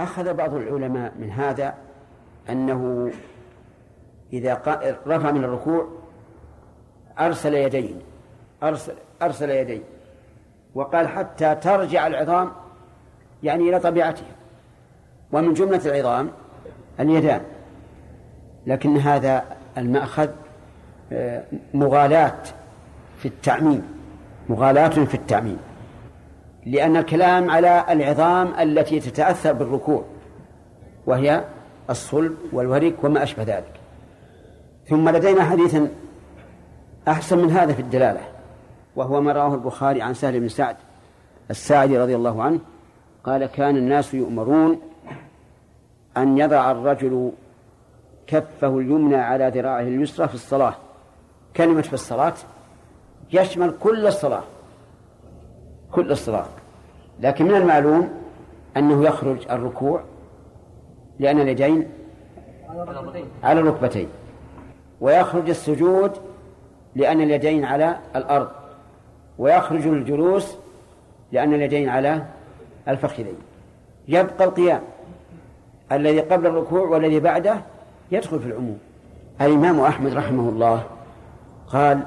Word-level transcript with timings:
أخذ 0.00 0.34
بعض 0.34 0.54
العلماء 0.54 1.12
من 1.18 1.30
هذا 1.30 1.74
أنه 2.50 3.10
إذا 4.32 4.62
رفع 5.06 5.30
من 5.30 5.44
الركوع 5.44 5.88
أرسل 7.18 7.54
يدين 7.54 8.00
أرسل, 8.62 8.94
أرسل 9.22 9.50
يدين 9.50 9.82
وقال 10.74 11.08
حتى 11.08 11.54
ترجع 11.54 12.06
العظام 12.06 12.52
يعني 13.42 13.68
إلى 13.68 13.80
طبيعتها 13.80 14.34
ومن 15.32 15.54
جملة 15.54 15.80
العظام 15.86 16.30
اليدان. 17.00 17.40
لكن 18.66 18.96
هذا 18.96 19.44
المأخذ 19.78 20.28
آه، 21.12 21.44
مغالاة 21.74 22.42
في 23.18 23.28
التعميم 23.28 23.82
مغالاة 24.48 24.88
في 24.88 25.14
التعميم. 25.14 25.58
لأن 26.66 26.96
الكلام 26.96 27.50
على 27.50 27.84
العظام 27.90 28.54
التي 28.60 29.00
تتأثر 29.00 29.52
بالركوع 29.52 30.04
وهي 31.06 31.44
الصلب 31.90 32.36
والورك 32.52 33.04
وما 33.04 33.22
أشبه 33.22 33.42
ذلك. 33.42 33.72
ثم 34.88 35.08
لدينا 35.08 35.44
حديث 35.44 35.76
أحسن 37.08 37.38
من 37.38 37.50
هذا 37.50 37.72
في 37.72 37.82
الدلالة 37.82 38.20
وهو 38.96 39.20
ما 39.20 39.32
رواه 39.32 39.54
البخاري 39.54 40.02
عن 40.02 40.14
سهل 40.14 40.40
بن 40.40 40.48
سعد 40.48 40.76
الساعدي 41.50 41.98
رضي 41.98 42.16
الله 42.16 42.42
عنه 42.42 42.60
قال 43.24 43.46
كان 43.46 43.76
الناس 43.76 44.14
يؤمرون 44.14 44.80
أن 46.16 46.38
يضع 46.38 46.70
الرجل 46.70 47.32
كفه 48.26 48.78
اليمنى 48.78 49.16
على 49.16 49.48
ذراعه 49.54 49.80
اليسرى 49.80 50.28
في 50.28 50.34
الصلاة. 50.34 50.74
كلمة 51.56 51.82
في 51.82 51.92
الصلاة 51.92 52.34
يشمل 53.32 53.74
كل 53.80 54.06
الصلاة 54.06 54.42
كل 55.96 56.10
الصلاة 56.10 56.46
لكن 57.20 57.44
من 57.44 57.54
المعلوم 57.54 58.10
أنه 58.76 59.04
يخرج 59.04 59.36
الركوع 59.50 60.00
لأن 61.18 61.40
اليدين 61.40 61.88
على 63.42 63.60
الركبتين 63.60 64.08
ويخرج 65.00 65.48
السجود 65.48 66.12
لأن 66.96 67.20
اليدين 67.20 67.64
على 67.64 67.96
الأرض 68.16 68.48
ويخرج 69.38 69.86
الجلوس 69.86 70.56
لأن 71.32 71.54
اليدين 71.54 71.88
على 71.88 72.22
الفخذين. 72.88 73.36
يبقى 74.08 74.44
القيام 74.44 74.80
الذي 75.92 76.20
قبل 76.20 76.46
الركوع 76.46 76.80
والذي 76.80 77.20
بعده 77.20 77.60
يدخل 78.12 78.40
في 78.40 78.46
العموم. 78.46 78.78
الإمام 79.40 79.80
أحمد 79.80 80.12
رحمه 80.14 80.48
الله 80.48 80.82
قال 81.68 82.00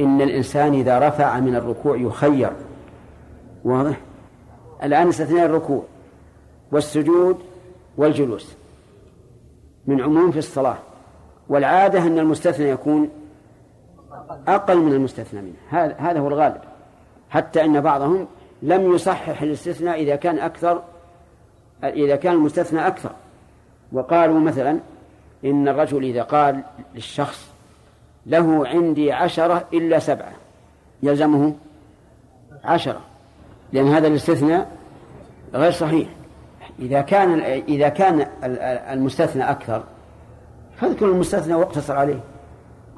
إن 0.00 0.20
الإنسان 0.20 0.74
إذا 0.74 1.08
رفع 1.08 1.40
من 1.40 1.56
الركوع 1.56 1.96
يخير. 1.96 2.50
الآن 4.82 5.08
استثناء 5.08 5.46
الركوع 5.46 5.82
والسجود 6.72 7.38
والجلوس 7.96 8.54
من 9.86 10.00
عموم 10.00 10.30
في 10.30 10.38
الصلاة 10.38 10.78
والعادة 11.48 12.02
أن 12.02 12.18
المستثنى 12.18 12.68
يكون 12.68 13.10
أقل 14.48 14.78
من 14.78 14.92
المستثنى 14.92 15.40
منه. 15.40 15.56
هذا 15.98 16.20
هو 16.20 16.28
الغالب. 16.28 16.60
حتى 17.30 17.64
أن 17.64 17.80
بعضهم 17.80 18.26
لم 18.62 18.94
يصحح 18.94 19.42
الاستثناء 19.42 20.02
إذا 20.02 20.16
كان 20.16 20.38
أكثر 20.38 20.82
إذا 21.84 22.16
كان 22.16 22.32
المستثنى 22.32 22.86
أكثر. 22.86 23.10
وقالوا 23.92 24.40
مثلا 24.40 24.78
إن 25.44 25.68
الرجل 25.68 26.04
إذا 26.04 26.22
قال 26.22 26.62
للشخص 26.94 27.50
له 28.26 28.68
عندي 28.68 29.12
عشرة 29.12 29.64
إلا 29.72 29.98
سبعة 29.98 30.32
يلزمه 31.02 31.54
عشرة. 32.64 33.00
لأن 33.72 33.88
هذا 33.88 34.06
الاستثناء 34.06 34.68
غير 35.54 35.72
صحيح. 35.72 36.08
إذا 36.78 37.00
كان 37.00 37.40
إذا 37.68 37.88
كان 37.88 38.26
المستثنى 38.92 39.50
أكثر 39.50 39.82
فاذكر 40.76 41.06
المستثنى 41.06 41.54
واقتصر 41.54 41.96
عليه. 41.96 42.20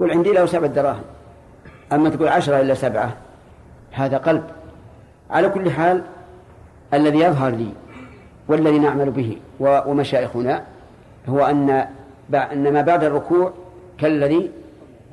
قل 0.01 0.11
عندي 0.11 0.33
له 0.33 0.47
سبعة 0.47 0.71
دراهم. 0.71 1.03
أما 1.93 2.09
تقول 2.11 2.29
عشرة 2.29 2.61
إلا 2.61 2.75
سبعة 2.75 3.17
هذا 3.93 4.17
قلب. 4.17 4.45
على 5.31 5.49
كل 5.49 5.71
حال 5.71 6.03
الذي 6.95 7.19
يظهر 7.19 7.51
لي 7.51 7.73
والذي 8.49 8.79
نعمل 8.79 9.11
به 9.11 9.37
ومشايخنا 9.61 10.63
هو 11.29 11.45
أن 11.45 11.87
أن 12.35 12.73
ما 12.73 12.83
بعد 12.83 13.05
الركوع 13.05 13.53
كالذي 13.99 14.51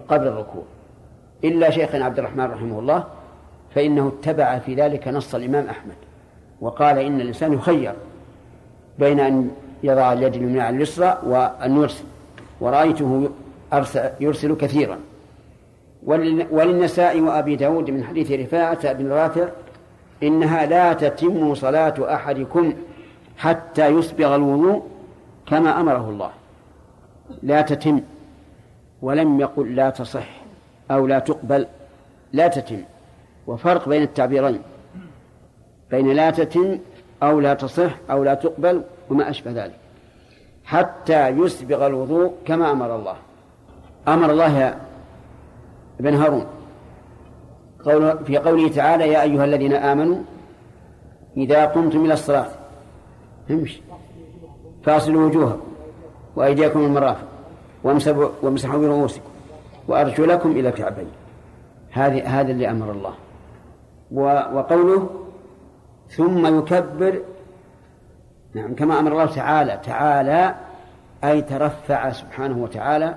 قبل 0.07 0.27
الركوع. 0.27 0.63
إلا 1.43 1.69
شيخنا 1.69 2.05
عبد 2.05 2.19
الرحمن 2.19 2.45
رحمه 2.45 2.79
الله 2.79 3.03
فإنه 3.75 4.07
اتبع 4.07 4.59
في 4.59 4.75
ذلك 4.75 5.07
نص 5.07 5.35
الإمام 5.35 5.67
أحمد 5.67 5.95
وقال 6.61 6.97
إن 6.97 7.21
الإنسان 7.21 7.53
يخير 7.53 7.93
بين 8.99 9.19
أن 9.19 9.51
يضع 9.83 10.13
اليد 10.13 10.35
اليمنى 10.35 10.61
على 10.61 10.75
اليسرى 10.75 11.17
وأن 11.25 11.77
يرسل 11.77 12.03
ورأيته 12.61 13.29
يرسل 14.19 14.55
كثيرا. 14.55 14.97
وللنساء 16.51 17.19
وأبي 17.19 17.55
داود 17.55 17.89
من 17.89 18.03
حديث 18.03 18.31
رفاعة 18.31 18.93
بن 18.93 19.11
رافع 19.11 19.47
إنها 20.23 20.65
لا 20.65 20.93
تتم 20.93 21.55
صلاة 21.55 22.13
أحدكم 22.15 22.73
حتى 23.37 23.87
يسبغ 23.87 24.35
الوضوء 24.35 24.83
كما 25.47 25.81
أمره 25.81 26.09
الله. 26.09 26.31
لا 27.43 27.61
تتم 27.61 28.01
ولم 29.01 29.39
يقل 29.39 29.75
لا 29.75 29.89
تصح 29.89 30.27
أو 30.91 31.07
لا 31.07 31.19
تقبل 31.19 31.67
لا 32.33 32.47
تتم. 32.47 32.81
وفرق 33.49 33.89
بين 33.89 34.03
التعبيرين. 34.03 34.61
بين 35.91 36.07
لا 36.13 36.29
تتم 36.31 36.79
أو 37.23 37.39
لا 37.39 37.53
تصح 37.53 37.91
أو 38.11 38.23
لا 38.23 38.33
تقبل 38.33 38.83
وما 39.09 39.29
أشبه 39.29 39.51
ذلك. 39.51 39.79
حتى 40.65 41.27
يسبغ 41.27 41.87
الوضوء 41.87 42.33
كما 42.45 42.71
أمر 42.71 42.95
الله. 42.95 43.15
أمر 44.07 44.31
الله 44.31 44.59
يا 44.59 44.77
ابن 45.99 46.13
هارون. 46.15 46.45
في 48.25 48.37
قوله 48.37 48.69
تعالى 48.69 49.07
يا 49.07 49.21
أيها 49.21 49.45
الذين 49.45 49.73
آمنوا 49.73 50.17
إذا 51.37 51.65
قمتم 51.65 52.05
إلى 52.05 52.13
الصلاة 52.13 52.47
فاصلوا 54.83 55.27
وجوهكم 55.27 55.67
وأيديكم 56.35 56.79
المرافق 56.79 57.27
وامسحوا 58.43 58.79
برؤوسكم 58.79 59.29
وأرجلكم 59.87 60.51
إلى 60.51 60.69
الكعبين. 60.69 61.11
هذه 61.91 62.39
هذا 62.39 62.51
اللي 62.51 62.71
أمر 62.71 62.91
الله. 62.91 63.13
وقوله 64.11 65.09
ثم 66.09 66.57
يكبر 66.57 67.21
نعم 68.53 68.75
كما 68.75 68.99
أمر 68.99 69.11
الله 69.11 69.35
تعالى 69.35 69.79
تعالى 69.83 70.55
أي 71.23 71.41
ترفع 71.41 72.11
سبحانه 72.11 72.57
وتعالى 72.57 73.15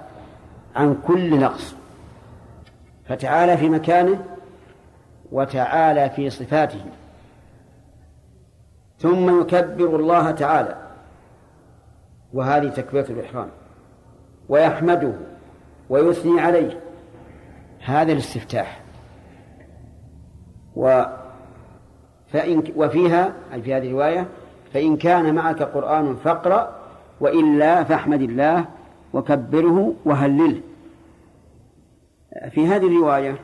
عن 0.77 1.03
كل 1.07 1.41
نقص. 1.41 1.75
فتعالى 3.05 3.57
في 3.57 3.69
مكانه 3.69 4.25
وتعالى 5.33 6.11
في 6.11 6.31
صفاته. 6.31 6.85
ثم 8.99 9.41
يكبر 9.41 9.97
الله 9.97 10.31
تعالى. 10.31 10.77
وهذه 12.33 12.69
تكبيرة 12.69 13.07
الإحرام. 13.11 13.49
ويحمده 14.49 15.13
ويثني 15.91 16.41
عليه. 16.41 16.81
هذا 17.85 18.13
الاستفتاح. 18.13 18.82
و 20.77 21.03
فإن 22.33 22.63
وفيها 22.77 23.33
أي 23.53 23.63
في 23.63 23.75
هذه 23.75 23.87
الرواية 23.87 24.27
فإن 24.75 24.97
كان 24.97 25.35
معك 25.35 25.63
قرآن 25.63 26.17
فاقرأ 26.17 26.75
وإلا 27.21 27.85
فاحمد 27.85 28.21
الله 28.21 28.65
وكبره 29.13 29.95
وهلله. 30.05 30.61
في 32.51 32.67
هذه 32.67 32.87
الرواية 32.87 33.37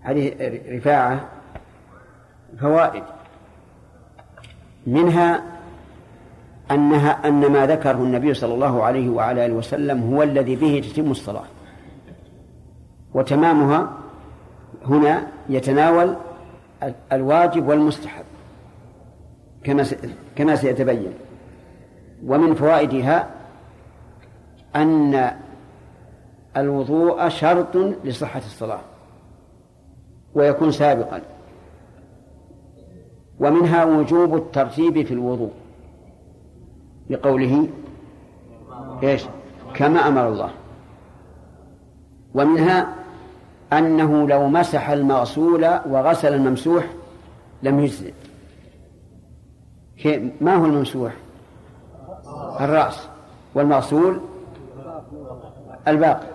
هذه 0.00 0.34
رفاعة 0.76 1.28
فوائد. 2.60 3.02
منها 4.86 5.42
أنها 6.70 7.28
أن 7.28 7.52
ما 7.52 7.66
ذكره 7.66 7.96
النبي 7.96 8.34
صلى 8.34 8.54
الله 8.54 8.82
عليه 8.82 9.10
وعلى 9.10 9.46
آله 9.46 9.54
وسلم 9.54 10.14
هو 10.14 10.22
الذي 10.22 10.56
به 10.56 10.84
تتم 10.88 11.10
الصلاة. 11.10 11.44
وتمامها 13.14 14.05
هنا 14.88 15.26
يتناول 15.48 16.16
الواجب 17.12 17.68
والمستحب 17.68 18.24
كما 19.64 19.86
كما 20.36 20.56
سيتبين. 20.56 21.12
ومن 22.26 22.54
فوائدها 22.54 23.30
أن 24.76 25.30
الوضوء 26.56 27.28
شرط 27.28 27.76
لصحة 28.04 28.38
الصلاة 28.38 28.80
ويكون 30.34 30.70
سابقا. 30.70 31.22
ومنها 33.40 33.84
وجوب 33.84 34.36
الترتيب 34.36 35.06
في 35.06 35.14
الوضوء 35.14 35.52
بقوله 37.10 37.68
إيش؟ 39.02 39.24
كما 39.74 40.08
أمر 40.08 40.28
الله. 40.28 40.50
ومنها 42.34 42.95
أنه 43.72 44.28
لو 44.28 44.48
مسح 44.48 44.90
المغسول 44.90 45.64
وغسل 45.64 46.34
الممسوح 46.34 46.84
لم 47.62 47.80
يجزئ. 47.80 48.12
ما 50.40 50.54
هو 50.54 50.64
الممسوح؟ 50.64 51.12
الرأس. 52.60 53.08
والمغسول؟ 53.54 54.20
الباقي. 55.88 56.26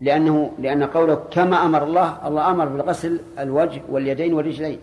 لأنه 0.00 0.52
لأن 0.58 0.84
قوله 0.84 1.14
كما 1.14 1.56
أمر 1.64 1.84
الله 1.84 2.28
الله 2.28 2.50
أمر 2.50 2.68
بالغسل 2.68 3.20
الوجه 3.38 3.82
واليدين 3.88 4.34
والرجلين 4.34 4.80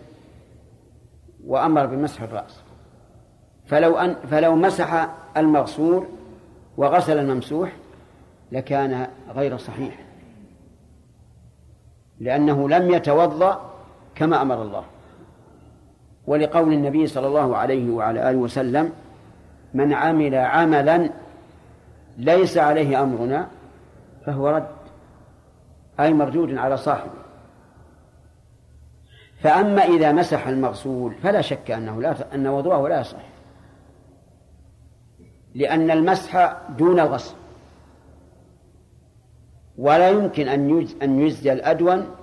وأمر 1.46 1.86
بمسح 1.86 2.22
الرأس. 2.22 2.60
فلو 3.66 3.96
أن 3.98 4.14
فلو 4.30 4.56
مسح 4.56 5.08
المغسول 5.36 6.06
وغسل 6.76 7.18
الممسوح 7.18 7.72
لكان 8.52 9.06
غير 9.34 9.56
صحيح. 9.56 10.05
لأنه 12.20 12.68
لم 12.68 12.90
يتوضأ 12.90 13.70
كما 14.14 14.42
أمر 14.42 14.62
الله. 14.62 14.84
ولقول 16.26 16.72
النبي 16.72 17.06
صلى 17.06 17.26
الله 17.26 17.56
عليه 17.56 17.90
وعلى 17.90 18.30
آله 18.30 18.38
وسلم 18.38 18.92
من 19.74 19.92
عمل 19.92 20.34
عملا 20.34 21.10
ليس 22.18 22.58
عليه 22.58 23.02
أمرنا 23.02 23.48
فهو 24.26 24.48
رد. 24.48 24.68
أي 26.00 26.12
مردود 26.12 26.56
على 26.56 26.76
صاحبه. 26.76 27.26
فأما 29.40 29.84
إذا 29.84 30.12
مسح 30.12 30.46
المغسول 30.46 31.14
فلا 31.14 31.40
شك 31.40 31.70
أنه 31.70 32.02
لا 32.02 32.34
أن 32.34 32.46
وضوءه 32.46 32.88
لا 32.88 33.00
يصح. 33.00 33.22
لأن 35.54 35.90
المسح 35.90 36.56
دون 36.78 37.00
الغسل. 37.00 37.34
ولا 39.78 40.10
يمكن 40.10 40.48
أن 40.48 40.88
أن 41.02 41.20
يجزي 41.20 41.52
الأدون 41.52 42.14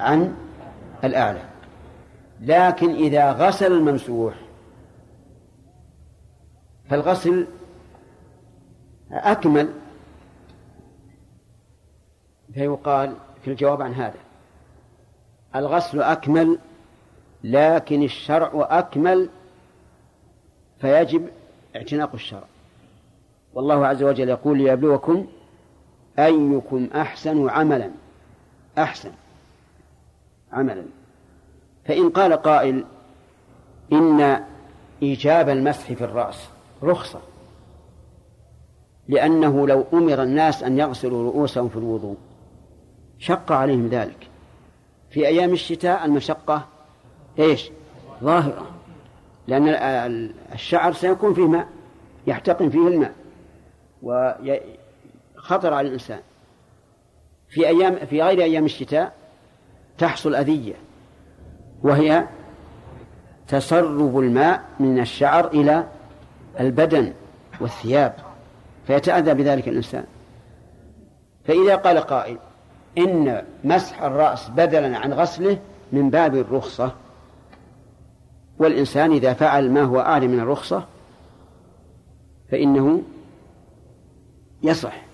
عن 0.00 0.36
الأعلى. 1.04 1.42
لكن 2.40 2.94
إذا 2.94 3.32
غسل 3.32 3.72
الممسوح 3.72 4.34
فالغسل 6.90 7.46
أكمل. 9.12 9.68
فيقال 12.54 13.14
في 13.42 13.50
الجواب 13.50 13.82
عن 13.82 13.94
هذا 13.94 14.18
الغسل 15.56 16.02
أكمل 16.02 16.58
لكن 17.44 18.02
الشرع 18.02 18.50
أكمل 18.54 19.28
فيجب 20.80 21.28
اعتناق 21.76 22.12
الشرع. 22.14 22.44
والله 23.54 23.86
عز 23.86 24.02
وجل 24.02 24.28
يقول 24.28 24.58
ليبلوكم 24.58 25.26
أيكم 26.18 26.88
أحسن 26.94 27.48
عملا؟ 27.50 27.90
أحسن 28.78 29.10
عملا. 30.52 30.84
فإن 31.84 32.10
قال 32.10 32.32
قائل 32.32 32.84
إن 33.92 34.44
إيجاب 35.02 35.48
المسح 35.48 35.92
في 35.92 36.04
الرأس 36.04 36.48
رخصة 36.82 37.20
لأنه 39.08 39.66
لو 39.66 39.84
أمر 39.92 40.22
الناس 40.22 40.62
أن 40.62 40.78
يغسلوا 40.78 41.30
رؤوسهم 41.30 41.68
في 41.68 41.76
الوضوء 41.76 42.16
شق 43.18 43.52
عليهم 43.52 43.88
ذلك. 43.88 44.28
في 45.10 45.26
أيام 45.26 45.52
الشتاء 45.52 46.04
المشقة 46.04 46.64
إيش؟ 47.38 47.70
ظاهرة 48.22 48.66
لأن 49.48 49.68
الشعر 50.54 50.92
سيكون 50.92 51.34
فيه 51.34 51.46
ماء 51.46 51.68
يحتقن 52.26 52.70
فيه 52.70 52.88
الماء 52.88 53.12
وخطر 55.48 55.74
على 55.74 55.88
الإنسان. 55.88 56.20
في 57.48 57.68
أيام 57.68 58.06
في 58.06 58.22
غير 58.22 58.42
أيام 58.42 58.64
الشتاء 58.64 59.12
تحصل 59.98 60.34
أذية 60.34 60.74
وهي 61.82 62.26
تسرب 63.48 64.18
الماء 64.18 64.64
من 64.80 65.00
الشعر 65.00 65.48
إلى 65.48 65.86
البدن 66.60 67.12
والثياب 67.60 68.14
فيتأذى 68.86 69.34
بذلك 69.34 69.68
الإنسان. 69.68 70.04
فإذا 71.44 71.76
قال 71.76 71.98
قائل 71.98 72.38
إن 72.98 73.42
مسح 73.64 74.02
الرأس 74.02 74.48
بدلا 74.48 74.98
عن 74.98 75.12
غسله 75.12 75.58
من 75.92 76.10
باب 76.10 76.36
الرخصة 76.36 76.94
والإنسان 78.58 79.12
إذا 79.12 79.32
فعل 79.32 79.70
ما 79.70 79.82
هو 79.82 80.00
أعلى 80.00 80.28
من 80.28 80.40
الرخصة 80.40 80.84
فإنه 82.50 83.02
يصح. 84.62 85.07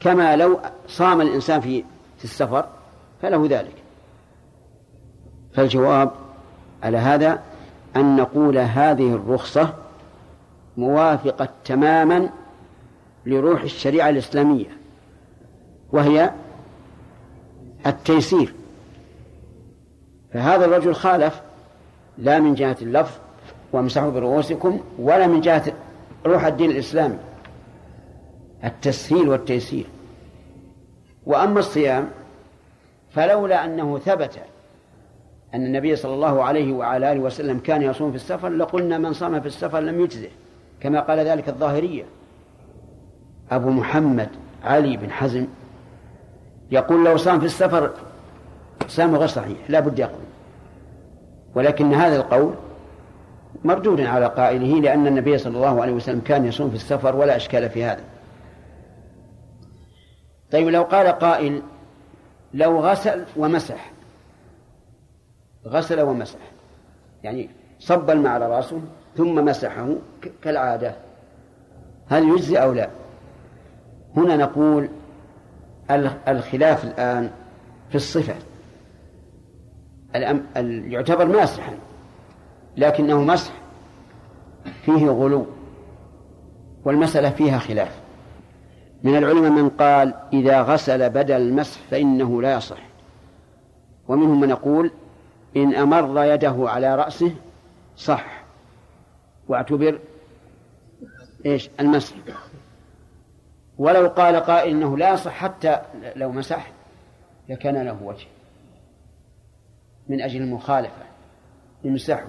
كما 0.00 0.36
لو 0.36 0.60
صام 0.86 1.20
الإنسان 1.20 1.60
في 1.60 1.84
السفر 2.24 2.68
فله 3.22 3.46
ذلك. 3.50 3.74
فالجواب 5.52 6.10
على 6.82 6.98
هذا 6.98 7.42
أن 7.96 8.16
نقول 8.16 8.58
هذه 8.58 9.14
الرخصة 9.14 9.74
موافقة 10.76 11.48
تماما 11.64 12.28
لروح 13.26 13.62
الشريعة 13.62 14.08
الإسلامية 14.08 14.76
وهي 15.92 16.30
التيسير. 17.86 18.54
فهذا 20.32 20.64
الرجل 20.64 20.94
خالف 20.94 21.40
لا 22.18 22.38
من 22.38 22.54
جهة 22.54 22.76
اللفظ 22.82 23.18
وامسحوا 23.72 24.10
برؤوسكم 24.10 24.80
ولا 24.98 25.26
من 25.26 25.40
جهة 25.40 25.72
روح 26.26 26.44
الدين 26.44 26.70
الإسلامي. 26.70 27.18
التسهيل 28.64 29.28
والتيسير. 29.28 29.86
وأما 31.26 31.58
الصيام 31.58 32.08
فلولا 33.10 33.64
أنه 33.64 33.98
ثبت 33.98 34.38
أن 35.54 35.66
النبي 35.66 35.96
صلى 35.96 36.14
الله 36.14 36.44
عليه 36.44 36.72
وعلى 36.72 37.12
آله 37.12 37.20
وسلم 37.20 37.58
كان 37.58 37.82
يصوم 37.82 38.10
في 38.10 38.16
السفر 38.16 38.48
لقلنا 38.48 38.98
من 38.98 39.12
صام 39.12 39.40
في 39.40 39.46
السفر 39.46 39.80
لم 39.80 40.00
يجزه 40.00 40.28
كما 40.80 41.00
قال 41.00 41.18
ذلك 41.18 41.48
الظاهرية. 41.48 42.04
أبو 43.50 43.70
محمد 43.70 44.28
علي 44.64 44.96
بن 44.96 45.10
حزم 45.10 45.46
يقول 46.70 47.04
لو 47.04 47.16
صام 47.16 47.40
في 47.40 47.46
السفر 47.46 47.90
صام 48.88 49.16
غير 49.16 49.28
صحيح 49.28 49.58
لا 49.68 49.80
بد 49.80 49.98
يقول 49.98 50.24
ولكن 51.54 51.94
هذا 51.94 52.16
القول 52.16 52.54
مردود 53.64 54.00
على 54.00 54.26
قائله 54.26 54.80
لأن 54.80 55.06
النبي 55.06 55.38
صلى 55.38 55.56
الله 55.56 55.82
عليه 55.82 55.92
وسلم 55.92 56.20
كان 56.20 56.44
يصوم 56.44 56.70
في 56.70 56.76
السفر 56.76 57.16
ولا 57.16 57.36
إشكال 57.36 57.70
في 57.70 57.84
هذا. 57.84 58.00
طيب 60.52 60.68
لو 60.68 60.82
قال 60.82 61.06
قائل 61.06 61.62
لو 62.54 62.80
غسل 62.80 63.24
ومسح 63.36 63.90
غسل 65.66 66.00
ومسح 66.00 66.38
يعني 67.22 67.50
صب 67.78 68.10
الماء 68.10 68.32
على 68.32 68.46
رأسه 68.46 68.80
ثم 69.16 69.44
مسحه 69.44 69.88
كالعادة 70.42 70.94
هل 72.08 72.28
يجزي 72.28 72.56
أو 72.56 72.72
لا؟ 72.72 72.90
هنا 74.16 74.36
نقول 74.36 74.88
الخلاف 76.28 76.84
الآن 76.84 77.30
في 77.88 77.94
الصفة 77.94 78.34
يعتبر 80.64 81.24
ماسحا 81.24 81.72
لكنه 82.76 83.22
مسح 83.22 83.52
فيه 84.84 85.06
غلو 85.06 85.46
والمسألة 86.84 87.30
فيها 87.30 87.58
خلاف. 87.58 88.00
من 89.02 89.16
العلماء 89.16 89.50
من 89.50 89.68
قال 89.68 90.14
إذا 90.32 90.62
غسل 90.62 91.10
بدل 91.10 91.34
المسح 91.36 91.80
فإنه 91.90 92.42
لا 92.42 92.56
يصح. 92.56 92.82
ومنهم 94.08 94.40
من 94.40 94.50
يقول 94.50 94.90
إن 95.56 95.74
أمر 95.74 96.24
يده 96.24 96.54
على 96.58 96.96
رأسه 96.96 97.34
صح. 97.96 98.44
واعتبر 99.48 99.98
إيش؟ 101.46 101.70
المسح. 101.80 102.14
ولو 103.78 104.08
قال 104.08 104.36
قائل 104.36 104.70
إنه 104.70 104.98
لا 104.98 105.12
يصح 105.12 105.32
حتى 105.32 105.80
لو 106.16 106.32
مسح 106.32 106.72
لكان 107.48 107.84
له 107.84 108.02
وجه. 108.02 108.26
من 110.08 110.20
أجل 110.20 110.42
المخالفة 110.42 111.02
يمسحه 111.84 112.28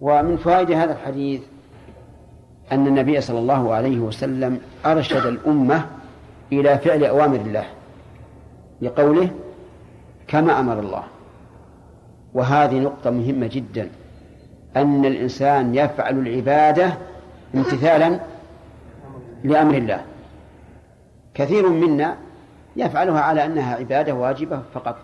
ومن 0.00 0.36
فوائد 0.36 0.70
هذا 0.70 0.92
الحديث 0.92 1.42
أن 2.72 2.86
النبي 2.86 3.20
صلى 3.20 3.38
الله 3.38 3.74
عليه 3.74 3.98
وسلم 3.98 4.60
أرشد 4.86 5.26
الأمة 5.26 5.86
إلى 6.52 6.78
فعل 6.78 7.04
أوامر 7.04 7.36
الله 7.36 7.64
لقوله 8.82 9.30
كما 10.28 10.60
أمر 10.60 10.78
الله. 10.78 11.04
وهذه 12.34 12.78
نقطة 12.78 13.10
مهمة 13.10 13.46
جدا 13.46 13.90
أن 14.76 15.04
الإنسان 15.04 15.74
يفعل 15.74 16.18
العبادة 16.18 16.94
امتثالا 17.54 18.20
لأمر 19.44 19.74
الله. 19.74 20.02
كثير 21.34 21.68
منا 21.68 22.16
يفعلها 22.76 23.20
على 23.20 23.44
أنها 23.44 23.76
عبادة 23.76 24.14
واجبة 24.14 24.62
فقط 24.74 24.96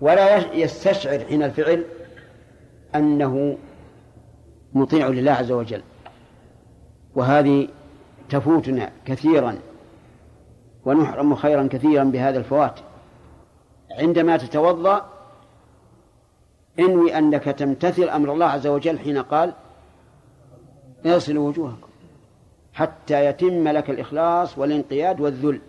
ولا 0.00 0.54
يستشعر 0.54 1.18
حين 1.18 1.42
الفعل 1.42 1.84
أنه 2.94 3.56
مطيع 4.74 5.08
لله 5.08 5.32
عز 5.32 5.52
وجل. 5.52 5.82
وهذه 7.16 7.68
تفوتنا 8.30 8.92
كثيرا 9.04 9.58
ونحرم 10.84 11.34
خيرا 11.34 11.68
كثيرا 11.70 12.04
بهذا 12.04 12.38
الفوات. 12.38 12.80
عندما 13.90 14.36
تتوضأ 14.36 15.06
انوي 16.78 17.18
أنك 17.18 17.44
تمتثل 17.44 18.08
أمر 18.08 18.32
الله 18.32 18.46
عز 18.46 18.66
وجل 18.66 18.98
حين 18.98 19.18
قال 19.18 19.52
اغسلوا 21.06 21.48
وجوهكم 21.48 21.88
حتى 22.72 23.26
يتم 23.26 23.68
لك 23.68 23.90
الإخلاص 23.90 24.58
والانقياد 24.58 25.20
والذل. 25.20 25.60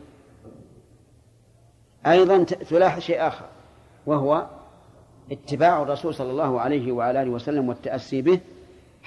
أيضا 2.08 2.44
تلاحظ 2.44 3.02
شيء 3.02 3.28
آخر 3.28 3.46
وهو 4.06 4.48
اتباع 5.32 5.82
الرسول 5.82 6.14
صلى 6.14 6.32
الله 6.32 6.62
عليه 6.62 6.92
وعلى 6.92 7.22
آله 7.22 7.32
وسلم 7.32 7.70
والتأسي 7.70 8.22
به 8.22 8.40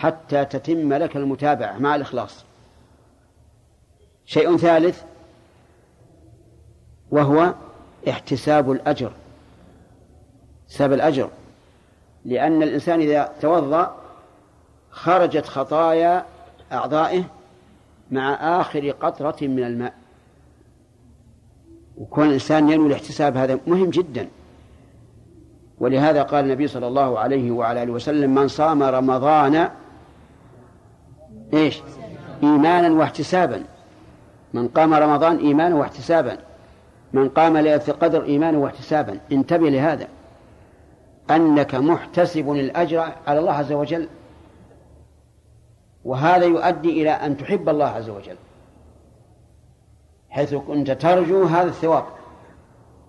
حتى 0.01 0.45
تتم 0.45 0.93
لك 0.93 1.17
المتابعة 1.17 1.79
مع 1.79 1.95
الإخلاص. 1.95 2.45
شيء 4.25 4.57
ثالث 4.57 5.03
وهو 7.11 7.55
احتساب 8.09 8.73
الأجر. 8.73 9.13
حساب 10.69 10.93
الأجر. 10.93 11.29
لأن 12.25 12.63
الإنسان 12.63 13.01
إذا 13.01 13.33
توضأ 13.41 13.97
خرجت 14.91 15.47
خطايا 15.47 16.25
أعضائه 16.73 17.25
مع 18.11 18.61
آخر 18.61 18.91
قطرة 18.91 19.37
من 19.47 19.65
الماء. 19.65 19.95
وكون 21.97 22.27
الإنسان 22.27 22.71
ينوي 22.71 22.87
الاحتساب 22.87 23.37
هذا 23.37 23.59
مهم 23.67 23.91
جدا. 23.91 24.29
ولهذا 25.79 26.23
قال 26.23 26.45
النبي 26.45 26.67
صلى 26.67 26.87
الله 26.87 27.19
عليه 27.19 27.51
وعلى 27.51 27.83
آله 27.83 27.93
وسلم 27.93 28.35
من 28.35 28.49
صام 28.49 28.83
رمضان 28.83 29.71
إيش؟ 31.55 31.83
إيمانا 32.43 32.89
واحتسابا. 32.89 33.65
من 34.55 34.69
قام 34.69 34.95
رمضان 34.95 35.37
إيمانا 35.37 35.75
واحتسابا. 35.75 36.39
من 37.13 37.29
قام 37.29 37.57
ليلة 37.57 37.83
القدر 37.89 38.25
إيمانا 38.25 38.59
واحتسابا. 38.59 39.19
انتبه 39.33 39.71
لهذا. 39.71 40.09
أنك 41.31 41.75
محتسب 41.75 42.51
الأجر 42.51 43.13
على 43.27 43.39
الله 43.41 43.53
عز 43.53 43.73
وجل. 43.73 44.09
وهذا 46.05 46.45
يؤدي 46.45 47.03
إلى 47.03 47.11
أن 47.11 47.37
تحب 47.37 47.69
الله 47.69 47.87
عز 47.87 48.09
وجل. 48.09 48.37
حيث 50.31 50.55
كنت 50.55 50.91
ترجو 50.91 51.45
هذا 51.45 51.69
الثواب. 51.69 52.05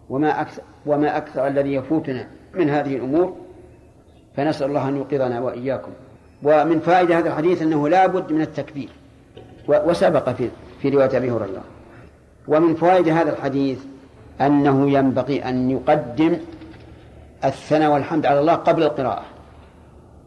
وما 0.09 0.41
أكثر 0.41 0.61
وما 0.85 1.17
أكثر 1.17 1.47
الذي 1.47 1.73
يفوتنا 1.73 2.27
من 2.53 2.69
هذه 2.69 2.95
الأمور. 2.95 3.35
فنسأل 4.35 4.67
الله 4.67 4.87
أن 4.89 4.97
يوقظنا 4.97 5.39
وإياكم. 5.39 5.91
ومن 6.43 6.79
فائدة 6.79 7.19
هذا 7.19 7.29
الحديث 7.29 7.61
أنه 7.61 7.89
لا 7.89 8.07
بد 8.07 8.31
من 8.31 8.41
التكبير. 8.41 8.89
وسبق 9.67 10.29
في 10.29 10.49
في 10.81 10.89
رواية 10.89 11.17
أبي 11.17 11.31
هريرة. 11.31 11.63
ومن 12.47 12.75
فوائد 12.75 13.09
هذا 13.09 13.31
الحديث 13.31 13.79
أنه 14.41 14.91
ينبغي 14.91 15.45
أن 15.45 15.71
يقدم 15.71 16.37
الثناء 17.45 17.91
والحمد 17.91 18.25
على 18.25 18.39
الله 18.39 18.53
قبل 18.53 18.83
القراءة 18.83 19.23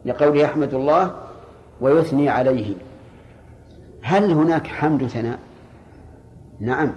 لقوله 0.05 0.41
يحمد 0.41 0.73
الله 0.73 1.15
ويثني 1.81 2.29
عليه. 2.29 2.75
هل 4.01 4.31
هناك 4.31 4.67
حمد 4.67 5.07
ثناء؟ 5.07 5.39
نعم. 6.59 6.91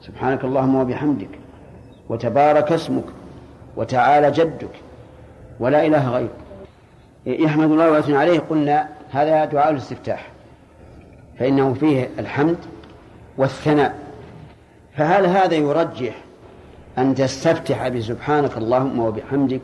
سبحانك 0.00 0.44
اللهم 0.44 0.74
وبحمدك 0.74 1.38
وتبارك 2.08 2.72
اسمك 2.72 3.04
وتعالى 3.76 4.30
جدك 4.30 4.70
ولا 5.60 5.86
إله 5.86 6.10
غيرك. 6.10 6.47
يحمد 7.28 7.70
الله 7.70 7.90
ويثني 7.90 8.16
عليه. 8.16 8.38
قلنا 8.38 8.88
هذا 9.10 9.44
دعاء 9.44 9.70
الاستفتاح 9.70 10.30
فإنه 11.38 11.74
فيه 11.74 12.10
الحمد 12.18 12.58
والثناء. 13.38 13.98
فهل 14.96 15.26
هذا 15.26 15.54
يرجح 15.54 16.14
أن 16.98 17.14
تستفتح 17.14 17.88
بسبحانك 17.88 18.56
اللهم 18.56 18.98
وبحمدك؟ 18.98 19.62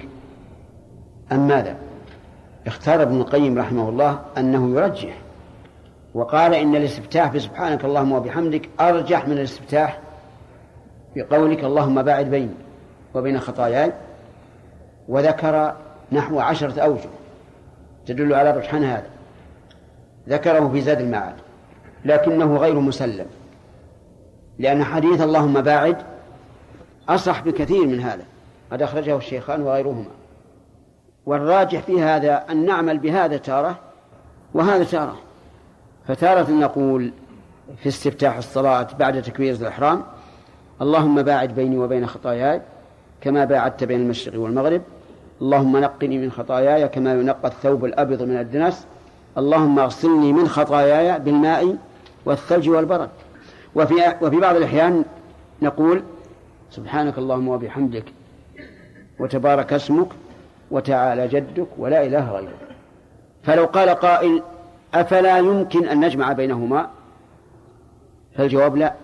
أم 1.32 1.48
ماذا؟ 1.48 1.76
اختار 2.66 3.02
ابن 3.02 3.20
القيم 3.20 3.58
رحمه 3.58 3.88
الله 3.88 4.20
أنه 4.38 4.70
يرجح 4.70 5.18
وقال 6.14 6.54
إن 6.54 6.76
الاستفتاح 6.76 7.32
بسبحانك 7.32 7.84
اللهم 7.84 8.12
وبحمدك 8.12 8.68
أرجح 8.80 9.28
من 9.28 9.32
الاستفتاح 9.38 9.98
بقولك 11.16 11.64
اللهم 11.64 12.02
باعد 12.02 12.30
بيني 12.30 12.54
وبين 13.14 13.40
خطاياي 13.40 13.92
وذكر 15.08 15.74
نحو 16.12 16.40
عشرة 16.40 16.80
أوجه. 16.80 17.08
تدل 18.06 18.34
على 18.34 18.50
رجحان 18.50 18.84
هذا. 18.84 19.06
ذكره 20.28 20.68
في 20.68 20.80
زاد 20.80 21.00
المعاد. 21.00 21.34
لكنه 22.04 22.56
غير 22.56 22.80
مسلم. 22.80 23.26
لأن 24.58 24.84
حديث 24.84 25.20
اللهم 25.20 25.60
باعد 25.60 25.96
أصح 27.08 27.42
بكثير 27.42 27.86
من 27.86 28.00
هذا. 28.00 28.24
قد 28.72 28.82
أخرجه 28.82 29.16
الشيخان 29.16 29.62
وغيرهما. 29.62 30.10
والراجح 31.26 31.80
في 31.80 32.02
هذا 32.02 32.44
أن 32.50 32.66
نعمل 32.66 32.98
بهذا 32.98 33.36
تارة 33.36 33.78
وهذا 34.54 34.84
تارة. 34.84 35.16
فتارة 36.08 36.50
نقول 36.50 37.12
في 37.76 37.88
استفتاح 37.88 38.36
الصلاة 38.36 38.86
بعد 38.98 39.22
تكبيرة 39.22 39.56
الإحرام 39.56 40.02
اللهم 40.82 41.22
باعد 41.22 41.54
بيني 41.54 41.78
وبين 41.78 42.06
خطاياي 42.06 42.62
كما 43.20 43.44
باعدت 43.44 43.84
بين 43.84 44.00
المشرق 44.00 44.40
والمغرب 44.40 44.82
اللهم 45.42 45.76
نقني 45.76 46.18
من 46.18 46.30
خطاياي 46.30 46.88
كما 46.88 47.14
ينقى 47.14 47.48
الثوب 47.48 47.84
الأبيض 47.84 48.22
من 48.22 48.36
الدنس. 48.36 48.86
اللهم 49.38 49.78
اغسلني 49.78 50.32
من 50.32 50.48
خطاياي 50.48 51.18
بالماء 51.18 51.76
والثلج 52.24 52.68
والبرد. 52.68 53.10
وفي 53.74 53.94
وفي 54.22 54.40
بعض 54.40 54.56
الأحيان 54.56 55.04
نقول 55.62 56.02
سبحانك 56.70 57.18
اللهم 57.18 57.48
وبحمدك 57.48 58.04
وتبارك 59.18 59.72
اسمك 59.72 60.08
وتعالى 60.70 61.28
جدك 61.28 61.66
ولا 61.78 62.06
إله 62.06 62.30
غيرك. 62.30 62.76
فلو 63.42 63.64
قال 63.64 63.88
قائل 63.88 64.42
أفلا 64.94 65.38
يمكن 65.38 65.88
أن 65.88 66.04
نجمع 66.04 66.32
بينهما؟ 66.32 66.90
فالجواب 68.36 68.76
لا. 68.76 68.94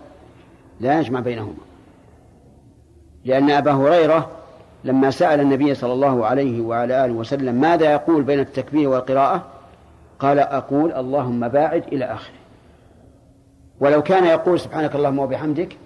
لا 0.79 0.99
نجمع 0.99 1.19
بينهما. 1.19 1.53
لأن 3.25 3.51
أبا 3.51 3.71
هريرة 3.71 4.29
لما 4.83 5.11
سأل 5.11 5.39
النبي 5.39 5.75
صلى 5.75 5.93
الله 5.93 6.25
عليه 6.25 6.61
وعلى 6.61 7.05
آله 7.05 7.13
وسلم 7.13 7.55
ماذا 7.55 7.91
يقول 7.91 8.23
بين 8.23 8.39
التكبير 8.39 8.89
والقراءة؟ 8.89 9.43
قال 10.19 10.39
أقول 10.39 10.93
اللهم 10.93 11.47
باعد 11.47 11.83
إلى 11.91 12.05
آخره. 12.05 12.33
ولو 13.79 14.03
كان 14.03 14.25
يقول 14.25 14.59
سبحانك 14.59 14.95
اللهم 14.95 15.19
وبحمدك 15.19 15.77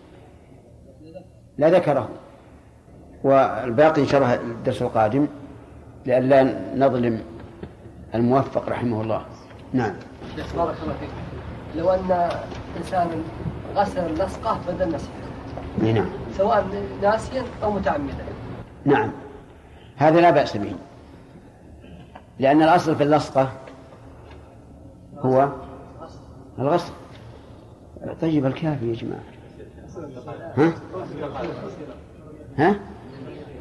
لذكره 1.57 2.09
والباقي 3.23 4.01
إن 4.01 4.07
شاء 4.07 4.21
الله 4.21 4.33
الدرس 4.33 4.81
القادم 4.81 5.27
لئلا 6.05 6.59
نظلم 6.75 7.21
الموفق 8.15 8.69
رحمه 8.69 9.01
الله. 9.01 9.25
نعم. 9.73 9.93
بارك 10.37 10.75
الله 10.83 10.93
فيك. 10.99 11.09
لو 11.75 11.89
أن 11.89 12.29
إنسان 12.77 13.07
غسل 13.75 14.05
اللصقة 14.05 14.59
بدل 14.67 14.93
مسح 14.93 15.07
نعم. 15.83 16.05
سواء 16.37 16.65
ناسيا 17.01 17.43
أو 17.63 17.71
متعمدا. 17.71 18.34
نعم. 18.85 19.11
هذا 19.95 20.21
لا 20.21 20.31
بأس 20.31 20.57
به. 20.57 20.75
لأن 22.39 22.61
الأصل 22.61 22.95
في 22.95 23.03
اللصقة 23.03 23.51
هو 25.17 25.49
الغسل. 26.59 26.93
طيب 28.21 28.45
الكافي 28.45 28.89
يا 28.89 28.95
جماعة. 28.95 29.23
ها؟ 30.57 30.73
ها؟ 32.57 32.79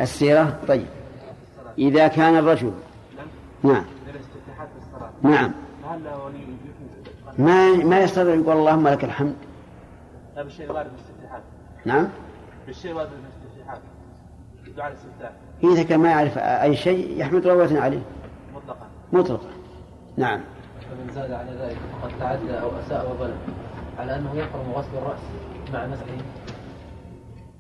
السيرة؟ 0.01 0.59
طيب. 0.69 0.87
إذا 1.79 2.09
كان 2.09 2.37
الرجل 2.37 2.73
نعم. 3.63 3.85
نعم. 5.23 5.53
ما 7.39 7.77
ما 7.77 8.01
يستطيع 8.01 8.35
يقول 8.35 8.57
اللهم 8.57 8.89
لك 8.89 9.05
الحمد؟ 9.05 9.35
لا 10.37 10.43
بالشيء 10.43 10.73
نعم. 11.85 12.09
بالشيء 12.67 12.95
بالاستفتاحات 12.95 13.34
دعاء 14.77 14.89
الاستفتاح 14.89 15.31
إذا 15.65 15.83
كان 15.83 16.01
ما 16.01 16.11
يعرف 16.11 16.39
أي 16.39 16.77
شيء 16.77 17.21
يحمد 17.21 17.47
ويثني 17.47 17.79
عليه. 17.79 18.03
مطلقا. 18.55 18.87
مطلقا. 19.13 19.49
نعم. 20.17 20.41
فمن 20.91 21.15
زاد 21.15 21.33
على 21.33 21.51
ذلك 21.51 21.77
فقد 22.03 22.13
تعدى 22.21 22.61
أو 22.61 22.71
أساء 22.87 23.11
وظلم 23.11 23.39
على 23.99 24.17
أنه 24.17 24.35
يحرم 24.35 24.73
غسل 24.75 24.99
الرأس 24.99 25.21
مع 25.73 25.87
مسحه. 25.87 26.25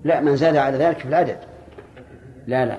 لا 0.04 0.21
من 0.21 0.37
زاد 0.37 0.56
على 0.56 0.76
ذلك 0.76 0.99
في 0.99 1.09
العدد. 1.09 1.38
لا 2.47 2.66
لا. 2.66 2.78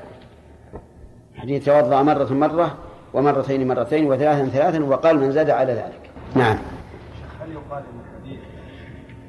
حديث 1.36 1.66
توضأ 1.66 2.02
مرة 2.02 2.34
مرة 2.34 2.78
ومرتين 3.14 3.68
مرتين 3.68 4.06
وثلاثا 4.06 4.50
ثلاثا 4.50 4.84
وقال 4.84 5.20
من 5.20 5.32
زاد 5.32 5.50
على 5.50 5.74
ذلك. 5.74 6.10
نعم. 6.36 6.58
هل 7.42 7.52
يقال 7.52 7.84
أن 7.84 8.02
حديث 8.16 8.40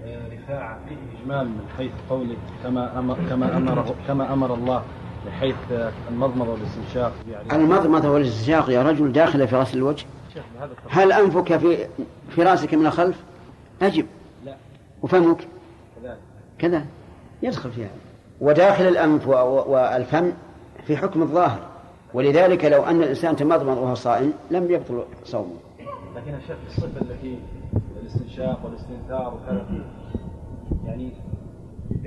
آه، 0.05 0.29
رفاعة 0.35 0.79
فيه 0.89 1.16
اجمال 1.27 1.49
من 1.49 1.65
حيث 1.77 1.91
قوله 2.11 2.37
كما 2.63 2.99
أمر 2.99 3.19
كما 3.31 3.57
أمر 3.57 3.95
كما 4.09 4.33
أمر 4.33 4.55
الله 4.55 4.83
بحيث 5.27 5.57
آه، 5.73 5.93
المضمضة 6.11 6.51
والاستنشاق 6.51 7.13
يعني 7.31 7.63
المضمضة 7.63 8.11
والاستنشاق 8.11 8.71
يا 8.71 8.83
رجل 8.83 9.13
داخلة 9.13 9.47
في 9.47 9.57
رأس 9.57 9.75
الوجه؟ 9.75 10.07
هل 10.91 11.13
أنفك 11.13 11.57
في 11.57 11.87
في 12.29 12.43
رأسك 12.43 12.75
من 12.75 12.87
الخلف؟ 12.87 13.17
أجب. 13.83 14.07
لا. 14.45 14.57
وفمك؟ 15.03 15.49
كذلك. 16.03 16.19
كذا. 16.59 16.85
يدخل 17.43 17.73
فيها. 17.73 17.91
وداخل 18.41 18.89
الأنف 18.89 19.29
والفم 19.29 20.33
في 20.87 20.97
حكم 20.97 21.23
الظاهر. 21.23 21.61
ولذلك 22.15 22.65
لو 22.65 22.83
أن 22.83 23.03
الإنسان 23.03 23.37
تمضمض 23.37 23.77
وهو 23.77 23.95
صائم 23.95 24.33
لم 24.51 24.71
يبطل 24.71 25.05
صومه. 25.25 25.57
لكن 26.17 26.35
الشيخ 26.35 26.57
الصفة 26.67 27.01
التي 27.01 27.39
الاستنشاق 28.01 28.61
والاستنثار 28.65 29.35
وكذا 29.35 29.67
يعني 30.87 31.13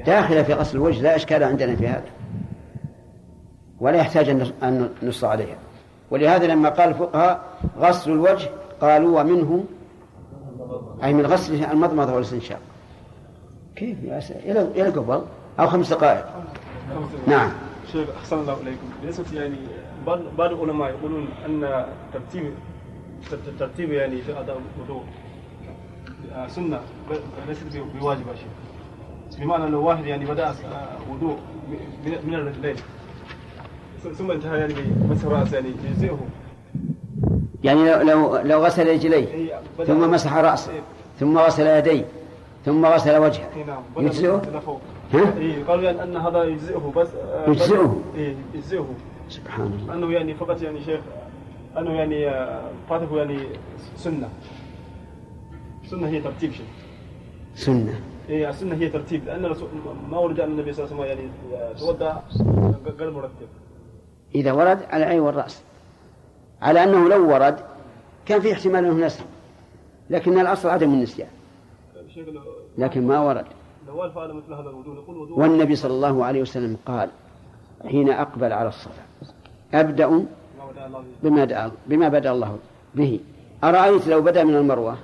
داخلة 0.06 0.44
في 0.44 0.54
غسل 0.54 0.78
الوجه 0.78 1.02
لا 1.02 1.16
إشكال 1.16 1.44
عندنا 1.44 1.76
في 1.76 1.88
هذا. 1.88 2.04
ولا 3.80 3.98
يحتاج 3.98 4.30
أن 4.64 4.90
نص 5.04 5.24
عليها. 5.24 5.58
ولهذا 6.12 6.48
لما 6.48 6.70
قال 6.70 6.90
الفقهاء 6.90 7.42
غسل 7.80 8.12
الوجه 8.12 8.50
قالوا 8.82 9.22
ومنه 9.22 9.64
أي 11.04 11.14
من 11.14 11.26
غسل 11.26 11.64
المضمضة 11.64 12.14
والاستنشاق. 12.14 12.60
كيف؟ 13.76 14.04
يا 14.04 14.18
إلى 14.30 14.62
إلى 14.62 14.90
قبل 14.90 15.22
أو 15.60 15.68
خمس 15.68 15.94
دقائق. 15.94 16.26
نعم. 17.28 17.52
شيخ 17.92 18.10
أحسن 18.18 18.40
الله 18.40 18.62
إليكم. 18.62 18.88
بالنسبة 19.02 19.42
يعني 19.42 19.58
بعض 20.08 20.20
بعض 20.38 20.52
العلماء 20.52 20.90
يقولون 20.90 21.28
أن 21.46 21.86
ترتيب 22.14 22.54
ترتيب 23.60 23.92
يعني 23.92 24.22
في 24.22 24.40
أداء 24.40 24.62
الوضوء 24.78 25.04
آه، 26.34 26.48
سنة 26.48 26.80
ليست 27.48 27.64
بواجب 28.00 28.24
شيء 28.36 28.48
بمعنى 29.40 29.70
لو 29.70 29.84
واحد 29.84 30.06
يعني 30.06 30.26
بدأ 30.26 30.56
وضوء 31.12 31.38
من 32.24 32.34
الرجلين. 32.34 32.76
ثم 34.18 34.32
انتهى 34.32 34.60
يعني 34.60 34.74
بمسح 34.74 35.26
رأسه 35.26 35.56
يعني 35.56 35.70
يجزئه. 35.90 36.20
يعني 37.64 37.90
لو 37.90 38.02
لو, 38.02 38.38
لو 38.38 38.66
غسل 38.66 38.94
رجليه 38.94 39.54
ثم 39.88 40.12
مسح 40.12 40.36
رأسه 40.36 40.72
ثم 41.20 41.38
غسل 41.38 41.68
يديه 41.68 42.06
ثم 42.66 42.86
غسل 42.86 43.18
وجهه. 43.18 43.50
نعم 43.68 44.06
يجزئه؟ 44.06 44.42
إيه 45.14 45.64
قالوا 45.64 45.84
يعني 45.84 46.04
أن 46.04 46.18
هذا 46.18 46.44
يجزئه 46.44 46.94
بس 46.96 47.08
يجزئه؟ 47.48 48.02
إيه 48.16 48.36
يجزئه. 48.54 48.88
سبحان 49.30 49.66
الله. 49.82 49.94
أنه 49.94 50.12
يعني 50.12 50.34
فقط 50.34 50.62
يعني 50.62 50.84
شيخ 50.84 51.00
أنه 51.78 51.92
يعني 51.92 52.30
آه، 52.30 52.62
فاته 52.90 53.18
يعني 53.18 53.40
سنة. 53.98 54.30
سنة 55.86 56.08
هي 56.08 56.22
ترتيب 56.22 56.52
شيء 56.52 56.66
سنة. 57.56 58.00
إيه 58.30 58.50
السنة 58.50 58.76
هي 58.76 58.90
ترتيب. 58.90 59.26
لأن 59.26 59.46
الرسول 59.46 59.70
ما 60.10 60.18
ورد 60.18 60.40
أن 60.40 60.52
النبي 60.52 60.74
صلى 60.74 60.86
الله 60.86 61.04
عليه 61.04 61.14
وسلم 61.14 61.30
يعني 61.52 61.74
تودع 61.80 62.18
غير 63.00 63.12
مرتب 63.12 63.48
إذا 64.36 64.52
ورد 64.52 64.80
على 64.90 65.04
العين 65.04 65.20
والرأس. 65.20 65.64
على 66.62 66.84
أنه 66.84 67.10
لو 67.10 67.34
ورد 67.34 67.60
كان 68.26 68.42
في 68.42 68.54
احتمال 68.54 68.86
أنه 68.86 69.06
نسي 69.06 69.24
لكن 70.10 70.40
الأصل 70.40 70.70
عدم 70.70 70.94
النسيان. 70.94 71.30
لكن 72.78 73.08
ما 73.08 73.20
ورد. 73.20 73.46
والنبي 75.30 75.76
صلى 75.76 75.94
الله 75.94 76.26
عليه 76.26 76.42
وسلم 76.42 76.78
قال 76.86 77.10
حين 77.88 78.10
أقبل 78.10 78.54
على 78.54 78.70
الصلاة 78.70 78.96
أبدأ. 79.74 80.26
بما 81.24 81.46
دعا 81.46 81.72
بما 81.88 82.10
بدأ 82.10 82.32
الله 82.32 82.58
به. 82.96 83.20
أرأيت 83.64 84.08
لو 84.08 84.22
بدأ 84.22 84.44
من 84.44 84.56
المروة؟ 84.56 84.98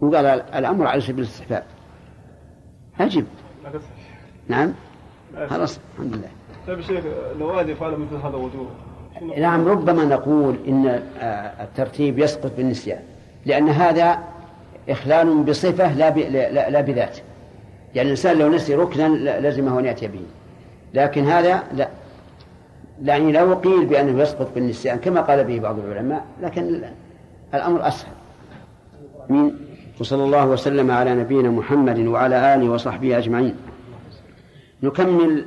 وقال 0.00 0.26
الأمر 0.26 0.86
على 0.86 1.00
سبيل 1.00 1.24
الاستحباب. 1.24 1.64
أجب. 3.00 3.24
نعم. 4.48 4.72
خلاص 5.48 5.78
الحمد 5.94 6.14
لله. 6.16 6.28
طيب 6.66 6.80
شيخ 6.80 7.04
لو 7.38 7.46
واحد 7.48 7.72
فعل 7.72 7.90
مثل 7.92 8.16
هذا 8.16 8.28
الوضوء 8.36 8.66
شنو- 9.20 9.34
نعم 9.34 9.68
ربما 9.68 10.04
نقول 10.04 10.56
إن 10.68 10.86
آه، 11.20 11.64
الترتيب 11.64 12.18
يسقط 12.18 12.50
بالنسيان 12.56 12.98
لأن 13.46 13.68
هذا 13.68 14.18
إخلال 14.88 15.42
بصفة 15.42 15.92
لا. 15.94 16.10
لا, 16.70 16.80
بذات. 16.80 17.18
يعني 17.94 18.06
الإنسان 18.06 18.38
لو 18.38 18.48
نسي 18.48 18.74
ركنا 18.74 19.40
لزمه 19.40 19.78
أن 19.80 19.84
يأتي 19.84 20.08
به. 20.08 20.20
لكن 20.94 21.24
هذا 21.24 21.62
لا. 21.74 21.88
يعني 23.04 23.32
لو 23.32 23.54
قيل 23.54 23.86
بأنه 23.86 24.22
يسقط 24.22 24.54
بالنسيان 24.54 24.98
كما 24.98 25.20
قال 25.20 25.44
به 25.44 25.58
بعض 25.60 25.78
العلماء 25.78 26.24
لكن 26.42 26.82
الأمر 27.54 27.88
أسهل. 27.88 28.12
مين 29.28 29.56
وصلى 30.00 30.24
الله 30.24 30.46
وسلم 30.46 30.90
على 30.90 31.14
نبينا 31.14 31.48
محمد 31.48 31.98
وعلى 31.98 32.54
آله 32.54 32.70
وصحبه 32.70 33.18
أجمعين. 33.18 33.56
نكمل 34.82 35.46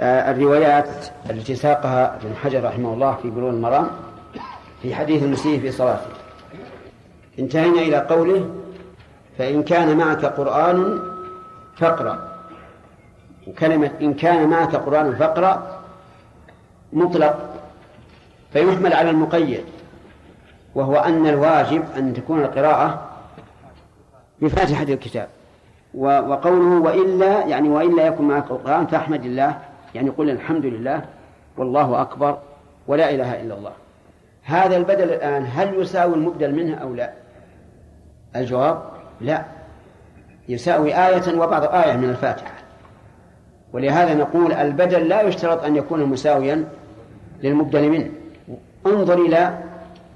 آه، 0.00 0.30
الروايات 0.30 0.88
التي 1.30 1.54
ساقها 1.54 2.16
ابن 2.16 2.36
حجر 2.36 2.64
رحمه 2.64 2.94
الله 2.94 3.14
في 3.22 3.30
بلوغ 3.30 3.50
المرام 3.50 3.86
في 4.82 4.94
حديث 4.94 5.22
المسيء 5.22 5.60
في 5.60 5.70
صلاته. 5.72 6.10
انتهينا 7.38 7.80
إلى 7.80 7.96
قوله 7.96 8.50
فإن 9.38 9.62
كان 9.62 9.96
معك 9.96 10.24
قرآن 10.24 10.98
فاقرأ. 11.76 12.34
وكلمة 13.46 13.90
إن 14.00 14.14
كان 14.14 14.48
معك 14.48 14.76
قرآن 14.76 15.14
فاقرأ 15.14 15.80
مطلق 16.92 17.54
فيحمل 18.52 18.92
على 18.92 19.10
المقيد 19.10 19.64
وهو 20.74 20.96
أن 20.96 21.26
الواجب 21.26 21.84
أن 21.96 22.14
تكون 22.14 22.40
القراءة 22.40 23.03
بفاتحة 24.42 24.82
الكتاب. 24.82 25.28
وقوله 25.94 26.80
وإلا 26.80 27.46
يعني 27.46 27.68
وإلا 27.68 28.06
يكن 28.06 28.24
معك 28.24 28.50
القرآن 28.50 28.86
فأحمد 28.86 29.24
الله 29.24 29.58
يعني 29.94 30.10
قل 30.10 30.30
الحمد 30.30 30.66
لله 30.66 31.04
والله 31.56 32.02
أكبر 32.02 32.38
ولا 32.86 33.10
إله 33.10 33.42
إلا 33.42 33.54
الله. 33.54 33.72
هذا 34.42 34.76
البدل 34.76 35.02
الآن 35.12 35.46
هل 35.54 35.80
يساوي 35.80 36.14
المبدل 36.14 36.54
منه 36.54 36.74
أو 36.74 36.94
لا؟ 36.94 37.10
الجواب 38.36 38.82
لا. 39.20 39.44
يساوي 40.48 40.94
آية 41.08 41.38
وبعض 41.38 41.64
آية 41.64 41.96
من 41.96 42.10
الفاتحة. 42.10 42.54
ولهذا 43.72 44.14
نقول 44.14 44.52
البدل 44.52 45.08
لا 45.08 45.22
يشترط 45.22 45.64
أن 45.64 45.76
يكون 45.76 46.04
مساويا 46.04 46.64
للمبدل 47.42 47.88
منه. 47.88 48.10
انظر 48.86 49.18
إلى 49.18 49.58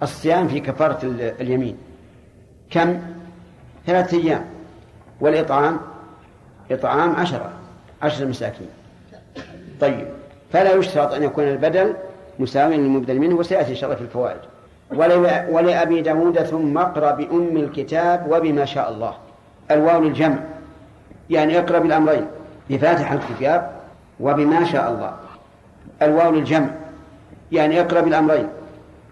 الصيام 0.02 0.48
في 0.48 0.60
كفارة 0.60 0.98
ال- 1.02 1.40
اليمين. 1.40 1.76
كم؟ 2.70 3.00
ثلاثة 3.88 4.18
أيام. 4.18 4.44
والإطعام 5.20 5.78
إطعام 6.70 7.16
عشرة 7.16 7.50
عشرة 8.02 8.26
مساكين. 8.26 8.68
طيب 9.80 10.06
فلا 10.52 10.74
يشترط 10.74 11.12
أن 11.12 11.22
يكون 11.22 11.44
البدل 11.44 11.94
مساويا 12.38 12.76
للمبدل 12.76 13.18
منه 13.18 13.34
وسيأتي 13.34 13.70
إن 13.70 13.76
شاء 13.76 13.84
الله 13.84 13.96
في 13.96 14.02
الفوائد. 14.04 14.38
ول- 14.90 15.54
ولأبي 15.54 16.00
داود 16.00 16.42
ثم 16.42 16.78
اقرأ 16.78 17.10
بأم 17.10 17.56
الكتاب 17.56 18.26
وبما 18.30 18.64
شاء 18.64 18.90
الله. 18.90 19.14
الواو 19.70 20.00
للجمع. 20.00 20.38
يعني 21.30 21.58
اقرأ 21.58 21.78
بالأمرين. 21.78 22.26
بفاتحة 22.70 23.14
الكتاب 23.14 23.70
وبما 24.20 24.64
شاء 24.64 24.90
الله. 24.90 25.12
الواو 26.02 26.32
للجمع. 26.32 26.68
يعني 27.52 27.80
اقرأ 27.80 28.00
بالأمرين. 28.00 28.48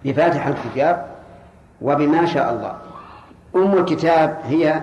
بفاتحة 0.04 0.50
الكتاب 0.50 1.06
وبما 1.82 2.26
شاء 2.26 2.52
الله. 2.52 2.76
أم 3.56 3.78
الكتاب 3.78 4.38
هي 4.44 4.82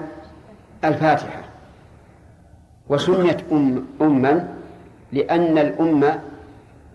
الفاتحة 0.83 1.41
وسميت 2.89 3.37
أم 3.51 3.85
أما 4.01 4.47
لأن 5.11 5.57
الأم 5.57 6.03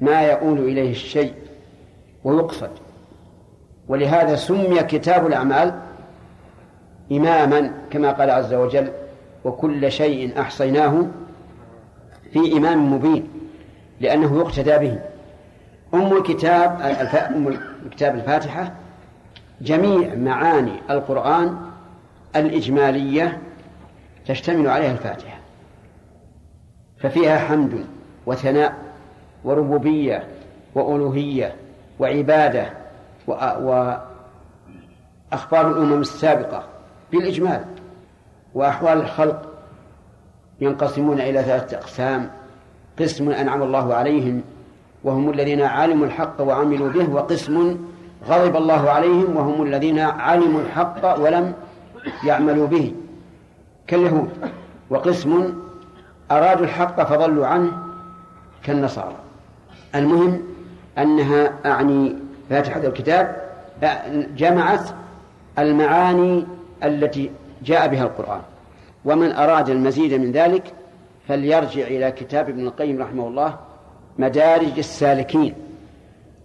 ما 0.01 0.21
يؤول 0.23 0.59
إليه 0.59 0.91
الشيء 0.91 1.35
ويقصد 2.25 2.71
ولهذا 3.89 4.37
سمي 4.37 4.83
كتاب 4.83 5.27
الأعمال 5.27 5.75
إماما 7.13 7.71
كما 7.91 8.13
قال 8.13 8.31
عز 8.31 8.55
وجل 8.55 8.93
وكل 9.45 9.93
شيء 9.93 10.41
أحصيناه 10.41 11.07
في 12.33 12.57
إمام 12.57 12.93
مبين 12.93 13.29
لأنه 14.01 14.39
يقتدى 14.39 14.79
به 14.79 14.99
أم 15.95 16.17
الكتاب. 16.17 16.81
أم 17.37 17.59
الكتاب 17.87 18.15
الفاتحة 18.15 18.73
جميع 19.61 20.15
معاني 20.15 20.73
القرآن 20.91 21.57
الإجمالية 22.37 23.39
تشتمل 24.27 24.69
عليها 24.69 24.93
الفاتحة 24.93 25.39
ففيها 26.99 27.39
حمد 27.39 27.87
وثناء 28.27 28.75
وربوبية 29.45 30.29
وألوهية 30.75 31.55
وعبادة. 31.99 32.73
وأخبار 33.29 34.01
الأمم 35.53 36.01
السابقة 36.01 36.63
بالإجمال 37.13 37.65
وأحوال 38.55 39.01
الخلق 39.01 39.43
ينقسمون 40.61 41.21
إلى 41.21 41.43
ثلاثة 41.43 41.77
أقسام 41.77 42.31
قسم 42.99 43.31
أنعم 43.31 43.63
الله 43.63 43.95
عليهم 43.95 44.43
وهم 45.05 45.31
الذين 45.31 45.63
علموا 45.63 46.07
الحق 46.07 46.41
وعملوا 46.41 46.89
به 46.89 47.11
وقسم 47.11 47.79
غضب 48.29 48.57
الله 48.57 48.91
عليهم 48.91 49.37
وهم 49.37 49.63
الذين 49.63 49.99
علموا 49.99 50.61
الحق 50.61 51.21
ولم 51.21 51.55
يعملوا 52.25 52.67
به 52.67 52.95
كاليهود 53.87 54.31
وقسم 54.91 55.55
أرادوا 56.31 56.65
الحق 56.65 57.03
فضلوا 57.03 57.47
عنه 57.47 57.73
كالنصارى. 58.65 59.17
المهم 59.95 60.43
أنها 60.99 61.53
أعني 61.67 62.17
فاتحة 62.51 62.81
الكتاب 62.81 63.37
جمعت 64.37 64.89
المعاني 65.59 66.47
التي 66.85 67.31
جاء 67.63 67.89
بها 67.89 68.03
القرآن. 68.05 68.41
ومن 69.05 69.33
أراد 69.33 69.69
المزيد 69.69 70.15
من 70.15 70.33
ذلك 70.33 70.73
فليرجع 71.29 71.83
إلى 71.83 72.11
كتاب 72.11 72.49
ابن 72.49 72.67
القيم 72.67 73.03
رحمه 73.03 73.29
الله 73.29 73.59
مدارج 74.19 74.79
السالكين 74.79 75.55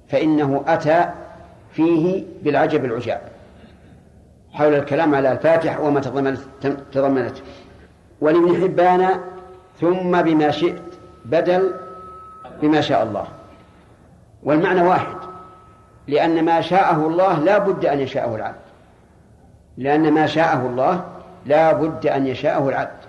فإنه 0.10 0.64
أتى 0.68 1.10
فيه 1.72 2.24
بالعجب 2.44 2.86
العجاب. 2.86 3.33
حول 4.54 4.74
الكلام 4.74 5.16
على 5.16 5.32
الفاتح 5.32 5.80
وما 5.80 6.00
تضمنته 6.92 7.42
ولابن 8.22 8.62
حبان 8.62 9.10
ثم 9.82 10.22
بما 10.22 10.52
شئت 10.52 10.82
بدل 11.26 11.74
بما 12.62 12.82
شاء 12.82 13.04
الله. 13.04 13.28
والمعنى 14.44 14.82
واحد. 14.82 15.16
لأن 16.08 16.46
ما 16.46 16.62
شاءه 16.62 17.08
الله 17.08 17.40
لا 17.40 17.58
بد 17.58 17.86
أن 17.86 18.00
يشاءه 18.00 18.36
العبد. 18.36 18.56
لأن 19.78 20.14
ما 20.14 20.26
شاءه 20.28 20.66
الله 20.66 21.06
لا 21.46 21.74
بد 21.74 22.08
أن 22.08 22.28
يشاءه 22.28 22.70
العبد. 22.70 23.00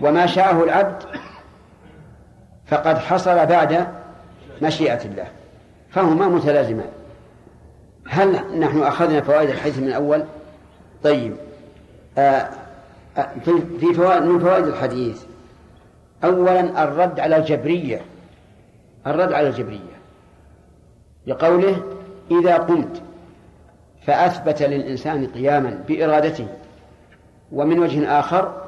وما 0.00 0.26
شاءه 0.26 0.64
العبد 0.64 1.02
فقد 2.66 2.98
حصل 2.98 3.46
بعد 3.46 3.86
مشيئة 4.62 5.04
الله. 5.04 5.26
فهما 5.90 6.28
متلازمان. 6.28 6.90
هل 8.08 8.58
نحن 8.58 8.82
أخذنا 8.82 9.20
فوائد 9.20 9.50
الحديث 9.50 9.78
من 9.78 9.88
الأول؟ 9.88 10.24
طيب. 11.04 11.36
آه 12.18 12.48
في 13.80 13.94
فوائد 13.94 14.22
من 14.22 14.38
فوائد 14.38 14.66
الحديث. 14.66 15.24
أولا 16.24 16.82
الرد 16.84 17.20
على 17.20 17.36
الجبرية. 17.36 18.00
الرد 19.06 19.32
على 19.32 19.48
الجبرية. 19.48 19.96
لقوله 21.26 21.82
إذا 22.30 22.56
قمت 22.56 23.02
فأثبت 24.06 24.62
للإنسان 24.62 25.26
قياما 25.26 25.84
بإرادته 25.88 26.48
ومن 27.52 27.78
وجه 27.78 28.18
آخر 28.18 28.62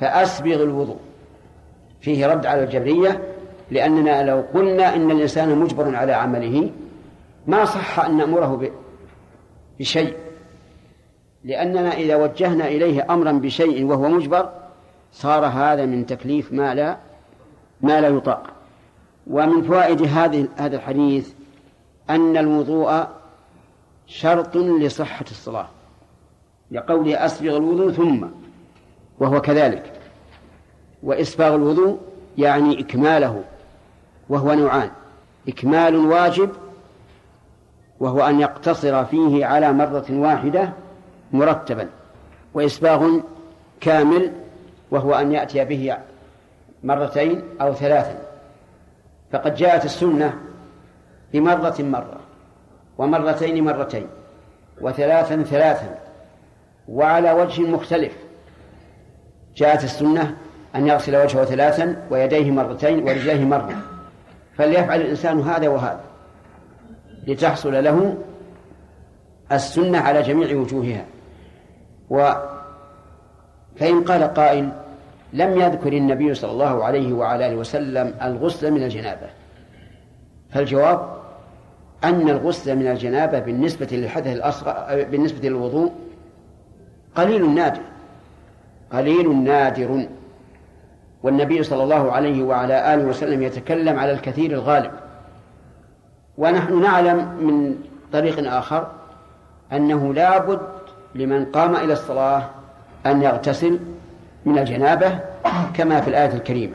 فأسبغ 0.00 0.62
الوضوء. 0.62 0.98
فيه 2.00 2.26
رد 2.26 2.46
على 2.46 2.64
الجبرية 2.64 3.22
لأننا 3.70 4.22
لو 4.22 4.44
قلنا 4.54 4.94
إن 4.96 5.10
الإنسان 5.10 5.58
مجبر 5.58 5.96
على 5.96 6.12
عمله 6.12 6.70
ما 7.46 7.64
صح 7.64 8.00
أن 8.00 8.16
نأمره 8.16 8.70
بشيء. 9.80 10.16
لأننا 11.44 11.92
إذا 11.92 12.16
وجهنا 12.16 12.68
إليه 12.68 13.06
أمرا 13.10 13.32
بشيء 13.32 13.84
وهو 13.84 14.08
مجبر 14.08 14.48
صار 15.12 15.46
هذا 15.46 15.86
من 15.86 16.06
تكليف 16.06 16.52
ما 16.52 16.74
لا 16.74 16.96
ما 17.80 18.00
لا 18.00 18.08
يطاق. 18.08 18.46
ومن 19.26 19.62
فوائد 19.62 20.02
هذه 20.02 20.48
هذا 20.56 20.76
الحديث 20.76 21.32
أن 22.10 22.36
الوضوء 22.36 23.06
شرط 24.06 24.56
لصحة 24.56 25.24
الصلاة. 25.30 25.68
لقوله 26.70 27.24
أسبغ 27.26 27.56
الوضوء 27.56 27.92
ثم 27.92 28.26
وهو 29.18 29.40
كذلك. 29.40 29.92
وإسباغ 31.02 31.54
الوضوء 31.54 31.98
يعني 32.38 32.80
إكماله 32.80 33.44
وهو 34.28 34.54
نوعان. 34.54 34.90
إكمال 35.48 35.96
واجب 35.96 36.50
وهو 38.00 38.20
أن 38.20 38.40
يقتصر 38.40 39.04
فيه 39.04 39.46
على 39.46 39.72
مرة 39.72 40.06
واحدة 40.10 40.72
مرتبا 41.32 41.88
وإسباغ 42.54 43.20
كامل 43.80 44.32
وهو 44.90 45.14
أن 45.14 45.32
يأتي 45.32 45.64
به 45.64 45.96
مرتين 46.84 47.42
أو 47.60 47.74
ثلاثا. 47.74 48.18
فقد 49.32 49.54
جاءت 49.54 49.84
السنة 49.84 50.34
بمرة 51.32 51.76
مرة 51.80 52.20
ومرتين 52.98 53.64
مرتين 53.64 54.06
وثلاثا 54.80 55.42
ثلاثا 55.42 55.98
وعلى 56.88 57.32
وجه 57.32 57.62
مختلف. 57.62 58.12
جاءت 59.56 59.84
السنة 59.84 60.36
أن 60.74 60.86
يغسل 60.86 61.16
وجهه 61.16 61.44
ثلاثا 61.44 62.06
ويديه 62.10 62.50
مرتين 62.50 63.02
ورجليه 63.02 63.44
مرة. 63.44 63.82
فليفعل 64.56 65.00
الإنسان 65.00 65.40
هذا 65.40 65.68
وهذا 65.68 66.00
لتحصل 67.26 67.84
له 67.84 68.16
السنة 69.52 69.98
على 69.98 70.22
جميع 70.22 70.56
وجوهها. 70.56 71.04
و 72.10 72.32
فإن 73.76 74.04
قال 74.04 74.22
قائل 74.22 74.68
لم 75.32 75.60
يذكر 75.60 75.92
النبي 75.92 76.34
صلى 76.34 76.50
الله 76.50 76.84
عليه 76.84 77.12
وعلى 77.12 77.46
آله 77.46 77.56
وسلم 77.56 78.14
الغسل 78.22 78.70
من 78.70 78.82
الجنابة. 78.82 79.26
فالجواب 80.50 81.08
أن 82.04 82.28
الغسل 82.28 82.76
من 82.76 82.86
الجنابة 82.86 83.38
بالنسبة 83.38 83.88
للحدث 83.92 84.26
الأصغر 84.26 85.04
بالنسبة 85.10 85.48
للوضوء 85.48 85.92
قليل 87.14 87.54
نادر 87.54 87.80
قليل 88.92 89.44
نادر. 89.44 90.06
والنبي 91.22 91.62
صلى 91.62 91.82
الله 91.82 92.12
عليه 92.12 92.42
وعلى 92.42 92.94
آله 92.94 93.04
وسلم 93.04 93.42
يتكلم 93.42 93.98
على 93.98 94.12
الكثير 94.12 94.50
الغالب. 94.50 94.90
ونحن 96.38 96.82
نعلم 96.82 97.16
من 97.16 97.76
طريق 98.12 98.52
آخر 98.52 98.90
أنه 99.72 100.14
لا 100.14 100.38
بد 100.38 100.77
لمن 101.14 101.44
قام 101.44 101.76
إلى 101.76 101.92
الصلاة 101.92 102.50
أن 103.06 103.22
يغتسل 103.22 103.78
من 104.44 104.58
الجنابة 104.58 105.18
كما 105.74 106.00
في 106.00 106.08
الآية 106.08 106.32
الكريمة. 106.34 106.74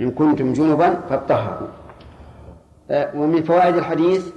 إن 0.00 0.10
كنتم 0.10 0.52
جنبا 0.52 1.00
فاطهروا. 1.10 1.68
أه، 2.90 3.10
ومن 3.14 3.42
فوائد 3.42 3.76
الحديث 3.76 4.28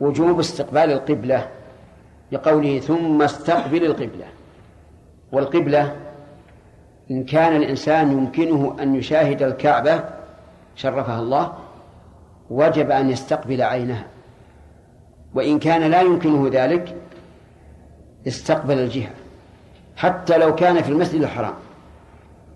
وجوب 0.00 0.38
استقبال 0.38 0.92
القبلة 0.92 1.48
لقوله 2.32 2.78
ثم 2.78 3.22
استقبل 3.22 3.84
القبلة. 3.84 4.26
والقبلة 5.32 5.96
إن 7.10 7.24
كان 7.24 7.56
الإنسان 7.56 8.12
يمكنه 8.12 8.76
أن 8.80 8.94
يشاهد 8.94 9.42
الكعبة 9.42 10.04
شرفها 10.76 11.20
الله 11.20 11.52
وجب 12.50 12.90
أن 12.90 13.10
يستقبل 13.10 13.62
عينها. 13.62 14.06
وإن 15.34 15.58
كان 15.58 15.90
لا 15.90 16.00
يمكنه 16.00 16.48
ذلك 16.52 16.96
استقبل 18.26 18.78
الجهة 18.78 19.10
حتى 19.96 20.38
لو 20.38 20.54
كان 20.54 20.82
في 20.82 20.88
المسجد 20.88 21.22
الحرام. 21.22 21.54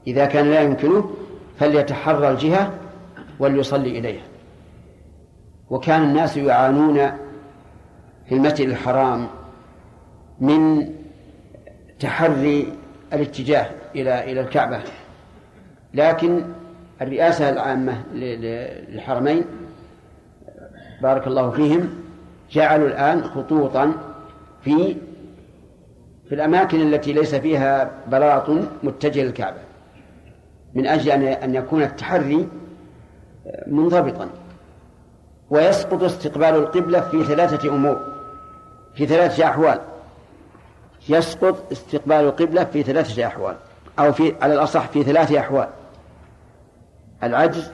إذا 0.07 0.27
كان 0.27 0.51
لا 0.51 0.61
يمكنه 0.61 1.11
فليتحرى 1.59 2.31
الجهة 2.31 2.73
وليصلي 3.39 3.99
إليها. 3.99 4.23
وكان 5.71 6.03
الناس 6.03 6.37
يعانون 6.37 7.11
في 8.29 8.35
المسجد 8.35 8.69
الحرام 8.69 9.29
من 10.41 10.91
تحري 12.01 12.73
الاتجاه 13.13 13.67
إلى 13.95 14.33
إلى 14.33 14.41
الكعبة. 14.41 14.81
لكن 15.95 16.45
الرئاسة 17.03 17.51
العامة 17.51 18.03
للحرمين 18.15 19.45
بارك 21.03 21.27
الله 21.27 21.51
فيهم 21.51 21.91
جعلوا 22.51 22.89
الآن 22.89 23.25
خطوطا 23.25 23.93
في 24.65 24.97
في 26.31 26.37
الأماكن 26.37 26.81
التي 26.81 27.13
ليس 27.13 27.35
فيها 27.35 27.91
بلاط 28.07 28.51
متجه 28.83 29.23
للكعبة 29.23 29.59
من 30.75 30.87
أجل 30.87 31.11
أن 31.23 31.55
يكون 31.55 31.83
التحري 31.83 32.49
منضبطا 33.67 34.29
ويسقط 35.51 36.03
استقبال 36.03 36.45
القبلة 36.45 37.01
في 37.01 37.25
ثلاثة 37.25 37.69
أمور 37.69 38.01
في 38.95 39.07
ثلاثة 39.07 39.45
أحوال. 39.45 39.81
يسقط 41.09 41.73
استقبال 41.73 42.17
القبلة 42.17 42.65
في 42.65 42.83
ثلاثة 42.83 43.27
أحوال 43.27 43.57
أو 43.99 44.13
في 44.13 44.35
على 44.41 44.55
الأصح 44.55 44.87
في 44.87 45.03
ثلاثة 45.03 45.41
أحوال. 45.41 45.69
العجز 47.23 47.71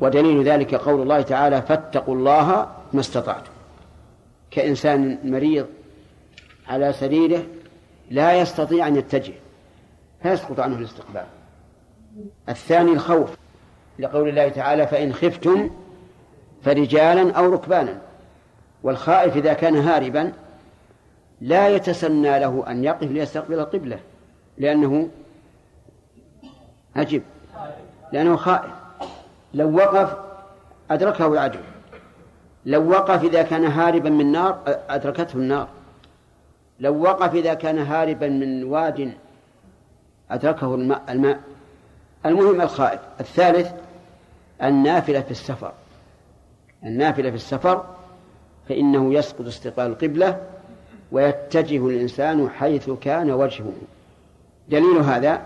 ودليل 0.00 0.44
ذلك 0.44 0.74
قول 0.74 1.02
الله 1.02 1.22
تعالى 1.22 1.62
فاتقوا 1.62 2.14
الله 2.14 2.66
ما 2.92 3.00
استطعتم. 3.00 3.52
كإنسان 4.50 5.18
مريض 5.24 5.66
على 6.68 6.92
سريره 6.92 7.42
لا 8.10 8.40
يستطيع 8.40 8.86
أن 8.86 8.96
يتجه 8.96 9.34
فيسقط 10.22 10.60
عنه 10.60 10.78
الاستقبال. 10.78 11.24
الثاني 12.48 12.92
الخوف 12.92 13.30
لقول 13.98 14.28
الله 14.28 14.48
تعالى 14.48 14.86
فإن 14.86 15.12
خفتم 15.12 15.70
فرجالا 16.64 17.32
أو 17.32 17.52
ركبانا. 17.52 18.00
والخائف 18.82 19.36
إذا 19.36 19.52
كان 19.52 19.76
هاربا 19.76 20.32
لا 21.40 21.68
يتسنى 21.68 22.38
له 22.38 22.64
أن 22.68 22.84
يقف 22.84 23.10
ليستقبل 23.10 23.54
القبلة 23.58 23.98
لأنه 24.58 25.08
أجب 26.96 27.22
لأنه 28.12 28.36
خائف. 28.36 28.72
لو 29.54 29.76
وقف 29.76 30.16
أدركه 30.90 31.32
العدو 31.32 31.58
لو 32.66 32.90
وقف 32.90 33.24
إذا 33.24 33.42
كان 33.42 33.64
هاربا 33.64 34.10
من 34.10 34.32
نار 34.32 34.58
أدركته 34.66 35.36
النار. 35.36 35.68
لو 36.82 37.02
وقف 37.02 37.34
إذا 37.34 37.54
كان 37.54 37.78
هاربا 37.78 38.28
من 38.28 38.64
واد 38.64 39.12
أدركه 40.30 40.74
الماء, 40.74 41.02
الماء 41.08 41.40
المهم 42.26 42.60
الخائف. 42.60 43.00
الثالث 43.20 43.72
النافلة 44.62 45.20
في 45.20 45.30
السفر. 45.30 45.72
النافلة 46.84 47.30
في 47.30 47.36
السفر 47.36 47.84
فإنه 48.68 49.14
يسقط 49.14 49.46
استقبال 49.46 49.86
القبلة 49.86 50.40
ويتجه 51.12 51.86
الإنسان 51.88 52.50
حيث 52.50 52.90
كان 52.90 53.30
وجهه. 53.30 53.72
دليل 54.68 54.96
هذا 54.96 55.42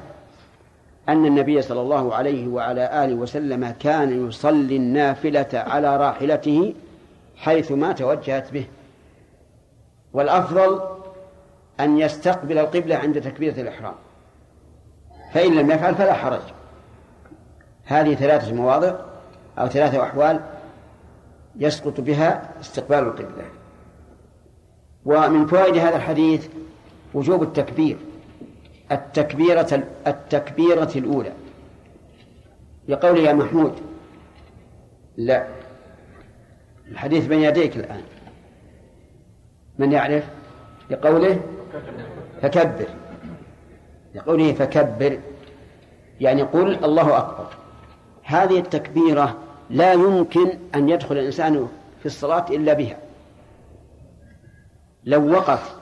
أن 1.09 1.27
النبي 1.27 1.62
صلى 1.62 1.81
الله 1.81 2.14
عليه 2.14 2.49
وعلى 2.49 3.05
آله 3.05 3.14
وسلم 3.14 3.75
كان 3.81 4.29
يصلي 4.29 4.77
النافلة 4.77 5.49
على 5.53 5.96
راحلته 5.96 6.75
حيث 7.37 7.72
ما 7.72 7.92
توجهت 7.92 8.53
به. 8.53 8.66
والأفضل 10.12 10.95
أن 11.80 11.98
يستقبل 11.98 12.58
القبلة 12.58 12.96
عند 12.96 13.20
تكبيرة 13.20 13.60
الإحرام. 13.60 13.94
فإن 15.32 15.54
لم 15.54 15.70
يفعل 15.70 15.94
فلا 15.94 16.12
حرج. 16.12 16.42
هذه 17.84 18.14
ثلاثة 18.14 18.54
مواضع 18.54 18.94
أو 19.58 19.68
ثلاثة 19.68 20.02
أحوال 20.02 20.40
يسقط 21.56 22.00
بها 22.00 22.50
استقبال 22.60 22.98
القبلة. 22.98 23.44
ومن 25.04 25.46
فوائد 25.46 25.76
هذا 25.76 25.96
الحديث 25.96 26.48
وجوب 27.14 27.42
التكبير 27.42 27.96
التكبيرة 28.92 29.84
التكبيرة 30.06 30.90
الأولى. 30.96 31.32
لقول 32.88 33.18
يا 33.18 33.32
محمود 33.32 33.72
لا. 35.16 35.46
الحديث 36.88 37.26
بين 37.26 37.40
يديك 37.42 37.76
الآن. 37.76 38.02
من 39.78 39.92
يعرف؟ 39.92 40.24
لقوله 40.90 41.40
فكبر. 42.42 42.86
لقوله 44.14 44.52
فكبر 44.52 45.20
يعني 46.20 46.42
قل 46.42 46.84
الله 46.84 47.18
أكبر. 47.18 47.46
هذه 48.22 48.58
التكبيرة 48.58 49.36
لا 49.70 49.92
يمكن 49.92 50.58
أن 50.74 50.88
يدخل 50.88 51.18
الإنسان 51.18 51.68
في 52.00 52.06
الصلاة 52.06 52.46
إلا 52.50 52.72
بها. 52.72 52.96
لو 55.04 55.32
وقف 55.32 55.76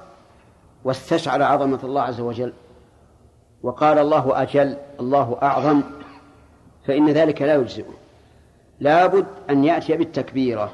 واستشعر 0.85 1.43
عظمة 1.43 1.81
الله 1.85 2.03
عز 2.03 2.21
وجل 2.21 2.53
وقال 3.63 3.99
الله 3.99 4.43
أجل 4.43 4.77
الله 5.01 5.39
أعظم 5.43 5.83
فإن 6.87 7.11
ذلك 7.11 7.43
لا 7.43 7.55
يجزئه. 7.55 7.95
لابد 8.81 9.27
أن 9.51 9.65
يأتي 9.65 9.97
بالتكبيرة 9.97 10.73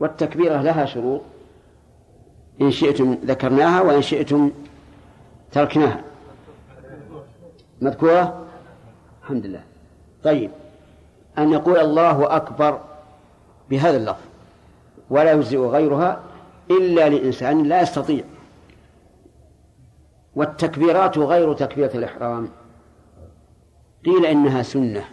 والتكبيرة 0.00 0.62
لها 0.62 0.84
شروط. 0.84 1.20
إن 2.60 2.70
شئتم 2.70 3.18
ذكرناها 3.24 3.80
وإن 3.80 4.02
شئتم 4.02 4.50
تركناها. 5.52 6.04
مذكورة؟ 7.80 8.46
الحمد 9.22 9.46
لله. 9.46 9.62
طيب. 10.24 10.50
أن 11.38 11.52
يقول 11.52 11.78
الله 11.78 12.36
أكبر 12.36 12.80
بهذا 13.70 13.96
اللفظ 13.96 14.22
ولا 15.10 15.32
يجزئ 15.32 15.58
غيرها 15.58 16.20
إلا 16.70 17.08
لإنسان 17.08 17.62
لا 17.62 17.82
يستطيع. 17.82 18.24
والتكبيرات 20.34 21.18
غير 21.18 21.54
تكبيرة 21.54 21.90
الإحرام. 21.96 22.48
قيل 24.04 24.26
إنها 24.26 24.62
سنة 24.62 25.04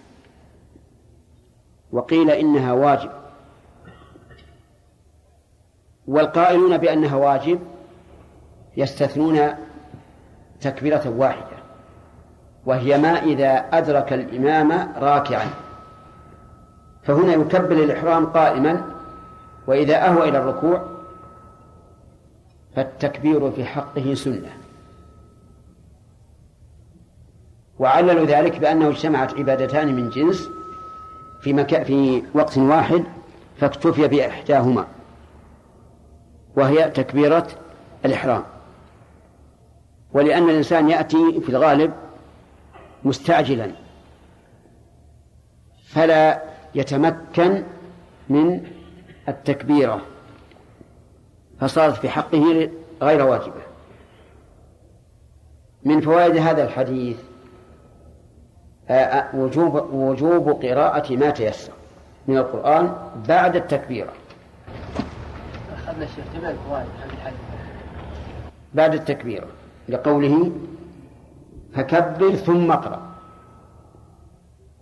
وقيل 1.91 2.32
إنها 2.32 2.73
واجب. 2.73 3.21
والقائلون 6.12 6.78
بأنها 6.78 7.15
واجب 7.15 7.60
يستثنون 8.78 9.39
تكبيرة 10.62 11.13
واحدة 11.17 11.58
وهي 12.65 12.97
ما 12.97 13.24
إذا 13.24 13.65
أدرك 13.74 14.13
الإمام 14.13 14.93
راكعا. 14.97 15.47
فهنا 17.04 17.34
يكبر 17.34 17.71
الإحرام 17.71 18.26
قائما 18.26 18.84
وإذا 19.67 20.06
أهوى 20.08 20.30
إلى 20.30 20.38
الركوع 20.38 20.86
فالتكبير 22.76 23.52
في 23.52 23.65
حقه 23.65 24.13
سنة. 24.13 24.52
وعللوا 27.80 28.26
ذلك 28.26 28.60
بأنه 28.60 28.89
اجتمعت 28.89 29.34
عبادتان 29.34 29.95
من 29.95 30.10
جنس 30.10 30.50
في 31.41 31.54
مكان 31.54 31.84
في 31.84 32.24
وقت 32.34 32.58
واحد 32.58 33.04
فاكتفي 33.60 34.08
بإحداهما. 34.08 34.86
وهي 36.56 36.90
تكبيرة 36.90 37.48
الإحرام. 38.06 38.44
ولأن 40.14 40.50
الإنسان 40.50 40.90
يأتي 40.90 41.42
في 41.42 41.50
الغالب 41.50 41.94
مستعجلا 43.04 43.72
فلا 45.88 46.42
يتمكن 46.76 47.64
من 48.30 48.68
التكبيرة 49.30 50.02
فصارت 51.60 51.96
في 51.96 52.10
حقه 52.10 52.70
غير 53.02 53.26
واجبة. 53.26 53.62
من 55.84 56.02
فوائد 56.02 56.38
هذا 56.38 56.64
الحديث 56.64 57.18
وجوب 59.34 59.94
وجوب 59.94 60.50
قراءة 60.66 61.16
ما 61.16 61.30
تيسر 61.30 61.72
من 62.28 62.38
القرآن 62.38 63.12
بعد 63.28 63.56
التكبيرة. 63.56 64.14
الشيخ 66.04 66.26
جميع 66.36 66.50
الفوائد 66.50 66.88
هذه 67.04 67.14
الحديث 67.14 67.40
بعد 68.74 68.94
التكبيرة 68.94 69.48
لقوله 69.90 70.52
فكبر 71.74 72.36
ثم 72.36 72.72
اقرأ. 72.72 73.02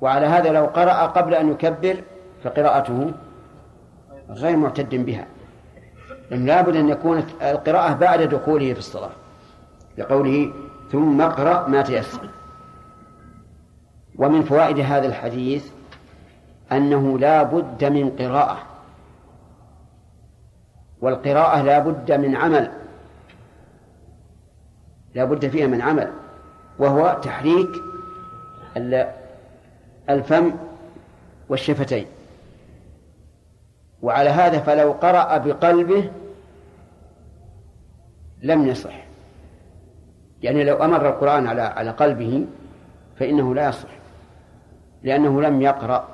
وعلى 0.01 0.25
هذا 0.25 0.51
لو 0.51 0.65
قرأ 0.65 1.05
قبل 1.05 1.33
أن 1.33 1.51
يكبر 1.51 1.95
فقراءته 2.43 3.11
غير 4.29 4.57
معتد 4.57 4.95
بها. 4.95 5.25
لأن 6.31 6.45
لابد 6.45 6.75
أن 6.75 6.89
يكون 6.89 7.23
القراءة 7.41 7.93
بعد 7.93 8.21
دخوله 8.21 8.73
في 8.73 8.79
الصلاة. 8.79 9.11
لقوله 9.97 10.53
ثم 10.91 11.21
اقرأ 11.21 11.67
ما 11.67 11.81
تيسر. 11.81 12.29
ومن 14.15 14.43
فوائد 14.43 14.79
هذا 14.79 15.07
الحديث 15.07 15.71
أنه 16.71 17.19
لا 17.19 17.43
بد 17.43 17.85
من 17.85 18.09
قراءة. 18.09 18.68
والقراءة 21.01 21.61
لا 21.61 21.79
بد 21.79 22.11
من 22.11 22.35
عمل. 22.35 22.71
لا 25.15 25.23
بد 25.23 25.47
فيها 25.47 25.67
من 25.67 25.81
عمل 25.81 26.11
وهو 26.79 27.19
تحريك 27.23 27.69
الفم 30.09 30.51
والشفتين. 31.49 32.05
وعلى 34.01 34.29
هذا 34.29 34.59
فلو 34.59 34.91
قرأ 34.91 35.37
بقلبه 35.37 36.11
لم 38.41 38.67
يصح. 38.67 39.05
يعني 40.43 40.63
لو 40.63 40.75
أمر 40.75 41.09
القرآن 41.09 41.47
على 41.47 41.61
على 41.61 41.91
قلبه 41.91 42.45
فإنه 43.19 43.55
لا 43.55 43.69
يصح 43.69 43.89
لأنه 45.03 45.41
لم 45.41 45.61
يقرأ. 45.61 46.07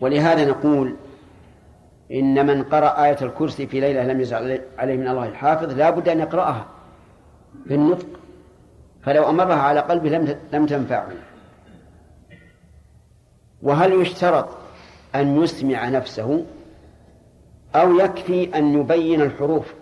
ولهذا 0.00 0.44
نقول 0.44 0.96
إن 2.12 2.46
من 2.46 2.62
قرأ 2.62 3.04
آية 3.04 3.16
الكرسي 3.22 3.66
في 3.66 3.80
ليلة 3.80 4.04
لم 4.04 4.20
يزل 4.20 4.60
عليه 4.78 4.96
من 4.96 5.08
الله 5.08 5.28
الحافظ 5.28 5.72
لا 5.72 5.90
بد 5.90 6.08
أن 6.08 6.20
يقرأها 6.20 6.66
بالنطق 7.66 8.06
فلو 9.02 9.28
أمرها 9.28 9.56
على 9.56 9.80
قلبه 9.80 10.10
لم 10.10 10.36
لم 10.52 10.66
تنفعه. 10.66 11.08
وهل 13.62 13.92
يشترط 13.92 14.48
أن 15.14 15.42
يسمع 15.42 15.88
نفسه 15.88 16.44
أو 17.74 17.98
يكفي 17.98 18.58
أن 18.58 18.80
يبين 18.80 19.22
الحروف؟ 19.22 19.74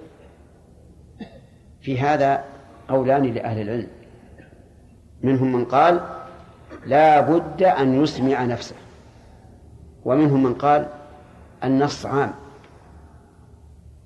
في 1.81 1.99
هذا 2.01 2.45
قولان 2.88 3.23
لأهل 3.23 3.61
العلم. 3.61 3.88
منهم 5.23 5.53
من 5.53 5.64
قال 5.64 6.01
لا 6.87 7.21
بد 7.21 7.62
أن 7.62 8.03
يسمع 8.03 8.45
نفسه. 8.45 8.77
ومنهم 10.05 10.43
من 10.43 10.55
قال 10.55 10.88
النص 11.64 12.07
عام. 12.07 12.35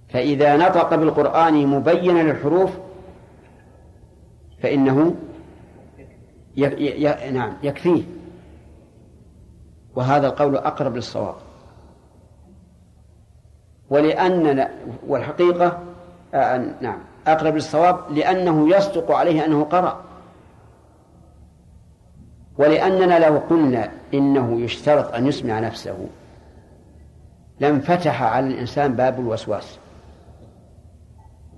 فإذا 0.09 0.57
نطق 0.57 0.95
بالقرآن 0.95 1.67
مبينا 1.67 2.21
للحروف 2.23 2.71
فإنه. 4.63 5.15
نعم 7.33 7.53
يكفيه. 7.63 8.03
وهذا 9.95 10.27
القول 10.27 10.57
أقرب 10.57 10.97
للصواب. 10.97 11.35
ولأن 13.91 14.69
والحقيقة 15.07 15.79
آه 16.35 16.75
نعم 16.81 16.99
أقرب 17.27 17.55
للصواب 17.55 17.99
لأنه 18.11 18.77
يصدق 18.77 19.11
عليه 19.11 19.45
أنه 19.45 19.65
قرأ. 19.65 20.05
ولأننا 22.59 23.27
لو 23.27 23.39
قلنا 23.39 23.91
إنه 24.15 24.61
يشترط 24.61 25.15
أن 25.15 25.27
يسمع 25.27 25.61
نفسه 25.61 26.07
لانفتح 27.61 28.23
على 28.23 28.47
الإنسان 28.47 28.95
باب 28.95 29.21
الوسواس. 29.21 29.79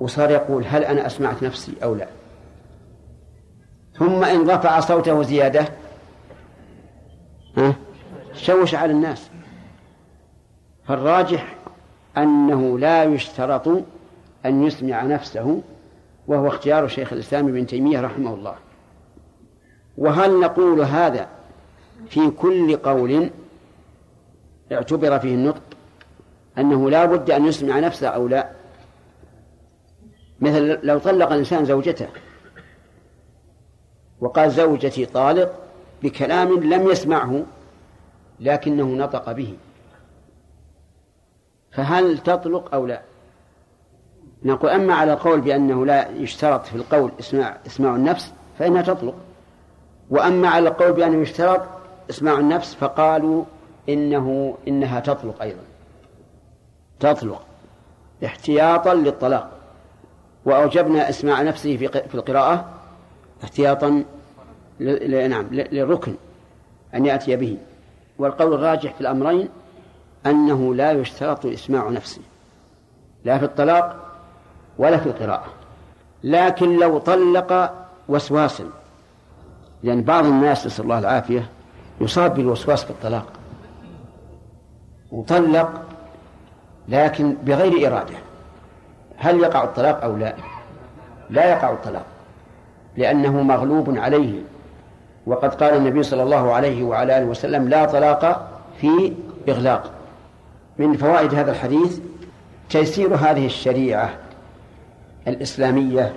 وصار 0.00 0.30
يقول 0.30 0.64
هل 0.66 0.85
أنا 0.85 1.07
أسمعت 1.07 1.42
نفسي 1.42 1.72
أو 1.83 1.94
لا؟ 1.94 2.09
ثم 3.98 4.24
إن 4.24 4.50
رفع 4.50 4.80
صوته 4.80 5.22
زيادة 5.22 5.68
ها؟ 7.57 7.74
شوش 8.35 8.74
على 8.74 8.92
الناس. 8.92 9.30
فالراجح 10.85 11.54
أنه 12.16 12.78
لا 12.78 13.04
يشترط 13.04 13.68
أن 14.46 14.62
يسمع 14.62 15.02
نفسه 15.02 15.62
وهو 16.26 16.48
اختيار 16.48 16.88
شيخ 16.88 17.12
الإسلام 17.12 17.48
ابن 17.48 17.66
تيمية 17.66 18.00
رحمه 18.00 18.35
الله. 18.35 18.54
وهل 19.98 20.40
نقول 20.40 20.80
هذا 20.80 21.28
في 22.09 22.30
كل 22.30 22.76
قول 22.76 23.30
اعتبر 24.72 25.18
فيه 25.18 25.35
النطق؟ 25.35 25.62
أنه 26.59 26.90
لا 26.90 27.05
بد 27.05 27.31
أن 27.31 27.47
يسمع 27.47 27.79
نفسه 27.79 28.09
أو 28.09 28.29
لا. 28.29 28.51
مثل 30.40 30.87
لو 30.87 30.99
طلق 30.99 31.33
الإنسان 31.33 31.64
زوجته 31.64 32.09
وقال 34.21 34.51
زوجتي 34.51 35.07
طالق 35.07 35.53
بكلام 36.03 36.62
لم 36.62 36.90
يسمعه 36.90 37.43
لكنه 38.40 38.85
نطق 38.85 39.33
به 39.33 39.57
فهل 41.73 42.19
تطلق 42.19 42.75
أو 42.75 42.87
لا؟ 42.87 43.03
نقول 44.43 44.71
أما 44.71 44.95
على 44.95 45.12
القول 45.12 45.40
بأنه 45.40 45.87
لا 45.87 46.11
يشترط 46.11 46.64
في 46.64 46.75
القول 46.75 47.12
اسماع 47.21 47.57
إسماع 47.67 47.97
النفس 47.97 48.33
فإنها 48.59 48.83
تطلق 48.83 49.14
وأما 50.11 50.49
على 50.49 50.69
القول 50.69 50.93
بأنه 50.93 51.23
يشترط 51.23 51.62
إسماع 52.11 52.38
النفس 52.38 52.75
فقالوا 52.75 53.45
إنه 53.88 54.57
إنها 54.69 55.01
تطلق 55.01 55.43
أيضا. 55.43 55.62
تطلق 57.00 57.42
احتياطا 58.24 58.94
للطلاق. 58.94 59.50
وأوجبنا 60.44 61.09
إسماع 61.09 61.42
نفسه 61.42 61.76
في 61.76 62.14
القراءة 62.14 62.64
احتياطا 63.44 64.04
نعم 65.28 65.46
للركن 65.50 66.14
أن 66.94 67.07
يأتي 67.07 67.37
به. 67.37 67.59
والقول 68.18 68.54
الراجح 68.54 68.94
في 68.94 69.00
الأمرين 69.00 69.48
أنه 70.26 70.74
لا 70.74 70.92
يشترط 70.92 71.46
إسماع 71.46 71.88
نفسه 71.88 72.20
لا 73.24 73.38
في 73.38 73.44
الطلاق 73.44 74.16
ولا 74.78 74.96
في 74.96 75.07
القراءة. 75.07 75.46
لكن 76.24 76.78
لو 76.78 76.98
طلق 76.98 77.72
وسواسا 78.09 78.64
لأن 79.83 80.02
بعض 80.02 80.24
الناس 80.24 80.66
نسأل 80.66 80.85
الله 80.85 80.98
العافية 80.98 81.50
يصاب 82.00 82.35
بالوسواس 82.35 82.85
في 82.85 82.90
الطلاق. 82.90 83.26
وطلق 85.12 85.83
لكن 86.88 87.35
بغير 87.42 87.88
إرادة. 87.88 88.14
هل 89.16 89.40
يقع 89.40 89.64
الطلاق 89.64 90.05
أو 90.05 90.16
لا؟ 90.16 90.35
لا 91.31 91.51
يقع 91.51 91.73
الطلاق 91.73 92.05
لأنه 92.97 93.42
مغلوب 93.42 93.99
عليه. 93.99 94.40
وقد 95.27 95.55
قال 95.55 95.77
النبي 95.77 96.03
صلى 96.03 96.23
الله 96.23 96.53
عليه 96.53 96.85
وعلى 96.85 97.18
آله 97.18 97.27
وسلم 97.27 97.68
لا 97.68 97.85
طلاق 97.85 98.51
في 98.81 99.12
إغلاق. 99.49 99.90
من 100.79 100.97
فوائد 100.97 101.35
هذا 101.35 101.51
الحديث 101.51 102.01
تيسير 102.70 103.14
هذه 103.14 103.47
الشريعة 103.47 104.11
الإسلامية 105.29 106.12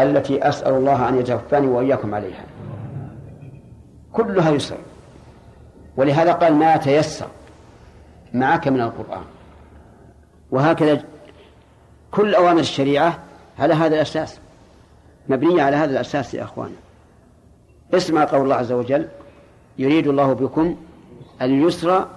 التي 0.00 0.48
أسأل 0.48 0.74
الله 0.74 1.08
أن 1.08 1.18
يتوفاني 1.18 1.66
وإياكم 1.66 2.14
عليها. 2.14 2.44
كلها 4.12 4.50
يسر 4.50 4.76
ولهذا 5.96 6.32
قال 6.32 6.54
ما 6.54 6.76
تيسر 6.76 7.26
معك 8.34 8.68
من 8.68 8.80
القرآن. 8.80 9.24
وهكذا 10.50 11.04
كل 12.10 12.34
أوامر 12.34 12.60
الشريعة 12.60 13.18
على 13.58 13.74
هذا 13.74 13.94
الأساس 13.94 14.40
مبنية 15.28 15.62
على 15.62 15.76
هذا 15.76 15.90
الأساس 15.90 16.34
يا 16.34 16.42
أخوان. 16.42 16.72
اسمع 17.94 18.24
قول 18.24 18.40
الله 18.40 18.54
عز 18.54 18.72
وجل 18.72 19.08
يريد 19.78 20.06
الله 20.06 20.32
بكم 20.32 20.76
اليسر 21.42 22.08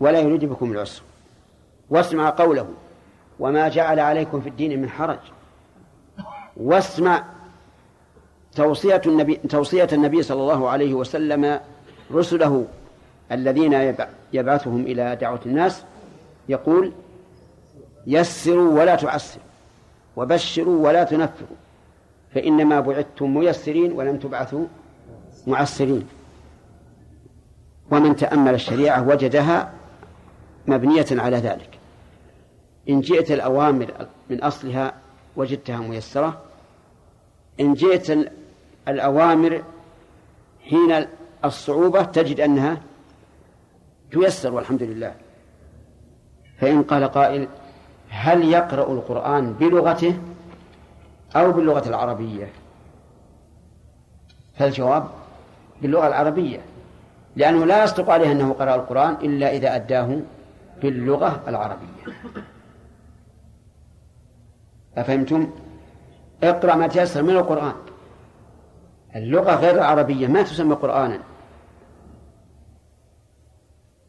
ولا 0.00 0.20
يريد 0.20 0.44
بكم 0.44 0.72
العسر. 0.72 1.02
واسمع 1.90 2.30
قوله 2.30 2.68
وما 3.38 3.68
جعل 3.68 4.00
عليكم 4.00 4.40
في 4.40 4.48
الدين 4.48 4.82
من 4.82 4.90
حرج. 4.90 5.18
واسمع 6.56 7.24
توصية 8.54 9.02
النبي 9.06 9.34
توصية 9.34 9.88
النبي 9.92 10.22
صلى 10.22 10.40
الله 10.40 10.68
عليه 10.68 10.94
وسلم 10.94 11.60
رسله 12.12 12.66
الذين 13.32 13.96
يبعثهم 14.32 14.80
إلى 14.80 15.16
دعوة 15.16 15.40
الناس 15.46 15.84
يقول 16.48 16.92
يسروا 18.06 18.80
ولا 18.80 18.96
تعسروا 18.96 19.44
وبشروا 20.16 20.86
ولا 20.86 21.04
تنفروا 21.04 21.56
فإنما 22.34 22.80
بعثتم 22.80 23.34
ميسرين 23.34 23.92
ولم 23.92 24.18
تبعثوا 24.18 24.66
معسرين 25.46 26.06
ومن 27.90 28.16
تأمل 28.16 28.54
الشريعة 28.54 29.08
وجدها 29.08 29.72
مبنية 30.66 31.06
على 31.10 31.36
ذلك 31.36 31.78
إن 32.88 33.00
جئت 33.00 33.30
الأوامر 33.30 34.06
من 34.30 34.42
أصلها 34.42 34.94
وجدتها 35.36 35.78
ميسرة 35.78 36.42
إن 37.60 37.74
جئت 37.74 38.30
الأوامر 38.88 39.62
حين 40.62 41.06
الصعوبة 41.44 42.02
تجد 42.02 42.40
أنها 42.40 42.80
تيسر 44.12 44.54
والحمد 44.54 44.82
لله 44.82 45.14
فإن 46.60 46.82
قال 46.82 47.04
قائل 47.04 47.48
هل 48.08 48.44
يقرأ 48.44 48.92
القرآن 48.92 49.52
بلغته 49.52 50.18
أو 51.36 51.52
باللغة 51.52 51.88
العربية؟ 51.88 52.52
فالجواب 54.54 55.08
باللغة 55.82 56.06
العربية 56.06 56.60
لأنه 57.36 57.64
لا 57.64 57.84
يصدق 57.84 58.10
عليه 58.10 58.32
أنه 58.32 58.52
قرأ 58.52 58.74
القرآن 58.74 59.14
إلا 59.14 59.50
إذا 59.50 59.74
أداه 59.74 60.20
باللغة 60.82 61.42
العربية. 61.48 62.14
أفهمتم؟ 64.96 65.50
اقرأ 66.42 66.74
ما 66.74 66.86
تيسر 66.86 67.22
من 67.22 67.30
القرآن. 67.30 67.74
اللغة 69.16 69.54
غير 69.54 69.74
العربية 69.74 70.26
ما 70.26 70.42
تسمى 70.42 70.74
قرآنا. 70.74 71.18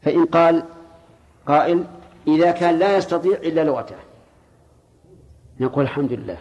فإن 0.02 0.26
قال 0.26 0.64
قائل 1.48 1.84
إذا 2.28 2.52
كان 2.52 2.80
لا 2.80 2.98
يستطيع 2.98 3.38
إلا 3.38 3.64
لغته 3.64 3.96
نقول 5.60 5.84
الحمد 5.84 6.14
لله. 6.14 6.38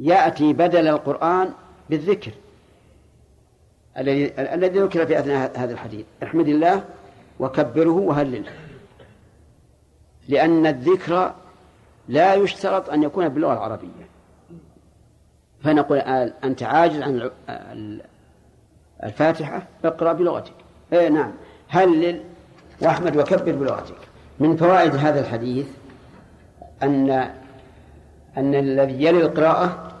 يأتي 0.00 0.52
بدل 0.52 0.88
القرآن 0.88 1.52
بالذكر 1.90 2.32
الذي 3.98 4.32
الذي 4.38 4.80
ذكر 4.80 5.06
في 5.06 5.18
أثناء 5.18 5.58
هذا 5.58 5.72
الحديث. 5.72 6.06
احمد 6.22 6.48
الله 6.48 6.84
وكبره 7.40 7.90
وهلله. 7.90 8.52
لأن 10.28 10.66
الذكر 10.66 11.34
لا 12.08 12.34
يشترط 12.34 12.90
أن 12.90 13.02
يكون 13.02 13.28
باللغة 13.28 13.52
العربية. 13.52 14.08
فنقول 15.62 15.98
أنت 15.98 16.62
عاجز 16.62 17.02
عن 17.02 17.30
الفاتحة 19.04 19.66
اقرأ 19.84 20.12
بلغتك. 20.12 20.54
إيه 20.92 21.08
نعم. 21.08 21.32
هلل 21.68 22.24
وأحمد 22.82 23.16
وكبر 23.16 23.52
بلغتك. 23.52 24.09
من 24.40 24.56
فوائد 24.56 24.96
هذا 24.96 25.20
الحديث 25.20 25.66
أن 26.82 27.10
أن 28.36 28.54
الذي 28.54 29.04
يلي 29.04 29.20
القراءة 29.20 29.92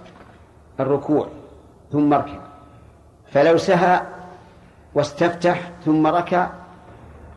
الركوع 0.80 1.28
ثم 1.92 2.14
اركع. 2.14 2.38
فلو 3.32 3.56
سهى 3.56 4.00
واستفتح 4.94 5.70
ثم 5.84 6.06
ركع 6.06 6.50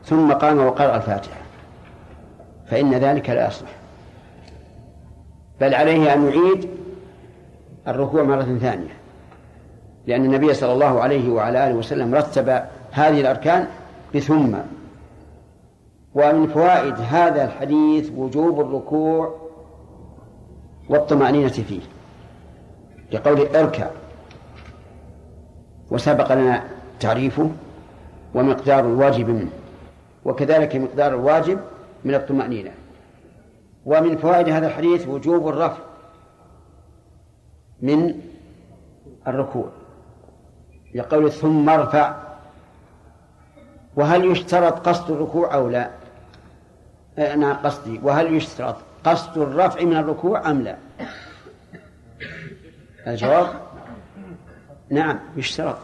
ثم 0.06 0.34
قام 0.34 0.60
وقرأ 0.60 0.96
الفاتحة 0.96 1.42
فإن 2.68 2.94
ذلك 2.94 3.30
لا 3.30 3.48
يصلح. 3.48 3.70
بل 5.62 5.76
عليه 5.76 6.14
أن 6.14 6.28
يعيد 6.28 6.70
الركوع 7.88 8.24
مرة 8.24 8.58
ثانية 8.62 8.94
لأن 10.08 10.26
النبي 10.26 10.54
صلى 10.54 10.74
الله 10.74 11.02
عليه 11.02 11.30
وعلى 11.30 11.68
آله 11.68 11.76
وسلم 11.76 12.16
رتب 12.16 12.50
هذه 12.92 13.22
الأركان 13.22 13.68
بثم. 14.16 14.56
ومن 16.16 16.48
فوائد 16.48 16.96
هذا 17.00 17.46
الحديث 17.46 18.12
وجوب 18.16 18.62
الركوع 18.62 19.40
والطمأنينة 20.90 21.50
فيه. 21.50 21.82
لقول 23.12 23.56
أركع. 23.56 23.88
وسبق 25.92 26.34
لنا 26.34 26.64
تعريفه 27.00 27.50
ومقدار 28.36 28.80
الواجب 28.80 29.30
منه. 29.30 29.52
وكذلك 30.26 30.76
مقدار 30.76 31.14
الواجب 31.14 31.60
من 32.04 32.16
الطمأنينة. 32.16 32.72
ومن 33.86 34.18
فوائد 34.18 34.50
هذا 34.50 34.68
الحديث 34.68 35.08
وجوب 35.08 35.48
الرفع 35.48 35.84
من 37.82 38.22
الركوع. 39.28 39.70
لقول 40.96 41.32
ثم 41.32 41.70
ارفع. 41.70 42.16
وهل 43.96 44.32
يشترط 44.32 44.88
قصد 44.88 45.12
الركوع 45.12 45.54
أو 45.54 45.70
لا؟ 45.70 46.03
أنا 47.18 47.54
قصدي 47.54 48.00
وهل 48.04 48.34
يشترط 48.34 48.76
قصد 49.04 49.38
الرفع 49.38 49.84
من 49.84 49.98
الركوع 49.98 50.52
أم 50.52 50.62
لا؟ 50.62 50.78
الجواب؟ 53.08 53.48
نعم 54.90 55.20
يشترط. 55.36 55.78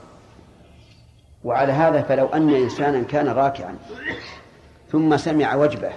وعلى 1.44 1.72
هذا 1.72 2.02
فلو 2.02 2.28
أن 2.28 2.50
إنسانا 2.50 3.04
كان 3.04 3.28
راكعا 3.28 3.76
ثم 4.92 5.18
سمع 5.18 5.56
وجبة 5.56 5.90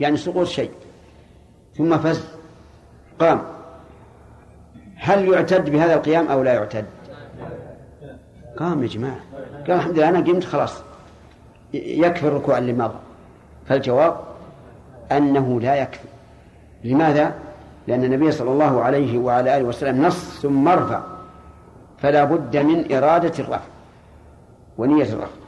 يعني 0.00 0.16
سقوط 0.16 0.46
شيء 0.46 0.70
ثم 1.76 1.98
فز 1.98 2.24
قام 3.18 3.42
هل 4.96 5.28
يعتد 5.28 5.70
بهذا 5.70 5.94
القيام 5.94 6.28
أو 6.28 6.42
لا 6.42 6.54
يعتد؟ 6.54 6.86
قام 8.58 8.82
يا 8.82 8.88
جماعة. 8.88 9.20
قال 9.66 9.70
الحمد 9.70 9.98
لله 9.98 10.08
أنا 10.08 10.20
قمت 10.20 10.44
خلاص 10.44 10.82
يكفي 11.72 12.26
الركوع 12.26 12.58
اللي 12.58 12.72
مضى. 12.72 12.98
فالجواب؟ 13.66 14.29
أنه 15.12 15.60
لا 15.60 15.74
يكفي. 15.74 16.08
لماذا؟ 16.84 17.34
لأن 17.86 18.04
النبي 18.04 18.32
صلى 18.32 18.52
الله 18.52 18.82
عليه 18.82 19.18
وعلى 19.18 19.56
آله 19.56 19.64
وسلم 19.64 20.06
نص 20.06 20.40
ثم 20.40 20.68
ارفع. 20.68 21.00
فلا 21.98 22.24
بد 22.24 22.56
من 22.56 22.94
إرادة 22.94 23.32
الرفع 23.38 23.68
ونية 24.78 25.04
الرفع. 25.04 25.40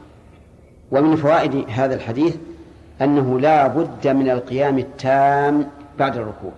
ومن 0.91 1.17
فوائد 1.17 1.65
هذا 1.71 1.95
الحديث 1.95 2.37
أنه 3.03 3.41
لا 3.41 3.67
بد 3.67 4.09
من 4.09 4.31
القيام 4.31 4.79
التام 4.79 5.67
بعد 5.99 6.17
الركوع. 6.17 6.53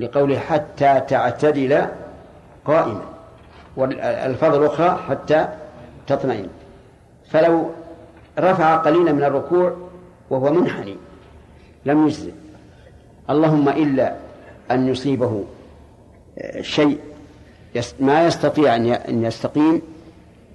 لقوله 0.00 0.38
حتى 0.38 1.00
تعتدل 1.08 1.86
قائما. 2.64 3.02
والألفاظ 3.76 4.54
الأخرى 4.54 4.98
حتى 5.08 5.48
تطمئن. 6.06 6.48
فلو 7.30 7.70
رفع 8.38 8.76
قليلا 8.76 9.12
من 9.12 9.24
الركوع 9.24 9.76
وهو 10.30 10.52
منحني 10.52 10.96
لم 11.86 12.06
يجزئ 12.06 12.32
اللهم 13.30 13.68
إلا 13.68 14.16
أن 14.70 14.88
يصيبه 14.88 15.44
شيء 16.60 16.98
ما 18.00 18.26
يستطيع 18.26 18.76
أن 18.76 19.24
يستقيم 19.24 19.82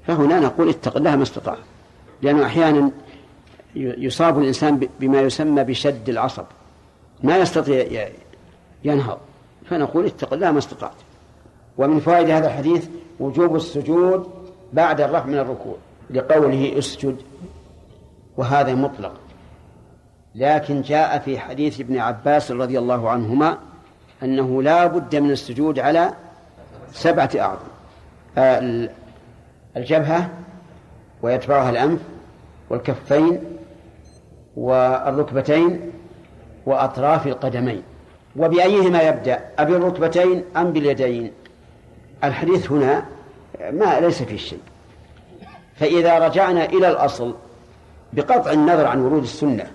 فهنا 0.07 0.39
نقول 0.39 0.69
اتق 0.69 0.97
الله 0.97 1.15
ما 1.15 1.23
استطاع. 1.23 1.57
لأنه 2.21 2.45
أحيانا 2.45 2.91
يصاب 3.75 4.39
الإنسان 4.39 4.88
بما 4.99 5.21
يسمى 5.21 5.63
بشد 5.63 6.09
العصب. 6.09 6.43
ما 7.23 7.38
يستطيع 7.38 8.07
ينهض. 8.84 9.17
فنقول 9.65 10.05
اتق 10.05 10.34
الله 10.34 10.51
ما 10.51 10.57
استطعت. 10.57 10.91
ومن 11.78 11.99
فوائد 11.99 12.30
هذا 12.30 12.47
الحديث 12.47 12.88
وجوب 13.19 13.55
السجود 13.55 14.30
بعد 14.73 15.01
الرفع 15.01 15.25
من 15.25 15.38
الركوع 15.38 15.75
لقوله 16.09 16.78
اسجد 16.78 17.17
وهذا 18.38 18.75
مطلق. 18.75 19.13
لكن 20.38 20.81
جاء 20.81 21.19
في 21.19 21.39
حديث 21.39 21.79
ابن 21.79 21.97
عباس 21.99 22.51
رضي 22.51 22.79
الله 22.79 23.09
عنهما 23.09 23.57
أنه 24.23 24.63
لا 24.63 24.88
بد 24.88 25.15
من 25.15 25.31
السجود 25.31 25.79
على 25.79 26.13
سبعة 26.91 27.29
أعظم. 27.39 27.67
الجبهة 29.77 30.29
ويتبعها 31.21 31.69
الأنف 31.69 31.99
والكفين 32.69 33.39
والركبتين 34.57 35.91
وأطراف 36.65 37.27
القدمين. 37.27 37.83
وبأيهما 38.35 39.01
يبدأ؟ 39.01 39.39
أبي 39.59 39.75
الركبتين 39.75 40.43
أم 40.57 40.73
باليدين؟ 40.73 41.31
الحديث 42.23 42.71
هنا 42.71 43.05
ما 43.71 43.99
ليس 43.99 44.23
فيه 44.23 44.38
شيء. 44.38 44.59
فإذا 45.75 46.19
رجعنا 46.19 46.65
إلى 46.65 46.89
الأصل 46.89 47.35
بقطع 48.13 48.51
النظر 48.51 48.88
عن 48.88 48.99
ورود 48.99 49.23
السنة 49.23 49.65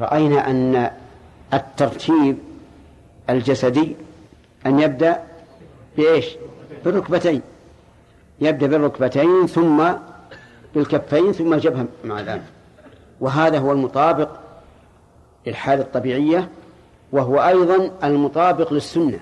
رأينا 0.00 0.50
أن 0.50 0.90
الترتيب 1.54 2.38
الجسدي 3.30 3.96
أن 4.66 4.80
يبدأ 4.80 5.22
بإيش؟ 5.96 6.26
بالركبتين. 6.84 7.42
يبدأ 8.40 8.66
بالركبتين 8.66 9.46
ثم 9.46 9.92
بالكفين 10.74 11.32
ثم 11.32 11.54
الجبهة 11.54 11.86
مع 12.04 12.20
الأنف 12.20 12.42
وهذا 13.20 13.58
هو 13.58 13.72
المطابق 13.72 14.28
للحالة 15.46 15.82
الطبيعية 15.82 16.48
وهو 17.12 17.42
أيضا 17.42 17.90
المطابق 18.04 18.72
للسنة. 18.72 19.18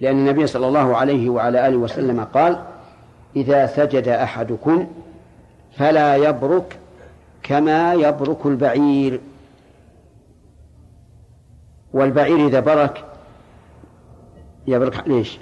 لأن 0.00 0.18
النبي 0.18 0.46
صلى 0.46 0.66
الله 0.66 0.96
عليه 0.96 1.30
وعلى 1.30 1.68
آله 1.68 1.76
وسلم 1.76 2.24
قال 2.24 2.64
إذا 3.36 3.66
سجد 3.66 4.08
أحدكم 4.08 4.86
فلا 5.76 6.16
يبرك 6.16 6.78
كما 7.42 7.94
يبرك 7.94 8.46
البعير. 8.46 9.20
والبعير 11.92 12.46
إذا 12.46 12.60
برك 12.60 13.04
يبرك 14.66 15.08
ليش 15.08 15.38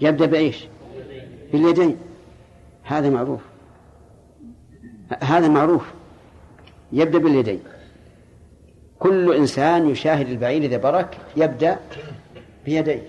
يبدأ 0.00 0.26
بإيش؟ 0.26 0.66
باليدين. 1.52 1.96
هذا 2.82 3.10
معروف. 3.10 3.40
هذا 5.20 5.48
معروف. 5.48 5.92
يبدأ 6.92 7.18
باليدين. 7.18 7.60
كل 8.98 9.34
إنسان 9.34 9.88
يشاهد 9.88 10.28
البعير 10.28 10.62
إذا 10.62 10.76
برك 10.76 11.18
يبدأ 11.36 11.78
بيديه. 12.64 13.08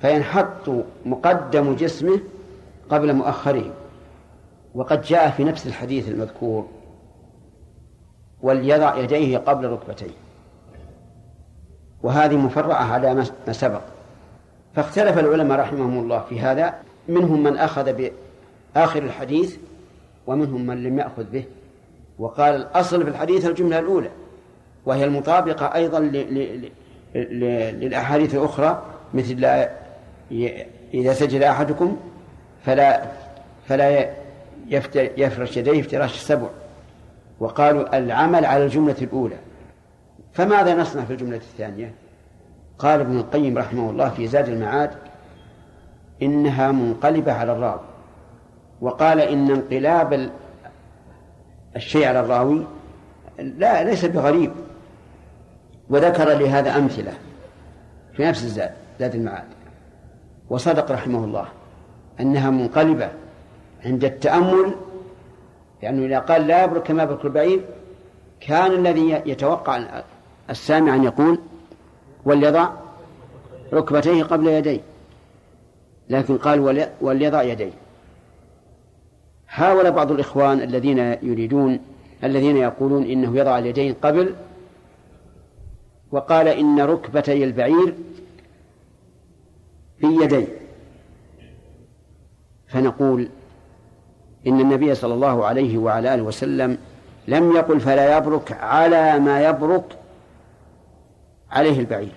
فينحط 0.00 0.70
مقدم 1.06 1.74
جسمه 1.74 2.20
قبل 2.90 3.12
مؤخره. 3.12 3.72
وقد 4.74 5.02
جاء 5.02 5.30
في 5.30 5.44
نفس 5.44 5.66
الحديث 5.66 6.08
المذكور 6.08 6.68
وليضع 8.42 8.96
يديه 8.96 9.38
قبل 9.38 9.68
ركبتيه. 9.68 10.10
وهذه 12.02 12.36
مفرعة 12.36 12.92
على 12.92 13.14
ما 13.46 13.52
سبق. 13.52 13.80
فاختلف 14.74 15.18
العلماء 15.18 15.60
رحمهم 15.60 15.98
الله 15.98 16.20
في 16.20 16.40
هذا. 16.40 16.74
منهم 17.08 17.42
من 17.42 17.56
أخذ 17.56 18.10
بآخر 18.74 19.02
الحديث 19.02 19.56
ومنهم 20.26 20.66
من 20.66 20.82
لم 20.82 20.98
يأخذ 20.98 21.24
به. 21.24 21.44
وقال 22.18 22.54
الأصل 22.54 23.02
في 23.02 23.10
الحديث 23.10 23.46
الجملة 23.46 23.78
الأولى 23.78 24.10
وهي 24.86 25.04
المطابقة 25.04 25.74
أيضا 25.74 26.00
للأحاديث 27.14 28.34
الأخرى 28.34 28.82
مثل 29.14 29.40
لا 29.40 29.70
إذا 30.94 31.12
سجد 31.12 31.42
أحدكم 31.42 31.96
فلا 32.64 33.02
فلا 33.66 34.23
يفرش 35.16 35.56
يديه 35.56 35.80
افتراش 35.80 36.14
السبع 36.14 36.48
وقالوا 37.40 37.98
العمل 37.98 38.44
على 38.44 38.64
الجملة 38.64 38.96
الأولى. 39.02 39.36
فماذا 40.32 40.74
نصنع 40.74 41.04
في 41.04 41.12
الجملة 41.12 41.36
الثانية؟ 41.36 41.94
قال 42.78 43.00
ابن 43.00 43.16
القيم 43.16 43.58
رحمه 43.58 43.90
الله 43.90 44.10
في 44.10 44.26
زاد 44.26 44.48
المعاد 44.48 44.90
إنها 46.22 46.72
منقلبة 46.72 47.32
على 47.32 47.52
الراوي. 47.52 47.80
وقال 48.80 49.20
إن 49.20 49.50
انقلاب 49.50 50.30
الشيء 51.76 52.06
على 52.06 52.20
الراوي 52.20 52.66
لا 53.38 53.84
ليس 53.84 54.04
بغريب. 54.04 54.52
وذكر 55.90 56.28
لهذا 56.28 56.76
أمثلة 56.76 57.12
في 58.12 58.24
نفس 58.24 58.44
الزاد 58.44 58.70
زاد 59.00 59.14
المعاد. 59.14 59.44
وصدق 60.50 60.90
رحمه 60.92 61.24
الله 61.24 61.46
أنها 62.20 62.50
منقلبة 62.50 63.08
عند 63.84 64.04
التأمل 64.04 64.74
لأنه 65.82 66.06
إذا 66.06 66.18
قال 66.18 66.46
لا 66.46 66.64
يبرك 66.64 66.82
كما 66.82 67.02
يبرك 67.02 67.24
البعير 67.24 67.60
كان 68.40 68.72
الذي 68.72 69.22
يتوقع 69.26 70.02
السامع 70.50 70.94
أن 70.94 71.04
يقول 71.04 71.38
وليضع 72.24 72.70
ركبتيه 73.72 74.22
قبل 74.22 74.46
يديه 74.46 74.80
لكن 76.08 76.36
قال 76.36 76.86
وليضع 77.00 77.42
يديه. 77.42 77.72
حاول 79.46 79.90
بعض 79.92 80.12
الإخوان 80.12 80.60
الذين 80.60 80.98
يريدون 80.98 81.80
الذين 82.24 82.56
يقولون 82.56 83.04
إنه 83.04 83.36
يضع 83.36 83.58
اليدين 83.58 83.94
قبل 84.02 84.34
وقال 86.12 86.48
إن 86.48 86.80
ركبتي 86.80 87.44
البعير 87.44 87.94
في 89.98 90.06
يديه 90.06 90.46
فنقول 92.66 93.28
إن 94.46 94.60
النبي 94.60 94.94
صلى 94.94 95.14
الله 95.14 95.46
عليه 95.46 95.78
وعلى 95.78 96.14
آله 96.14 96.22
وسلم 96.22 96.78
لم 97.28 97.56
يقل 97.56 97.80
فلا 97.80 98.16
يبرك 98.16 98.52
على 98.52 99.18
ما 99.18 99.48
يبرك 99.48 99.98
عليه 101.50 101.80
البعير. 101.80 102.12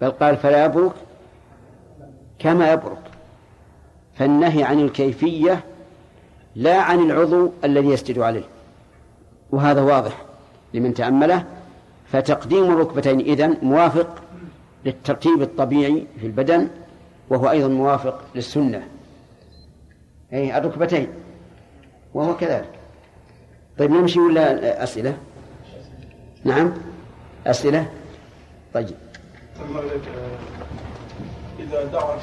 بل 0.00 0.10
قال 0.10 0.36
فلا 0.36 0.64
يبرك 0.64 0.92
كما 2.38 2.72
يبرك. 2.72 3.02
فالنهي 4.14 4.64
عن 4.64 4.80
الكيفية 4.80 5.64
لا 6.56 6.80
عن 6.80 7.10
العضو 7.10 7.50
الذي 7.64 7.88
يسجد 7.88 8.18
عليه. 8.18 8.44
وهذا 9.50 9.82
واضح 9.82 10.22
لمن 10.74 10.94
تأمله. 10.94 11.44
فتقديم 12.06 12.64
الركبتين 12.64 13.20
إذن 13.20 13.56
موافق 13.62 14.14
للترتيب 14.84 15.42
الطبيعي 15.42 16.06
في 16.20 16.26
البدن 16.26 16.68
وهو 17.30 17.50
أيضا 17.50 17.68
موافق 17.68 18.20
للسنة. 18.34 18.82
أي 20.32 20.58
الركبتين. 20.58 21.08
وهو 22.14 22.36
كذلك. 22.36 22.70
طيب 23.78 23.90
نمشي 23.90 24.20
ولا 24.20 24.82
أسئلة؟ 24.82 25.16
نعم. 26.44 26.72
أسئلة؟ 27.46 27.92
طيب. 28.74 28.96
إذا 31.58 31.84
دعا 31.84 32.18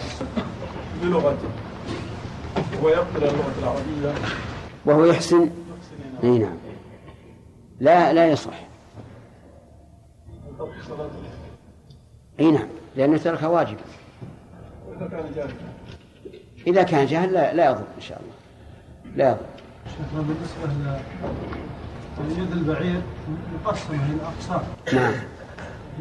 بلغته 1.03 1.49
ويقبل 2.83 3.23
اللغة 3.23 3.53
العربية. 3.59 4.13
وهو 4.85 5.05
يحسن؟ 5.05 5.49
اي 6.23 6.39
نعم. 6.39 6.57
لا 7.79 8.13
لا 8.13 8.27
يصح. 8.27 8.67
اي 12.39 12.51
نعم. 12.51 12.67
لأن 12.95 13.19
تركها 13.19 13.47
واجب 13.47 13.77
إذا 16.67 16.83
كان 16.83 17.05
جاهل 17.05 17.33
لا, 17.33 17.53
لا 17.53 17.65
يضر 17.65 17.83
إن 17.95 18.01
شاء 18.01 18.21
الله. 18.21 18.33
لا 19.15 19.29
يضر. 19.29 19.45
شيخنا 19.87 20.21
بالنسبة 20.21 20.91
لليد 22.19 22.51
البعير 22.51 23.01
مقسمة 23.65 23.95
إلى 23.95 24.21
أقسام. 24.25 24.61
نعم. 24.93 25.13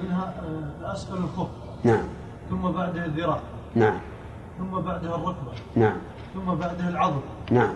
منها 0.02 0.34
آه، 0.42 0.80
الأسفل 0.80 1.16
الخف 1.16 1.48
نعم. 1.84 2.04
ثم 2.50 2.70
بعدها 2.70 3.04
الذراع. 3.04 3.40
نعم. 3.74 3.98
ثم 4.58 4.80
بعدها 4.80 5.14
الركبة. 5.14 5.52
نعم. 5.76 5.96
ثم 6.34 6.54
بعدها 6.54 6.88
العضد 6.88 7.22
نعم. 7.50 7.74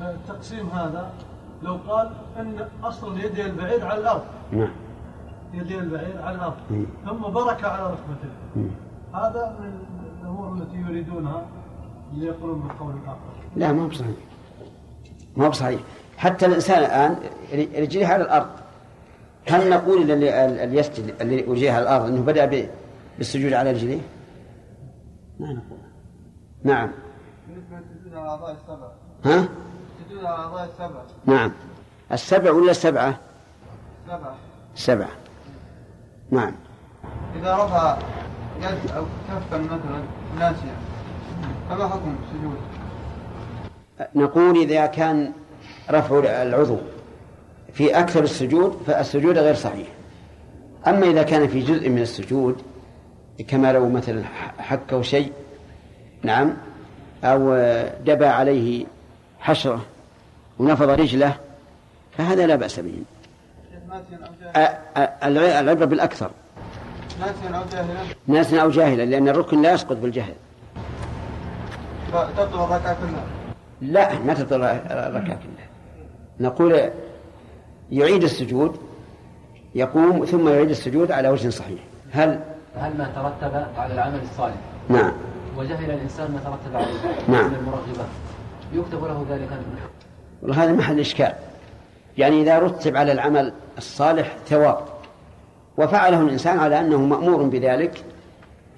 فالتقسيم 0.00 0.68
هذا 0.68 1.10
لو 1.62 1.78
قال 1.88 2.10
أن 2.36 2.68
أصل 2.84 3.20
يدي 3.20 3.46
البعير 3.46 3.86
على 3.86 4.00
الأرض. 4.00 4.24
نعم. 4.52 4.72
يدي 5.54 5.78
البعير 5.78 6.22
على 6.22 6.36
الأرض. 6.36 6.86
ثم 7.06 7.20
برك 7.32 7.64
على 7.64 7.82
ركبته. 7.82 8.30
هذا 9.14 9.56
من 9.60 9.78
الأمور 10.22 10.52
التي 10.52 10.76
يريدونها. 10.76 11.42
بالقول 12.12 12.60
لا 13.56 13.72
ما 13.72 13.82
هو 13.84 13.88
بصحيح. 13.88 14.16
ما 15.36 15.46
هو 15.46 15.50
بصحيح. 15.50 15.80
حتى 16.16 16.46
الإنسان 16.46 16.78
الآن 16.78 17.16
رجليه 17.82 18.06
على 18.06 18.22
الأرض. 18.22 18.46
هل 19.48 19.70
نقول 19.70 20.06
للي 20.06 20.46
اللي 20.64 20.78
يسجد 20.78 21.14
اللي 21.20 21.44
وجهه 21.44 21.72
على 21.74 21.82
الأرض 21.82 22.06
أنه 22.06 22.20
بدأ 22.22 22.44
ب- 22.44 22.68
بالسجود 23.18 23.52
على 23.52 23.70
رجليه؟ 23.72 24.00
ما 25.40 25.46
نقول. 25.52 25.78
نعم. 26.64 26.90
بالنسبة 27.48 27.76
للسجود 27.76 28.14
على 28.14 28.22
الأعضاء 28.24 28.52
السبع. 28.52 28.88
ها؟ 29.24 29.48
السجود 30.00 30.24
على 30.24 30.36
الأعضاء 30.36 30.64
السبع. 30.64 31.00
نعم. 31.26 31.52
السبع 32.12 32.50
ولا 32.50 32.70
السبعة؟ 32.70 33.18
سبع 34.06 34.34
سبعة 34.74 35.08
نعم. 36.30 36.52
إذا 37.40 37.54
رفع 37.56 37.98
يد 38.60 38.90
أو 38.96 39.04
كفا 39.28 39.58
مثلا 39.58 40.02
ناسيا. 40.38 40.74
فما 41.70 41.88
حكم 41.88 42.16
السجود؟ 42.24 42.56
نقول 44.14 44.56
إذا 44.56 44.86
كان 44.86 45.32
رفع 45.90 46.18
العضو 46.42 46.78
في 47.72 47.98
أكثر 47.98 48.22
السجود 48.22 48.82
فالسجود 48.86 49.38
غير 49.38 49.54
صحيح. 49.54 49.88
أما 50.86 51.06
إذا 51.06 51.22
كان 51.22 51.48
في 51.48 51.60
جزء 51.60 51.88
من 51.88 51.98
السجود 51.98 52.62
كما 53.48 53.72
لو 53.72 53.88
مثلا 53.88 54.24
حكوا 54.58 55.02
شيء 55.02 55.32
نعم 56.22 56.56
أو 57.24 57.54
دبى 58.04 58.26
عليه 58.26 58.86
حشرة 59.40 59.84
ونفض 60.58 60.88
رجله 60.88 61.36
فهذا 62.18 62.46
لا 62.46 62.56
بأس 62.56 62.80
به. 62.80 62.94
أو 64.56 65.60
العبرة 65.60 65.84
بالأكثر. 65.84 66.30
ناسيا 68.26 68.60
أو 68.60 68.64
أو 68.64 68.70
جاهلا 68.70 69.02
لأن 69.02 69.28
الركن 69.28 69.62
لا 69.62 69.72
يسقط 69.72 69.96
بالجهل. 69.96 70.34
فتبطل 72.16 72.64
الركعة 72.64 72.96
كلها 73.00 73.24
لا 73.80 74.18
ما 74.18 74.34
تبطل 74.34 74.62
الركعة 74.62 75.36
كلها 75.36 75.66
نقول 76.40 76.90
يعيد 77.90 78.22
السجود 78.22 78.76
يقوم 79.74 80.24
ثم 80.24 80.48
يعيد 80.48 80.70
السجود 80.70 81.12
على 81.12 81.28
وجه 81.28 81.48
صحيح. 81.48 81.80
هل؟ 82.12 82.40
هل 82.76 82.98
ما 82.98 83.10
ترتب 83.14 83.66
على 83.76 83.94
العمل 83.94 84.20
الصالح؟ 84.22 84.54
نعم. 84.88 85.12
وجهل 85.58 85.90
الإنسان 85.90 86.32
ما 86.32 86.38
ترتب 86.38 86.76
عليه 86.76 87.16
نعم. 87.28 87.50
من 87.50 87.54
المرغبات 87.54 88.06
يكتب 88.72 89.04
له 89.04 89.26
ذلك 89.30 89.48
والله 90.42 90.64
هذا 90.64 90.72
محل 90.72 91.00
إشكال. 91.00 91.32
يعني 92.18 92.42
إذا 92.42 92.58
رتب 92.58 92.96
على 92.96 93.12
العمل 93.12 93.52
الصالح 93.78 94.36
ثواب. 94.46 94.78
وفعله 95.76 96.20
الإنسان 96.20 96.58
على 96.58 96.80
أنه 96.80 96.98
مأمور 96.98 97.42
بذلك 97.42 98.04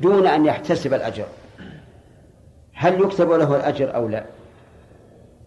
دون 0.01 0.27
أن 0.27 0.47
يحتسب 0.47 0.95
الأجر. 0.95 1.27
هل 2.81 3.01
يكتب 3.01 3.31
له 3.31 3.57
الأجر 3.57 3.95
أو 3.95 4.09
لا؟ 4.09 4.25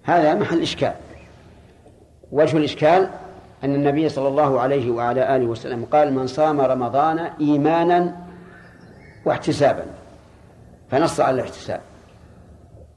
هذا 0.03 0.33
محل 0.33 0.61
إشكال. 0.61 0.93
وجه 2.31 2.57
الإشكال 2.57 3.09
أن 3.63 3.75
النبي 3.75 4.09
صلى 4.09 4.27
الله 4.27 4.61
عليه 4.61 4.91
وعلى 4.91 5.35
آله 5.35 5.45
وسلم 5.45 5.85
قال 5.85 6.13
من 6.13 6.27
صام 6.27 6.61
رمضان 6.61 7.19
إيمانا 7.19 8.17
واحتسابا. 9.25 9.85
فنص 10.89 11.19
على 11.19 11.35
الاحتساب. 11.35 11.81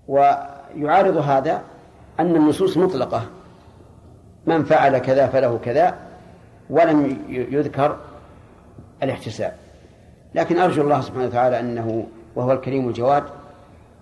ويعارض 0.08 1.16
هذا 1.16 1.62
أن 2.20 2.36
النصوص 2.36 2.76
مطلقة. 2.76 3.22
من 4.46 4.64
فعل 4.64 4.98
كذا 4.98 5.26
فله 5.26 5.58
كذا 5.64 5.94
ولم 6.70 7.18
يذكر 7.28 7.98
الاحتساب. 9.02 9.52
لكن 10.34 10.58
أرجو 10.58 10.82
الله 10.82 11.00
سبحانه 11.00 11.26
وتعالى 11.26 11.60
أنه 11.60 12.06
وهو 12.36 12.52
الكريم 12.52 12.88
الجواد 12.88 13.24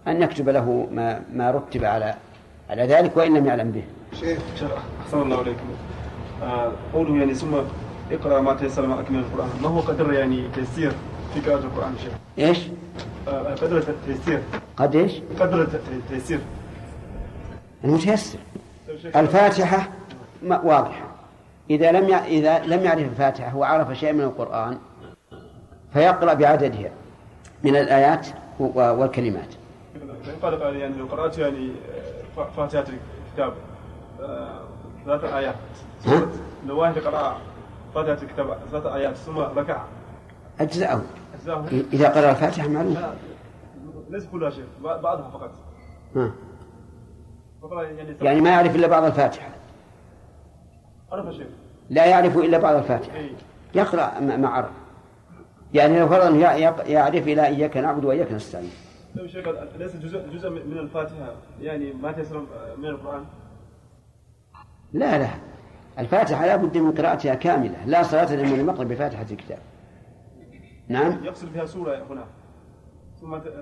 أن 0.09 0.22
يكتب 0.22 0.48
له 0.48 0.88
ما 0.92 1.22
ما 1.34 1.50
رتب 1.50 1.84
على 1.84 2.14
على 2.70 2.82
ذلك 2.86 3.16
وإن 3.16 3.36
لم 3.36 3.46
يعلم 3.46 3.70
به. 3.70 3.84
شيخ 4.20 4.38
أحسن 5.07 5.22
الله 5.22 5.38
عليكم. 5.38 5.64
آه، 6.42 6.72
قوله 6.94 7.16
يعني 7.18 7.34
ثم 7.34 7.55
اقرأ 8.12 8.40
ما 8.40 8.55
تيسر 8.55 8.86
ما 8.86 9.00
أكمل 9.00 9.18
القرآن. 9.18 9.48
ما 9.62 9.68
هو 9.68 9.80
قدر 9.80 10.12
يعني 10.12 10.48
تيسير 10.55 10.92
في 11.34 11.40
قراءة 11.40 11.59
القرآن 11.64 11.94
شيخ؟ 11.98 12.12
إيش؟ 12.38 12.59
آه، 13.28 13.55
قدر 13.55 13.78
التيسير. 13.78 14.40
قد 14.76 14.96
إيش؟ 14.96 15.12
قدر 15.40 15.68
التيسير. 15.92 16.40
المتيسر. 17.84 18.38
الفاتحة 19.16 19.88
ما- 20.42 20.61
واضحة. 20.61 21.05
إذا 21.70 21.92
لم 21.92 22.14
إذا 22.14 22.59
لم 22.59 22.84
يعرف 22.84 23.03
الفاتحة 23.03 23.57
وعرف 23.57 23.98
شيء 23.98 24.12
من 24.12 24.20
القرآن 24.20 24.78
فيقرأ 25.92 26.34
بعددها 26.34 26.90
من 27.64 27.76
الآيات 27.76 28.26
والكلمات. 28.61 29.55
قال 30.42 30.76
يعني 30.76 30.96
لو 30.96 31.06
قرأت 31.06 31.38
يعني 31.38 31.70
آه، 32.36 32.44
فاتحة 32.56 32.84
الكتاب. 33.28 33.52
آه، 34.20 34.60
ثلاث 35.04 35.24
آيات. 35.24 35.54
ها؟ 36.06 36.26
لو 36.66 36.80
واحد 36.80 36.98
قرأ 36.98 37.38
فاتحة 37.94 38.22
الكتاب 38.22 38.58
ثلاث 38.70 38.86
آيات 38.86 39.16
ثم 39.16 39.38
ركع. 39.38 39.82
أجزأه. 40.60 41.02
أجزأه. 41.34 41.64
إذا 41.92 42.08
قرأ 42.08 42.30
الفاتحة 42.30 42.68
معلوم 42.68 42.94
لا 42.94 43.12
ليس 44.10 44.26
كلها 44.26 44.50
شيء 44.50 44.64
بعضها 44.82 45.30
فقط. 45.30 45.50
ها. 46.16 46.32
يعني 47.82 48.16
يعني 48.22 48.40
ما 48.40 48.50
يعرف 48.50 48.76
إلا 48.76 48.86
بعض 48.86 49.04
الفاتحة. 49.04 49.48
عرف 51.12 51.34
شيء 51.34 51.46
لا 51.90 52.06
يعرف 52.06 52.38
إلا 52.38 52.58
بعض 52.58 52.74
الفاتحة. 52.74 53.16
إيه. 53.16 53.30
يقرأ 53.74 54.20
ما 54.20 54.48
عرف. 54.48 54.70
يعني 55.74 56.00
لو 56.00 56.08
فرضا 56.08 56.28
يعرف 56.86 57.28
إلى 57.28 57.46
إياك 57.46 57.76
نعبد 57.76 58.04
وإياك 58.04 58.32
نستعين. 58.32 58.70
لو 59.14 59.26
شيخ 59.26 59.48
ليس 59.78 59.96
جزء 59.96 60.28
جزء 60.28 60.50
من 60.50 60.78
الفاتحة. 60.78 61.34
يعني 61.60 61.92
ما 61.92 62.12
تيسر 62.12 62.46
من 62.78 62.84
القرآن؟ 62.84 63.24
لا 64.92 65.18
لا. 65.18 65.28
الفاتحة 65.98 66.46
لا 66.46 66.56
بد 66.56 66.78
من 66.78 66.92
قراءتها 66.92 67.34
كاملة. 67.34 67.86
لا 67.86 68.02
صلاة 68.02 68.34
لمن 68.34 68.58
لم 68.58 68.68
يقرأ 68.68 68.84
بفاتحة 68.84 69.26
الكتاب. 69.30 69.58
نعم؟ 70.88 71.24
يقصد 71.24 71.52
بها 71.52 71.64
سورة 71.66 72.06
هنا. 72.10 72.24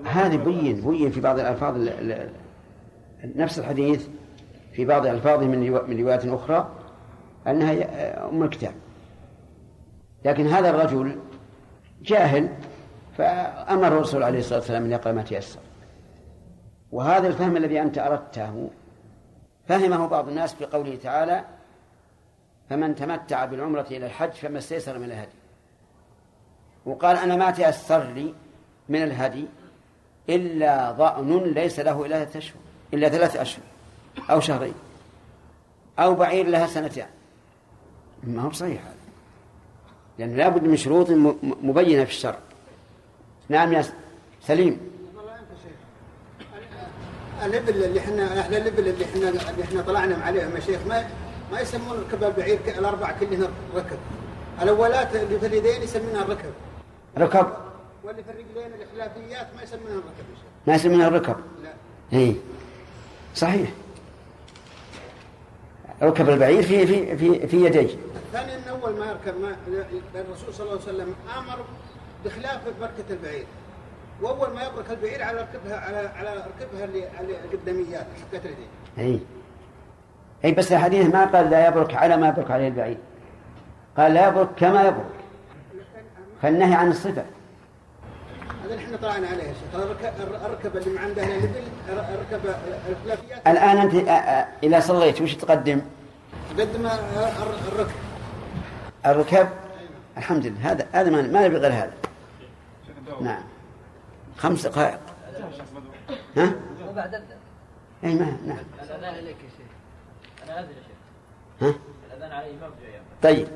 هذه 0.05 0.37
بين 0.37 0.81
بين 0.81 1.11
في 1.11 1.21
بعض 1.21 1.39
الألفاظ 1.39 1.75
ال- 1.75 2.11
ال- 2.11 2.33
نفس 3.35 3.59
الحديث 3.59 4.07
في 4.73 4.85
بعض 4.85 5.05
ألفاظه 5.05 5.47
من 5.47 5.59
من 5.71 6.01
روايات 6.01 6.25
أخرى 6.25 6.69
أنها 7.47 7.71
ي- 7.73 7.83
أم 8.29 8.43
الكتاب. 8.43 8.73
لكن 10.25 10.47
هذا 10.47 10.69
الرجل 10.69 11.19
جاهل 12.01 12.49
فأمر 13.21 13.87
الرسول 13.87 14.23
عليه 14.23 14.39
الصلاة 14.39 14.59
والسلام 14.59 14.83
أن 14.83 14.91
يقرأ 14.91 15.11
ما 15.11 15.23
تيسر. 15.23 15.59
وهذا 16.91 17.27
الفهم 17.27 17.57
الذي 17.57 17.81
أنت 17.81 17.97
أردته 17.97 18.69
فهمه 19.67 20.07
بعض 20.07 20.27
الناس 20.27 20.53
في 20.53 20.65
قوله 20.65 20.95
تعالى 20.95 21.45
فمن 22.69 22.95
تمتع 22.95 23.45
بالعمرة 23.45 23.85
إلى 23.91 24.05
الحج 24.05 24.31
فما 24.31 24.57
استيسر 24.57 24.97
من 24.97 25.05
الهدي. 25.05 25.31
وقال 26.85 27.17
أنا 27.17 27.35
ما 27.35 27.51
تيسر 27.51 28.03
لي 28.03 28.33
من 28.89 29.03
الهدي 29.03 29.45
إلا 30.29 30.91
ضأن 30.91 31.37
ليس 31.43 31.79
له 31.79 32.05
إلا 32.05 32.25
ثلاثة 32.25 32.39
أشهر 32.39 32.55
إلا 32.93 33.09
ثلاث 33.09 33.37
أشهر 33.37 33.63
أو 34.29 34.39
شهرين 34.39 34.73
أو 35.99 36.15
بعير 36.15 36.47
لها 36.47 36.67
سنتان. 36.67 37.07
ما 38.23 38.41
هو 38.41 38.51
صحيح 38.51 38.81
هذا 38.85 38.95
لأن 40.19 40.35
لا 40.35 40.49
بد 40.49 40.63
من 40.63 40.77
شروط 40.77 41.09
مبينة 41.61 42.03
في 42.03 42.11
الشرع. 42.11 42.39
نعم 43.51 43.73
يا 43.73 43.83
سليم. 44.47 44.79
الليفل 47.45 47.83
اللي 47.83 47.99
إحنا 47.99 48.41
إحنا 48.41 48.57
الليفل 48.57 48.87
اللي 48.87 49.05
إحنا 49.05 49.29
اللي 49.29 49.63
إحنا 49.63 49.81
طلعنا 49.81 50.15
عليهم 50.25 50.55
يا 50.55 50.59
شيخ 50.59 50.79
ما 50.87 51.07
ما 51.51 51.59
يسمون 51.61 51.97
ركب 51.99 52.23
البعير 52.23 52.59
الأربع 52.67 53.11
كلهن 53.19 53.47
ركب. 53.75 53.97
الأولات 54.61 55.15
اللي 55.15 55.39
في 55.39 55.45
اليدين 55.45 55.81
يسمونها 55.81 56.21
الركب. 56.21 56.53
ركب. 57.17 57.47
واللي 58.03 58.23
في 58.23 58.29
الرجلين 58.31 58.81
الخلافيات 58.81 59.47
ما 59.55 59.63
يسمونها 59.63 59.91
الركب 59.93 60.25
يا 60.29 60.35
شيخ. 60.35 60.67
ما 60.67 60.75
يسمونها 60.75 61.07
الركب. 61.07 61.35
لا. 61.63 61.73
إيه. 62.13 62.33
صحيح. 63.35 63.69
ركب 66.01 66.29
البعير 66.29 66.63
في 66.63 66.87
في 66.87 67.17
في 67.17 67.47
في 67.47 67.65
يديه. 67.65 67.95
الثاني 68.15 68.55
ان 68.55 68.63
اول 68.69 68.99
ما 68.99 69.05
يركب 69.05 69.41
ما 69.41 69.55
الرسول 70.15 70.53
صلى 70.53 70.67
الله 70.67 70.81
عليه 70.81 70.93
وسلم 70.93 71.15
آمر 71.37 71.59
بخلاف 72.25 72.61
بركة 72.81 73.03
البعير. 73.09 73.45
وأول 74.21 74.53
ما 74.53 74.63
يبرك 74.63 74.89
البعير 74.91 75.23
على 75.23 75.41
ركبها 75.41 75.79
على 75.79 75.97
على 75.97 76.29
ركبها 76.35 76.85
اللي 76.85 77.07
اللي 77.19 77.35
القداميات 77.53 78.05
حقت 78.31 78.45
اليدين 78.45 78.67
اي 78.99 79.19
اي 80.45 80.51
بس 80.51 80.71
الحديث 80.71 81.13
ما 81.13 81.25
قال 81.25 81.49
لا 81.49 81.67
يبرك 81.67 81.93
على 81.95 82.17
ما 82.17 82.27
يبرك 82.27 82.51
عليه 82.51 82.67
البعيد 82.67 82.97
قال 83.97 84.13
لا 84.13 84.27
يبرك 84.27 84.47
كما 84.57 84.81
يبرك. 84.81 85.05
فالنهي 86.41 86.73
عن 86.73 86.87
الصفة. 86.91 87.23
هذا 88.65 88.73
اللي 88.73 88.85
إحنا 88.85 88.97
طلعنا 88.97 89.27
عليه 89.27 89.43
يا 89.43 89.53
شيخ. 89.53 89.81
الرك- 89.81 90.13
الركبة 90.45 90.79
اللي 90.79 90.93
ما 90.93 91.01
عندها 91.01 91.25
اليد 91.25 91.51
الركبه 91.89 92.55
الخلافيات. 92.91 93.47
الآن 93.47 93.77
أنت 93.77 93.93
آ- 93.93 93.95
آ- 94.07 94.63
إذا 94.63 94.79
صليت 94.79 95.21
وش 95.21 95.35
تقدم؟ 95.35 95.81
قدم 96.59 96.85
الر- 96.85 97.55
الركب. 97.73 97.91
الركب؟ 99.05 99.47
الحمد 100.17 100.45
لله. 100.45 100.71
هذا 100.71 100.87
هذا 100.91 101.09
ما 101.09 101.21
ما 101.21 101.47
نبي 101.47 101.57
غير 101.57 101.71
هذا. 101.73 101.91
نعم. 103.21 103.43
خمس 104.37 104.67
دقائق. 104.67 104.99
ها؟ 106.37 106.53
وبعد 106.89 107.15
الأذان 107.15 107.37
اي 108.03 108.15
ما 108.15 108.37
نعم. 108.45 108.57
الأذان 108.83 109.15
إليك 109.15 109.35
يا 109.35 109.49
شيخ. 109.49 109.71
أنا 110.43 110.59
أذن 110.59 110.69
يا 110.69 110.73
شيخ. 110.73 110.97
ها؟ 111.61 111.73
الأذان 112.07 112.31
على 112.31 112.45
في 112.45 112.87
أيام 112.87 113.03
طيب. 113.23 113.47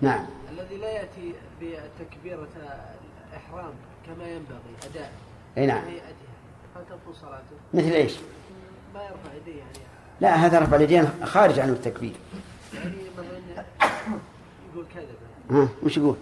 نعم. 0.00 0.26
الذي 0.50 0.76
لا 0.76 0.90
يأتي 0.90 1.34
بتكبيرة 1.62 2.48
الإحرام 3.30 3.72
كما 4.06 4.28
ينبغي 4.28 4.74
أداء. 4.90 5.12
اي 5.58 5.66
نعم. 5.66 5.84
هل 6.76 6.84
تبطل 6.90 7.16
صلاته؟ 7.20 7.56
مثل 7.74 7.92
إيش؟ 7.92 8.14
ما 8.94 9.02
يرفع 9.02 9.34
يديه 9.34 9.58
يعني. 9.58 9.78
لا 10.20 10.34
هذا 10.34 10.58
رفع 10.58 10.76
اليدين 10.76 11.08
خارج 11.24 11.58
عن 11.58 11.68
التكبير. 11.68 12.14
يعني 12.74 12.96
مثلا 13.18 13.64
يقول 14.72 14.86
كذا 14.94 15.06
ها 15.50 15.68
وش 15.82 15.96
يقول؟ 15.96 16.16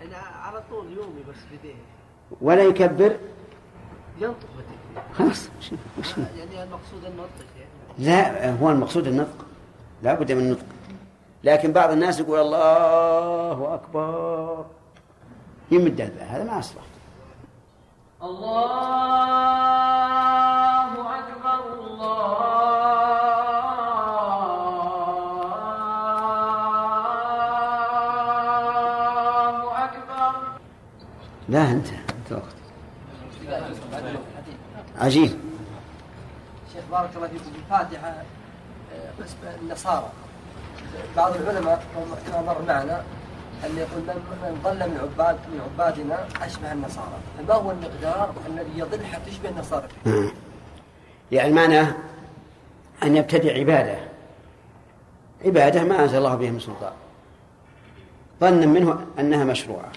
يعني 0.00 0.14
على 0.14 0.62
طول 0.70 0.86
يومي 0.92 1.22
بس 1.28 1.36
بيديه 1.50 1.74
ولا 2.40 2.62
يكبر؟ 2.62 3.16
ينطق 4.20 4.48
خلاص. 5.14 5.48
يعني 6.36 6.62
المقصود 6.62 7.04
النطق 7.04 7.46
يعني. 7.56 7.70
لا 7.98 8.50
هو 8.50 8.70
المقصود 8.70 9.06
النطق. 9.06 9.46
لا 10.02 10.14
بد 10.14 10.32
من 10.32 10.40
النطق. 10.40 10.66
لكن 11.44 11.72
بعض 11.72 11.90
الناس 11.90 12.20
يقول 12.20 12.40
الله 12.40 13.74
أكبر. 13.74 14.64
يمد 15.70 16.00
الباء 16.00 16.26
هذا 16.30 16.44
ما 16.44 16.58
أصلح. 16.58 16.82
الله 18.22 18.68
أكبر 21.18 21.60
الله 28.98 29.84
أكبر. 29.84 30.32
لا 31.48 31.70
أنت 31.70 31.86
أنت 31.88 32.32
وقت 32.32 32.58
عجيب. 35.00 35.30
شيخ 36.72 36.82
بارك 36.90 37.10
الله 37.16 37.28
فيكم 37.28 37.44
في 37.44 37.58
الفاتحة 37.58 38.08
آه، 38.08 39.22
قسم 39.22 39.36
النصارى. 39.62 40.08
بعض 41.16 41.36
العلماء 41.36 41.84
كما 42.26 42.42
مر 42.42 42.62
معنا 42.68 43.02
أن 43.64 43.76
يقول 43.76 44.02
من 44.02 44.60
ضل 44.64 44.90
من 44.90 44.98
عباد 45.02 45.36
من 45.52 45.60
عبادنا 45.60 46.18
أشبه 46.42 46.72
النصارى. 46.72 47.18
فما 47.38 47.54
هو 47.54 47.70
المقدار 47.70 48.34
الذي 48.46 48.70
يضل 48.76 49.04
حتى 49.04 49.30
يشبه 49.30 49.48
النصارى 49.48 49.88
فيه؟ 50.04 50.10
آه. 50.10 50.30
يعني 51.32 51.52
معناه 51.52 51.94
أن 53.02 53.16
يبتدع 53.16 53.52
عبادة. 53.52 53.98
عبادة 55.44 55.84
ما 55.84 56.02
أنزل 56.02 56.18
الله 56.18 56.34
بها 56.34 56.50
من 56.50 56.60
سلطان. 56.60 56.92
ظنا 58.40 58.66
منه 58.66 59.06
أنها 59.18 59.44
مشروعة. 59.44 59.92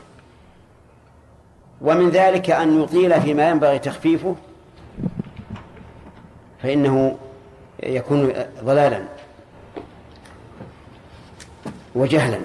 ومن 1.81 2.09
ذلك 2.09 2.49
أن 2.49 2.81
يطيل 2.81 3.21
فيما 3.21 3.49
ينبغي 3.49 3.79
تخفيفه 3.79 4.35
فإنه 6.63 7.17
يكون 7.83 8.33
ضلالا 8.63 9.03
وجهلا. 11.95 12.39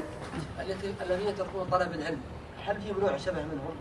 الذين 1.02 1.28
يتركون 1.28 1.64
طلب 1.72 1.92
العلم 1.92 2.20
هل 2.66 2.76
في 2.80 3.00
نوع 3.00 3.16
شبه 3.16 3.42
منهم؟ 3.42 3.76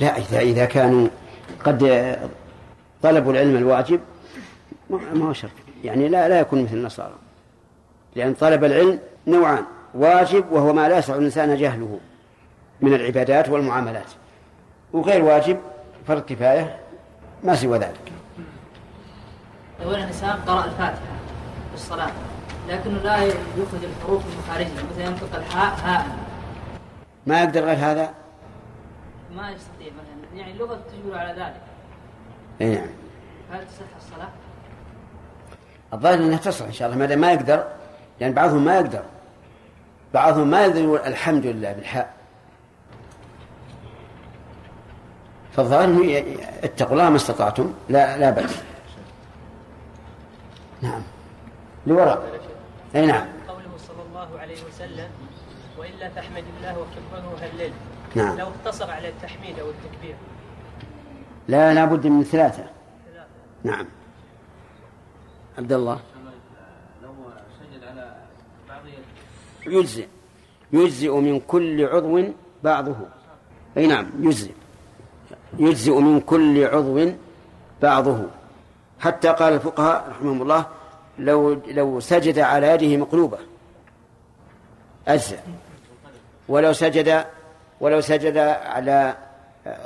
لا 0.00 0.16
إذا 0.16 0.40
إذا 0.40 0.64
كانوا 0.64 1.08
قد 1.64 1.78
طلبوا 3.02 3.32
العلم 3.32 3.56
الواجب 3.56 4.00
ما 4.90 4.98
ما 5.14 5.28
هو 5.28 5.32
شرط. 5.32 5.50
يعني 5.84 6.08
لا 6.08 6.28
لا 6.28 6.40
يكون 6.40 6.62
مثل 6.62 6.74
النصارى. 6.74 7.14
لأن 8.16 8.34
طلب 8.34 8.64
العلم 8.64 8.98
نوعان 9.26 9.64
واجب 9.94 10.52
وهو 10.52 10.72
ما 10.72 10.88
لا 10.88 10.98
يسع 10.98 11.14
الإنسان 11.14 11.56
جهله 11.56 12.00
من 12.80 12.94
العبادات 12.94 13.48
والمعاملات. 13.48 14.10
وغير 14.92 15.24
واجب 15.24 15.58
فرض 16.06 16.22
كفاية 16.22 16.78
ما 17.44 17.54
سوى 17.54 17.78
ذلك. 17.78 18.05
لو 19.82 19.90
أن 19.90 19.94
الإنسان 19.94 20.30
قرأ 20.46 20.64
الفاتحة 20.64 21.16
في 21.70 21.74
الصلاة 21.74 22.10
لكنه 22.68 22.98
لا 22.98 23.16
يخرج 23.24 23.84
الحروف 23.84 24.22
من 24.24 24.42
مخارجها 24.44 24.82
مثلا 24.92 25.04
ينطق 25.04 25.36
الحاء 25.36 25.78
هاء. 25.84 26.06
ما 27.26 27.42
يقدر 27.42 27.60
غير 27.64 27.76
هذا؟ 27.76 28.10
ما 29.36 29.50
يستطيع 29.50 29.92
مثلا 29.92 30.38
يعني 30.38 30.52
اللغة 30.52 30.80
تجبر 30.92 31.18
على 31.18 31.30
ذلك. 31.30 31.62
اي 32.60 32.74
نعم 32.74 32.86
هل 33.52 33.66
تصح 33.66 33.96
الصلاة؟ 33.96 34.28
الظاهر 35.92 36.14
إنها 36.14 36.38
تصح 36.38 36.66
إن 36.66 36.72
شاء 36.72 36.88
الله 36.88 36.98
ما 36.98 37.06
دام 37.06 37.18
ما 37.18 37.32
يقدر 37.32 37.64
لأن 38.20 38.32
بعضهم 38.32 38.64
ما 38.64 38.74
يقدر. 38.74 39.02
بعضهم 40.14 40.50
ما 40.50 40.64
يقدر 40.64 40.80
يقول 40.80 40.98
الحمد 40.98 41.46
لله 41.46 41.72
بالحاء. 41.72 42.14
فالظاهر 45.56 46.24
اتقوا 46.64 46.92
الله 46.92 47.10
ما 47.10 47.16
استطعتم 47.16 47.74
لا 47.88 48.18
لا 48.18 48.30
بأس. 48.30 48.62
نعم. 50.86 51.02
لوراء 51.86 52.40
أي 52.94 53.06
نعم. 53.06 53.26
قوله 53.48 53.72
صلى 53.78 54.02
الله 54.08 54.28
عليه 54.40 54.60
وسلم 54.68 55.10
وإلا 55.78 56.08
فاحمد 56.08 56.44
الله 56.56 56.72
وكبره 56.78 57.26
وهلل 57.34 57.72
نعم. 58.14 58.38
لو 58.38 58.46
اقتصر 58.46 58.90
على 58.90 59.08
التحميد 59.08 59.58
أو 59.58 59.70
التكبير. 59.70 60.16
لا 61.48 61.74
لا 61.74 61.84
بد 61.84 62.06
من 62.06 62.24
ثلاثة. 62.24 62.64
نعم. 63.64 63.86
عبد 65.58 65.72
الله. 65.72 65.98
لو 67.02 67.10
سجد 67.58 67.82
على 67.84 68.16
بعض 68.68 68.82
يجزئ. 69.66 70.06
يجزئ 70.72 71.12
من 71.20 71.40
كل 71.40 71.86
عضو 71.86 72.24
بعضه. 72.62 72.96
أي 73.76 73.86
نعم 73.86 74.06
يجزئ. 74.20 74.52
يجزئ 75.58 76.00
من 76.00 76.20
كل 76.20 76.64
عضو 76.64 77.12
بعضه. 77.82 78.18
حتى 79.00 79.28
قال 79.28 79.52
الفقهاء 79.52 80.08
رحمهم 80.10 80.42
الله 80.42 80.66
لو 81.18 81.60
لو 81.66 82.00
سجد 82.00 82.38
على 82.38 82.66
يده 82.66 82.96
مقلوبة. 82.96 83.38
أجزأ. 85.08 85.38
ولو 86.48 86.72
سجد 86.72 87.24
ولو 87.80 88.00
سجد 88.00 88.36
على 88.36 89.16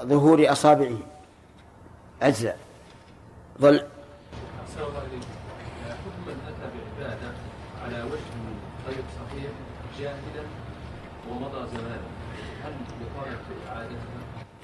ظهور 0.02 0.52
أصابعه. 0.52 0.98
أجزأ. 2.22 2.56
ظل. 3.60 3.84
من 6.26 6.36
أتى 6.48 6.66
بعبادة 6.74 7.32
على 7.84 8.02
وجه 8.02 8.30
غير 8.86 9.04
صحيح 9.18 9.50
جاهلا 9.98 10.44
ومضى 11.30 11.58
هل؟ 12.64 12.72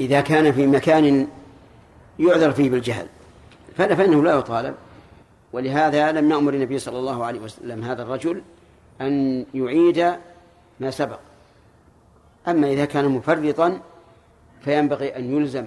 إذا 0.01 0.21
كان 0.21 0.53
في 0.53 0.67
مكان 0.67 1.29
يعذر 2.19 2.53
فيه 2.53 2.71
بالجهل 2.71 3.07
فإنه 3.77 4.23
لا 4.23 4.35
يطالب. 4.35 4.75
ولهذا 5.57 6.13
لم 6.13 6.31
يأمر 6.31 6.55
النبي 6.55 6.79
صلى 6.79 6.99
الله 6.99 7.25
عليه 7.25 7.41
وسلم 7.41 7.85
هذا 7.85 8.03
الرجل 8.03 8.43
أن 9.01 9.45
يعيد 9.55 10.13
ما 10.81 10.91
سبق. 10.91 11.19
أما 12.49 12.67
إذا 12.69 12.85
كان 12.85 13.09
مفرطا 13.09 13.81
فينبغي 14.65 15.17
أن 15.17 15.37
يلزم 15.37 15.67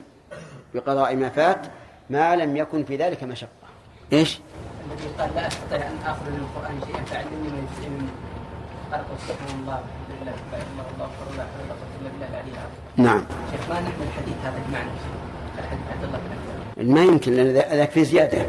بقضاء 0.73 1.15
ما 1.15 1.29
فات 1.29 1.61
ما 2.09 2.35
لم 2.35 2.57
يكن 2.57 2.83
في 2.83 2.95
ذلك 2.95 3.23
مشقة. 3.23 3.49
إيش؟ 4.13 4.39
الذي 4.91 5.07
قال 5.19 5.29
لا 5.35 5.47
استطيع 5.47 5.87
ان 5.87 5.97
اخرج 6.05 6.29
من 6.29 6.39
القران 6.49 6.79
شيئا 6.87 7.03
فعلمني 7.05 7.49
من 7.49 7.67
يسلم 7.71 7.93
مني 7.93 8.09
قال 8.91 9.01
استغفر 9.21 9.55
الله 9.61 9.79
لله 10.21 10.31
لا 10.31 10.61
الله 10.95 11.05
اكبر 11.05 11.37
لا 11.37 11.43
حول 11.43 11.63
ولا 11.65 11.73
قوه 11.73 12.01
الا 12.01 12.09
بالله 12.09 12.27
العلي 12.29 12.51
العظيم 12.51 13.05
نعم. 13.05 13.25
شيخ 13.51 13.69
ما 13.69 13.75
نحمل 13.75 14.05
الحديث 14.07 14.35
هذا 14.43 14.59
بمعنى؟ 14.67 14.89
الحديث 15.59 15.85
عبد 15.91 16.03
الله 16.03 16.19
بن 16.77 16.93
ما 16.93 17.03
يمكن 17.03 17.33
لأن 17.33 17.47
ذا- 17.47 17.75
ذاك 17.75 17.89
في 17.91 18.03
زيادة. 18.05 18.45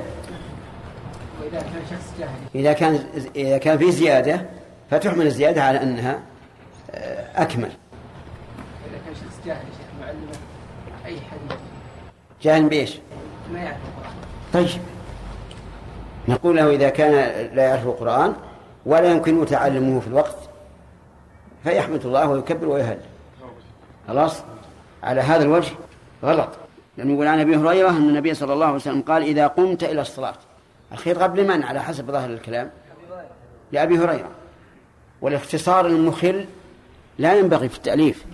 واذا 1.53 1.62
كان 1.62 1.82
شخص 1.90 2.18
جاهل 2.18 2.38
إذا 2.55 2.72
كان 2.72 3.05
إذا 3.36 3.59
كان 3.59 3.78
في 3.78 3.92
زيادة 3.92 4.46
فتحمل 4.90 5.26
الزيادة 5.26 5.62
على 5.62 5.82
أنها 5.82 6.20
آه، 6.90 7.42
أكمل. 7.42 7.70
إذا 8.88 8.98
كان 9.07 9.14
شخص 9.14 9.46
جاهل 9.46 9.57
يا 9.57 9.72
شيخ 9.78 10.01
معلمه 10.01 10.32
أي 11.05 11.16
حديث؟ 11.20 11.59
جاهل 12.42 12.68
بإيش؟ 12.68 12.98
ما 13.53 13.59
يعرف 13.59 13.76
القرآن. 13.76 14.14
طيب. 14.53 14.80
نقول 16.28 16.57
له 16.57 16.70
إذا 16.70 16.88
كان 16.88 17.12
لا 17.55 17.62
يعرف 17.62 17.86
القرآن 17.86 18.34
ولا 18.86 19.12
يمكن 19.12 19.46
تعلمه 19.46 20.01
في 20.01 20.07
الوقت 20.07 20.36
فيحمد 21.64 22.07
الله 22.07 22.28
ويكبر 22.28 22.68
ويهل 22.68 22.98
خلاص؟ 24.09 24.42
على 25.03 25.20
هذا 25.20 25.42
الوجه 25.42 25.72
غلط. 26.24 26.48
لأنه 26.96 27.12
يقول 27.12 27.26
عن 27.26 27.40
أبي 27.40 27.57
هريرة 27.57 27.90
أن 27.90 28.09
النبي 28.09 28.34
صلى 28.34 28.53
الله 28.53 28.66
عليه 28.66 28.76
وسلم 28.76 29.03
قال 29.03 29.22
إذا 29.22 29.46
قمت 29.46 29.84
إلى 29.84 30.01
الصلاة. 30.01 30.34
الخير 30.93 31.22
قبل 31.22 31.49
من 31.49 31.62
على 31.62 31.82
حسب 31.82 32.11
ظاهر 32.11 32.30
الكلام. 32.30 32.70
لأبي 33.72 33.99
هريرة. 33.99 34.30
والاختصار 35.20 35.86
المخل 35.86 36.47
لا 37.18 37.34
ينبغي 37.34 37.68
في 37.68 37.76
التأليف. 37.76 38.24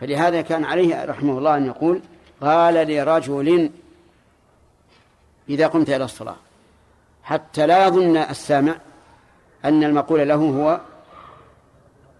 فلهذا 0.00 0.40
كان 0.40 0.64
عليه 0.64 1.04
رحمه 1.04 1.38
الله 1.38 1.56
أن 1.56 1.66
يقول 1.66 2.00
قال 2.40 2.74
لرجل 2.74 3.70
إذا 5.48 5.66
قمت 5.66 5.90
إلى 5.90 6.04
الصلاة 6.04 6.36
حتى 7.22 7.66
لا 7.66 7.86
يظن 7.86 8.16
السامع 8.16 8.74
أن 9.64 9.84
المقول 9.84 10.28
له 10.28 10.34
هو 10.34 10.80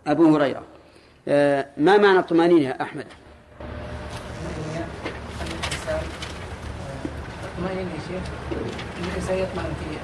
أبو 0.06 0.36
هريرة. 0.36 0.62
آه، 1.28 1.66
ما 1.76 1.96
معنى 1.96 2.18
الطمأنينة 2.18 2.68
يا 2.68 2.82
أحمد؟ 2.82 3.06
الطمأنينة 7.44 7.90
يا 7.90 8.00
شيخ. 8.08 8.45
الإنسان 9.30 9.38
يطمئن 9.38 9.74
في 9.74 9.96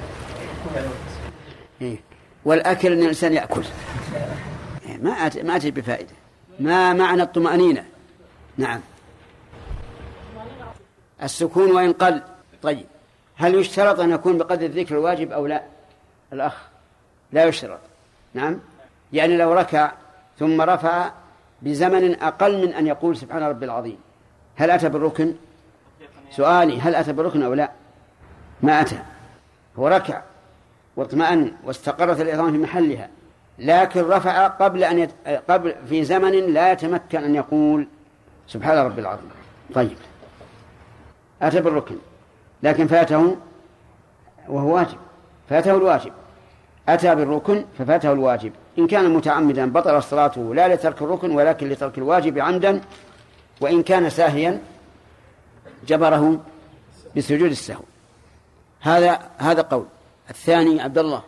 إيه. 1.85 1.97
والأكل 2.45 2.91
أن 2.91 3.01
الإنسان 3.01 3.33
يأكل. 3.33 3.63
إيه، 4.85 4.97
ما 4.97 5.11
أت... 5.11 5.37
ما 5.37 5.55
أتي 5.55 5.71
بفائدة. 5.71 6.13
ما 6.59 6.93
معنى 6.93 7.23
الطمأنينة؟ 7.23 7.85
نعم. 8.57 8.81
السكون 11.23 11.71
وإن 11.71 11.93
قل. 11.93 12.21
طيب. 12.61 12.85
هل 13.35 13.55
يشترط 13.55 13.99
أن 13.99 14.11
يكون 14.11 14.37
بقدر 14.37 14.65
الذكر 14.65 14.95
الواجب 14.95 15.31
أو 15.31 15.47
لا؟ 15.47 15.63
الأخ. 16.33 16.57
لا 17.31 17.45
يشترط. 17.45 17.79
نعم. 18.33 18.59
يعني 19.13 19.37
لو 19.37 19.53
ركع 19.53 19.91
ثم 20.39 20.61
رفع 20.61 21.11
بزمن 21.61 22.21
أقل 22.21 22.67
من 22.67 22.73
أن 22.73 22.87
يقول 22.87 23.17
سبحان 23.17 23.43
ربي 23.43 23.65
العظيم. 23.65 23.97
هل 24.55 24.71
أتى 24.71 24.89
بالركن؟ 24.89 25.33
سؤالي 26.31 26.81
هل 26.81 26.95
أتى 26.95 27.13
بالركن 27.13 27.43
أو 27.43 27.53
لا؟ 27.53 27.71
ما 28.61 28.81
أتى. 28.81 29.12
هو 29.79 29.87
ركع 29.87 30.21
واطمأن 30.95 31.51
واستقرت 31.63 32.21
العظام 32.21 32.51
في 32.51 32.57
محلها 32.57 33.09
لكن 33.59 34.01
رفع 34.01 34.47
قبل 34.47 34.83
أن 34.83 34.99
يت... 34.99 35.11
قبل 35.49 35.75
في 35.89 36.03
زمن 36.03 36.53
لا 36.53 36.71
يتمكن 36.71 37.23
أن 37.23 37.35
يقول 37.35 37.87
سبحان 38.47 38.77
ربي 38.77 39.01
العظيم. 39.01 39.29
طيب. 39.73 39.97
أتى 41.41 41.61
بالركن 41.61 41.95
لكن 42.63 42.87
فاته 42.87 43.37
وهو 44.47 44.75
واجب. 44.75 44.97
فاته 45.49 45.71
الواجب. 45.71 46.11
أتى 46.89 47.15
بالركن 47.15 47.65
ففاته 47.77 48.11
الواجب. 48.11 48.51
إن 48.77 48.87
كان 48.87 49.13
متعمدا 49.13 49.71
بطل 49.71 50.03
صلاته 50.03 50.55
لا 50.55 50.73
لترك 50.73 51.01
الركن 51.01 51.31
ولكن 51.31 51.69
لترك 51.69 51.97
الواجب 51.97 52.39
عمدا 52.39 52.81
وإن 53.61 53.83
كان 53.83 54.09
ساهيا 54.09 54.61
جبره 55.87 56.39
بسجود 57.17 57.51
السهو. 57.51 57.83
هذا 58.83 59.19
هذا 59.37 59.61
قول. 59.61 59.85
الثاني 60.29 60.81
عبد 60.81 60.97
الله. 60.97 61.23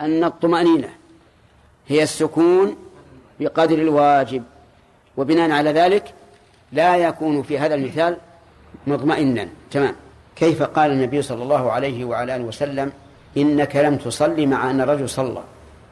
أن 0.00 0.24
الطمأنينة 0.24 0.88
هي 1.88 2.02
السكون 2.02 2.76
بقدر 3.40 3.78
الواجب 3.78 4.42
وبناء 5.16 5.50
على 5.50 5.72
ذلك 5.72 6.14
لا 6.72 6.96
يكون 6.96 7.42
في 7.42 7.58
هذا 7.58 7.74
المثال 7.74 8.16
مطمئنا. 8.86 9.48
تمام. 9.70 9.94
كيف 10.36 10.62
قال 10.62 10.90
النبي 10.90 11.22
صلى 11.22 11.42
الله 11.42 11.72
عليه 11.72 12.04
وعلى 12.04 12.36
آله 12.36 12.44
وسلم 12.44 12.92
إنك 13.36 13.76
لم 13.76 13.96
تصلي 13.96 14.46
مع 14.46 14.70
أن 14.70 14.80
الرجل 14.80 15.08
صلى. 15.08 15.42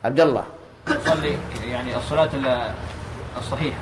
عبد 0.04 0.20
الله. 0.20 0.44
تصلي 0.86 1.36
يعني 1.70 1.96
الصلاة 1.96 2.30
الصحيحة. 3.38 3.78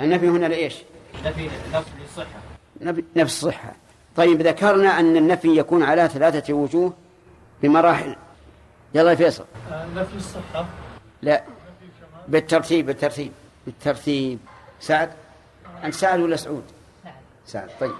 النفي 0.00 0.28
هنا 0.28 0.46
لإيش؟ 0.46 0.76
نفي 1.24 1.50
نفي 1.74 1.90
للصحة. 2.00 2.40
نفي 2.80 3.04
نفس 3.16 3.36
الصحة. 3.36 3.72
طيب 4.18 4.42
ذكرنا 4.42 5.00
أن 5.00 5.16
النفي 5.16 5.58
يكون 5.58 5.82
على 5.82 6.08
ثلاثة 6.08 6.54
وجوه 6.54 6.92
بمراحل. 7.62 8.16
يلا 8.94 9.10
يا 9.10 9.16
فيصل. 9.16 9.44
نفي 9.94 10.16
الصحة. 10.16 10.66
لا 11.22 11.44
بالترتيب 12.28 12.86
بالترتيب 12.86 13.32
بالترتيب. 13.66 14.38
سعد؟ 14.80 15.10
أنت 15.84 15.94
سعد 15.94 16.20
ولا 16.20 16.36
سعود؟ 16.36 16.62
سعد 17.46 17.70
طيب. 17.80 17.94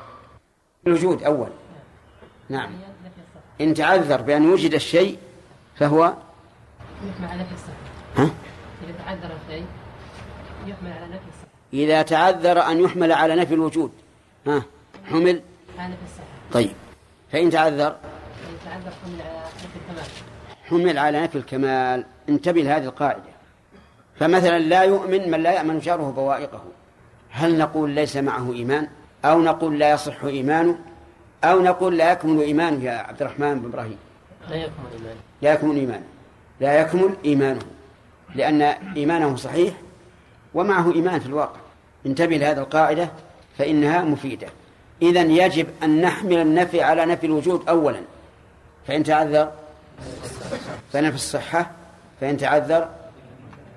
الوجود 0.87 1.23
أول. 1.23 1.49
نعم. 2.49 2.71
إن 3.61 3.75
تعذر 3.75 4.23
بأن 4.23 4.53
وجد 4.53 4.75
الشيء 4.75 5.19
فهو؟ 5.77 6.15
يحمل 7.09 7.29
على 7.29 7.43
نفي 7.43 7.55
الصحة. 7.55 7.73
ها؟ 8.17 8.31
إذا 8.85 8.95
تعذر 9.05 9.37
الشيء 9.47 9.67
يحمل 10.67 10.93
على 10.93 11.07
نفي 11.07 11.29
الصحة. 11.29 11.49
إذا 11.73 12.03
تعذر 12.03 12.61
أن 12.61 12.81
يحمل 12.81 13.13
على 13.13 13.37
نفي 13.37 13.55
الوجود. 13.55 13.93
ها؟ 14.47 14.63
حمل. 15.11 15.43
الصحة 15.87 16.53
طيب. 16.53 16.73
فإن 17.33 17.51
تعذر؟ 17.51 17.87
إذا 17.87 17.97
تعذر 18.65 18.93
حمل 19.01 19.21
على 19.23 19.41
نفي 19.61 19.77
الكمال. 19.77 20.07
حمل 20.69 20.99
على 20.99 21.21
نفي 21.21 21.39
الكمال. 21.39 22.05
انتبه 22.29 22.61
لهذه 22.63 22.85
القاعدة. 22.85 23.23
فمثلا 24.19 24.59
لا 24.59 24.83
يؤمن 24.83 25.31
من 25.31 25.43
لا 25.43 25.53
يأمن 25.53 25.79
جاره 25.79 26.11
بوائقه. 26.11 26.63
هل 27.31 27.59
نقول 27.59 27.91
ليس 27.91 28.17
معه 28.17 28.53
إيمان؟ 28.53 28.89
أو 29.25 29.43
نقول 29.43 29.79
لا 29.79 29.93
يصح 29.93 30.25
إيمانه؟ 30.25 30.79
أو 31.45 31.61
نقول 31.61 31.99
لا 31.99 32.13
يكمل 32.13 32.41
إيمانه 32.41 32.85
يا 32.85 32.93
عبد 32.93 33.23
الرحمن 33.23 33.61
بن 33.61 33.69
إبراهيم؟ 33.69 33.99
لا 34.51 34.57
يكمل 34.57 34.93
إيمانه. 34.93 35.21
لا 35.43 35.53
يكمل 35.53 35.77
إيمانه. 35.77 36.05
لا 36.61 36.81
يكمل 36.81 37.17
إيمانه. 37.25 37.63
لأن 38.35 38.63
إيمانه 38.97 39.37
صحيح 39.37 39.75
ومعه 40.55 40.93
إيمان 40.95 41.21
في 41.21 41.27
الواقع. 41.27 41.61
انتبه 42.07 42.37
لهذه 42.37 42.59
القاعدة 42.59 43.11
فإنها 43.59 44.03
مفيدة. 44.03 44.49
إذا 45.03 45.23
يجب 45.23 45.67
أن 45.83 46.01
نحمل 46.01 46.39
النفي 46.39 46.83
على 46.83 47.07
نفي 47.07 47.27
الوجود 47.27 47.69
أولا. 47.69 48.01
فإن 48.87 49.05
تعذر 49.05 49.53
فنفي 50.93 51.15
الصحة 51.15 51.71
فإن 52.21 52.37
تعذر 52.37 52.89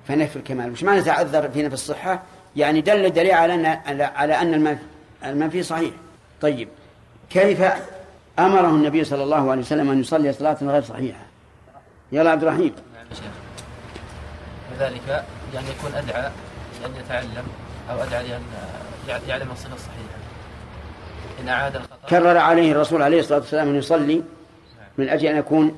فنفي 0.08 0.36
الكمال. 0.36 0.72
وش 0.72 0.82
معنى 0.82 1.02
تعذر 1.02 1.50
في 1.50 1.62
نفي 1.62 1.74
الصحة 1.74 2.22
يعني 2.56 2.80
دل 2.80 3.06
الدليل 3.06 3.32
على 3.32 3.54
أن 3.54 3.66
على 4.00 4.34
أن 4.34 4.78
المنفي 5.24 5.62
صحيح. 5.62 5.90
طيب 6.40 6.68
كيف 7.30 7.62
أمره 8.38 8.68
النبي 8.68 9.04
صلى 9.04 9.22
الله 9.22 9.50
عليه 9.50 9.60
وسلم 9.60 9.90
أن 9.90 10.00
يصلي 10.00 10.32
صلاة 10.32 10.56
غير 10.62 10.82
صحيحة؟ 10.82 11.20
يلا 12.12 12.30
عبد 12.30 12.42
الرحيم. 12.42 12.74
وذلك 14.72 15.24
يعني 15.54 15.66
يكون 15.78 15.94
أدعى 15.94 16.30
لأن 16.82 16.92
يتعلم 17.04 17.46
أو 17.90 18.02
أدعى 18.02 18.22
لأن 18.28 18.42
يعلم 19.28 19.50
الصفة 19.52 19.74
الصحيحة. 19.74 20.21
كرر 22.08 22.36
عليه 22.36 22.72
الرسول 22.72 23.02
عليه 23.02 23.20
الصلاة 23.20 23.38
والسلام 23.38 23.68
أن 23.68 23.76
يصلي 23.76 24.22
من 24.98 25.08
أجل 25.08 25.26
أن 25.26 25.36
يكون 25.36 25.76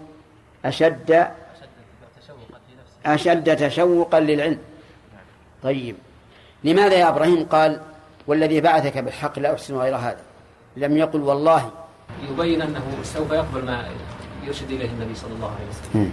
أشد 0.64 1.28
أشد 3.06 3.56
تشوقا 3.56 4.20
للعلم. 4.20 4.58
طيب. 5.62 5.96
لماذا 6.64 6.94
يا 6.94 7.08
إبراهيم 7.08 7.44
قال 7.44 7.80
والذي 8.26 8.60
بعثك 8.60 8.98
بالحق 8.98 9.38
لا 9.38 9.54
أحسن 9.54 9.76
غير 9.76 9.96
هذا؟ 9.96 10.20
لم 10.76 10.96
يقل 10.96 11.20
والله. 11.20 11.70
يبين 12.30 12.62
أنه 12.62 12.84
سوف 13.02 13.32
يقبل 13.32 13.64
ما 13.64 13.88
يرشد 14.44 14.70
إليه 14.70 14.90
النبي 14.90 15.14
صلى 15.14 15.32
الله 15.32 15.54
عليه 15.54 15.68
وسلم. 15.68 16.12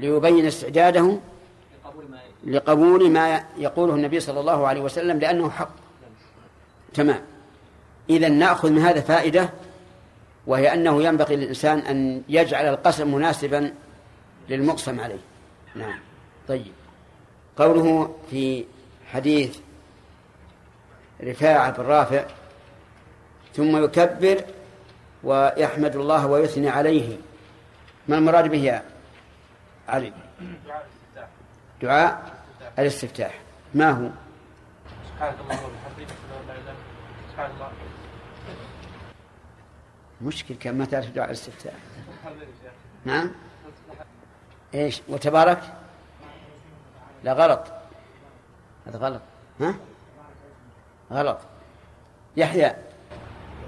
ليبين 0.00 0.46
استعداده 0.46 1.18
لقبول 2.44 3.10
ما 3.10 3.44
يقوله 3.58 3.94
النبي 3.94 4.20
صلى 4.20 4.40
الله 4.40 4.66
عليه 4.66 4.80
وسلم 4.80 5.18
لأنه 5.18 5.50
حق. 5.50 5.70
تمام. 6.94 7.20
إذا 8.10 8.28
نأخذ 8.28 8.70
من 8.70 8.78
هذا 8.78 9.00
فائدة 9.00 9.50
وهي 10.46 10.74
أنه 10.74 11.02
ينبغي 11.02 11.36
للإنسان 11.36 11.78
أن 11.78 12.22
يجعل 12.28 12.66
القسم 12.68 13.14
مناسبا 13.14 13.74
للمقسم 14.48 15.00
عليه. 15.00 15.20
نعم. 15.74 16.00
طيب. 16.48 16.72
قوله 17.56 18.16
في 18.30 18.64
حديث 19.06 19.58
رفاعة 21.22 21.70
بن 21.70 21.82
رافع 21.84 22.24
ثم 23.54 23.84
يكبر 23.84 24.44
ويحمد 25.24 25.96
الله 25.96 26.26
ويثني 26.26 26.68
عليه. 26.68 27.16
ما 28.08 28.18
المراد 28.18 28.48
به 28.48 28.58
يا 28.58 28.82
علي؟ 29.88 30.12
دعاء 31.82 32.32
الاستفتاح. 32.78 33.38
ما 33.74 33.90
هو؟ 33.90 34.08
سبحانك 35.14 35.34
اللهم 35.40 35.64
وبحمدك 35.64 36.14
سبحان 37.32 37.50
الله 37.50 37.81
مشكل 40.22 40.54
كان 40.54 40.78
ما 40.78 40.84
تعرف 40.84 41.10
دعاء 41.10 41.28
الاستفتاح 41.28 41.74
نعم؟ 43.04 43.30
إيش؟ 44.74 45.02
وتبارك؟ 45.08 45.62
لا 47.24 47.32
غلط. 47.32 47.72
هذا 48.86 48.98
غلط. 48.98 49.20
ها؟ 49.60 49.74
غلط. 51.12 51.38
يحيى. 52.36 52.76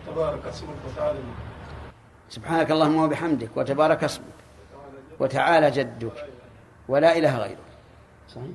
تبارك 0.07 0.47
اسمك 0.47 0.77
وتعالى. 0.89 1.19
سبحانك 2.29 2.71
اللهم 2.71 2.97
وبحمدك 2.97 3.57
وتبارك 3.57 4.05
اسمك 4.05 4.25
وتعالى 5.21 5.71
جدك 5.71 6.29
ولا 6.89 7.19
إله 7.19 7.39
غيرك. 7.39 7.59
صحيح؟ 8.29 8.47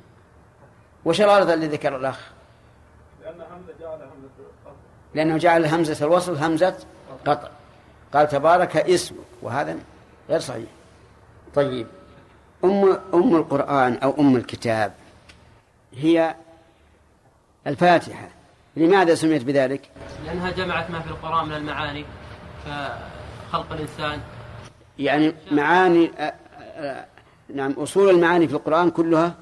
وش 1.06 1.22
الغلط 1.22 1.50
اللي 1.50 1.68
ذكر 1.68 1.96
الأخ؟ 1.96 2.32
لأن 3.24 3.44
حمزة 3.52 3.74
جعل 3.80 4.02
قطع 4.02 4.72
لأنه 5.16 5.38
جعل 5.38 5.66
همزة 5.66 6.06
الوصل 6.06 6.38
همزة 6.38 6.78
قطع 7.26 7.50
قال 8.14 8.28
تبارك 8.28 8.78
اسمك 8.78 9.18
وهذا 9.42 9.78
غير 10.30 10.40
صحيح. 10.40 10.70
طيب 11.56 11.88
أم 12.64 13.00
أم 13.14 13.36
القرآن 13.36 13.98
أو 13.98 14.16
أم 14.20 14.36
الكتاب 14.36 14.94
هي 15.94 16.36
الفاتحة. 17.68 18.30
لماذا 18.76 19.16
سميت 19.16 19.44
بذلك؟ 19.44 19.90
لأنها 20.26 20.52
جمعت 20.52 20.92
ما 20.92 21.00
في 21.00 21.08
القرآن 21.08 21.46
من 21.46 21.54
المعاني 21.54 22.06
كخلق 22.66 23.72
الإنسان. 23.72 24.22
يعني 25.00 25.34
معاني 25.52 26.12
نعم 27.56 27.72
أصول 27.72 28.10
المعاني 28.10 28.48
في 28.48 28.54
القرآن 28.54 28.92
كلها 28.92 29.36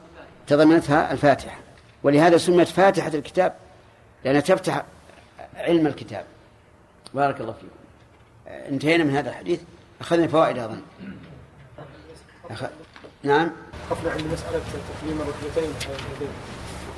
تضمنتها 0.47 1.11
الفاتحة. 1.11 1.57
ولهذا 2.03 2.37
سميت 2.37 2.67
فاتحة 2.67 3.07
الكتاب 3.07 3.53
لأنها 4.25 4.41
تفتح 4.41 4.85
علم 5.55 5.87
الكتاب. 5.87 6.25
بارك 7.13 7.41
الله 7.41 7.53
فيكم. 7.53 7.75
انتهينا 8.47 9.03
من 9.03 9.15
هذا 9.15 9.29
الحديث. 9.29 9.59
أخذنا 10.01 10.27
فوائد 10.27 10.57
أظن 10.57 10.81
أخ... 12.49 12.63
نعم؟ 13.23 13.51
قبل 13.89 14.09
عند 14.09 14.21
مسألة 14.21 14.59
تقديم 14.59 15.21
الركبتين 15.21 15.73
على 15.85 15.95
اليدين 15.95 16.33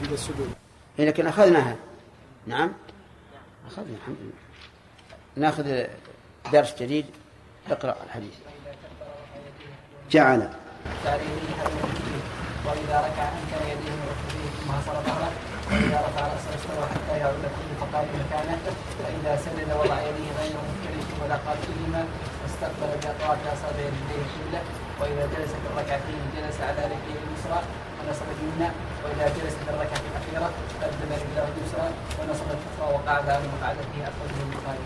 عند 0.01 0.11
السجود. 0.11 0.53
إيه، 0.99 1.05
لكن 1.07 1.27
أخذناها. 1.27 1.75
نعم؟ 2.47 2.73
أخذنا 3.67 3.95
الحمد 3.95 4.17
لله. 4.21 5.47
نأخذ 5.47 5.87
درس 6.53 6.75
جديد. 6.81 7.05
اقرأ 7.71 7.95
الحديث. 8.05 8.33
جعل. 10.11 10.49
واذا 12.65 12.97
ركع 12.99 13.29
انكر 13.39 13.61
يديه 13.71 13.91
من 13.91 14.05
ركبتيه 14.11 14.49
ثم 14.59 14.71
حصل 14.71 14.95
ظهره 15.05 15.31
واذا 15.71 15.99
رفع 16.07 16.21
راسه 16.27 16.55
استوى 16.55 16.85
حتى 16.93 17.17
يعود 17.19 17.41
كل 17.41 17.69
فقار 17.79 18.05
مكانه 18.19 18.57
فإذا 18.99 19.41
سجد 19.45 19.69
وضع 19.71 20.01
يديه 20.01 20.31
غير 20.39 20.53
ولا 21.29 21.37
قاتلهما 21.37 22.05
واستقبل 22.43 22.89
باطراف 23.01 23.39
اصابع 23.53 23.79
يديه 23.79 24.21
القبله 24.25 24.61
وإذا 24.99 25.25
جلس 25.33 25.51
في 25.61 25.67
الركعتين 25.71 26.21
جلس 26.37 26.61
على 26.61 26.81
رجله 26.85 27.19
اليسرى 27.25 27.61
ونصب 27.97 28.25
اليمنى 28.35 28.69
وإذا 29.03 29.25
جلس 29.27 29.53
في 29.53 29.69
الركعة 29.69 30.01
الأخيرة 30.11 30.49
قدم 30.81 31.09
رجله 31.11 31.47
اليسرى 31.57 31.89
ونصب 32.19 32.45
الاخرى 32.45 32.93
وقعد 32.93 33.29
على 33.29 33.43
مقعدته 33.59 34.03
اخرجه 34.03 34.41
البخاري 34.49 34.85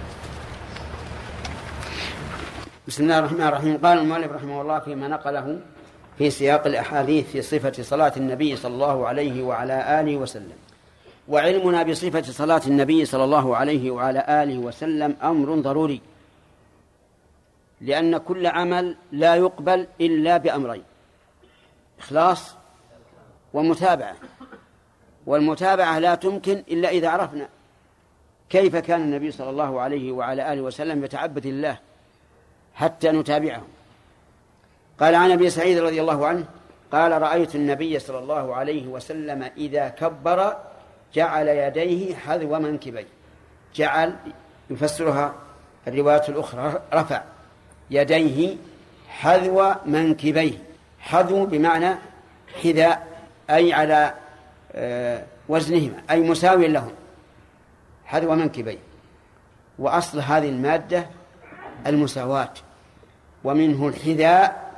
بسم 2.88 3.04
الله 3.04 3.20
الرحمن 3.20 3.42
الرحيم. 3.42 3.78
قال 3.78 3.98
المؤلف 3.98 4.32
رحمه 4.32 4.62
الله 4.62 4.80
فيما 4.80 5.08
نقله 5.08 5.60
في 6.18 6.30
سياق 6.30 6.68
الأحاديث 6.68 7.32
في 7.32 7.42
صفة 7.42 7.84
صلاة 7.84 8.14
النبي 8.18 8.56
صلى 8.56 8.74
الله 8.74 9.08
عليه 9.08 9.44
وعلى 9.44 10.00
آله 10.00 10.18
وسلم. 10.18 10.58
وعلمنا 11.28 11.84
بصفة 11.84 12.22
صلاة 12.22 12.62
النبي 12.68 13.06
صلى 13.06 13.24
الله 13.24 13.58
عليه 13.58 13.92
وعلى 13.92 14.26
آله 14.44 14.58
وسلم 14.58 15.16
أمر 15.24 15.56
ضروري. 15.56 16.02
لأن 17.84 18.18
كل 18.18 18.48
عمل 18.48 18.96
لا 19.12 19.36
يقبل 19.36 19.88
إلا 20.02 20.38
بأمرين 20.38 20.84
إخلاص 22.00 22.56
ومتابعة. 23.54 24.16
والمتابعة 25.26 26.00
لا 26.00 26.16
تمكن 26.16 26.64
إلا 26.72 26.90
إذا 26.90 27.10
عرفنا 27.10 27.50
كيف 28.50 28.76
كان 28.76 29.02
النبي 29.02 29.32
صلى 29.32 29.50
الله 29.50 29.82
عليه 29.82 30.12
وعلى 30.12 30.54
آله 30.54 30.62
وسلم 30.62 31.04
يتعبد 31.04 31.46
الله 31.46 31.78
حتى 32.76 33.12
نتابعه 33.12 33.64
قال 35.00 35.16
عن 35.16 35.32
أبي 35.32 35.50
سعيد 35.50 35.78
رضي 35.78 36.02
الله 36.02 36.28
عنه 36.28 36.46
قال 36.92 37.22
رأيت 37.22 37.56
النبي 37.56 38.00
صلى 38.00 38.20
الله 38.20 38.56
عليه 38.56 38.88
وسلم 38.88 39.50
إذا 39.58 39.88
كبر 39.90 40.58
جعل 41.14 41.48
يديه 41.48 42.16
حذو 42.16 42.60
منكبيه 42.60 43.08
جعل 43.76 44.16
يفسرها 44.70 45.34
الروايات 45.88 46.30
الأخرى 46.30 46.82
رفع. 46.94 47.24
يديه 47.94 48.56
حذو 49.08 49.76
منكبيه. 49.86 50.58
حذو 51.00 51.46
بمعنى 51.46 51.96
حذاء 52.64 53.08
أي 53.50 53.74
على 53.74 54.14
آه، 54.72 55.24
وزنهما 55.50 56.02
أي 56.10 56.20
مساوي 56.22 56.68
لهم 56.68 56.92
حذو 58.06 58.36
منكبيه. 58.36 58.78
وأصل 59.80 60.20
هذه 60.20 60.50
المادة 60.50 61.10
المساواة. 61.88 62.54
ومنه 63.44 63.88
الحذاء 63.88 64.74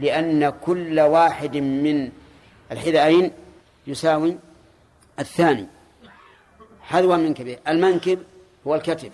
لأن 0.00 0.52
كل 0.64 1.00
واحد 1.00 1.56
من 1.56 2.10
الحذاءين 2.72 3.30
يساوي 3.86 4.36
الثاني. 5.18 5.66
حذوا 6.82 7.16
منكبه 7.16 7.56
المنكب 7.68 8.18
هو 8.66 8.74
الكتف. 8.74 9.10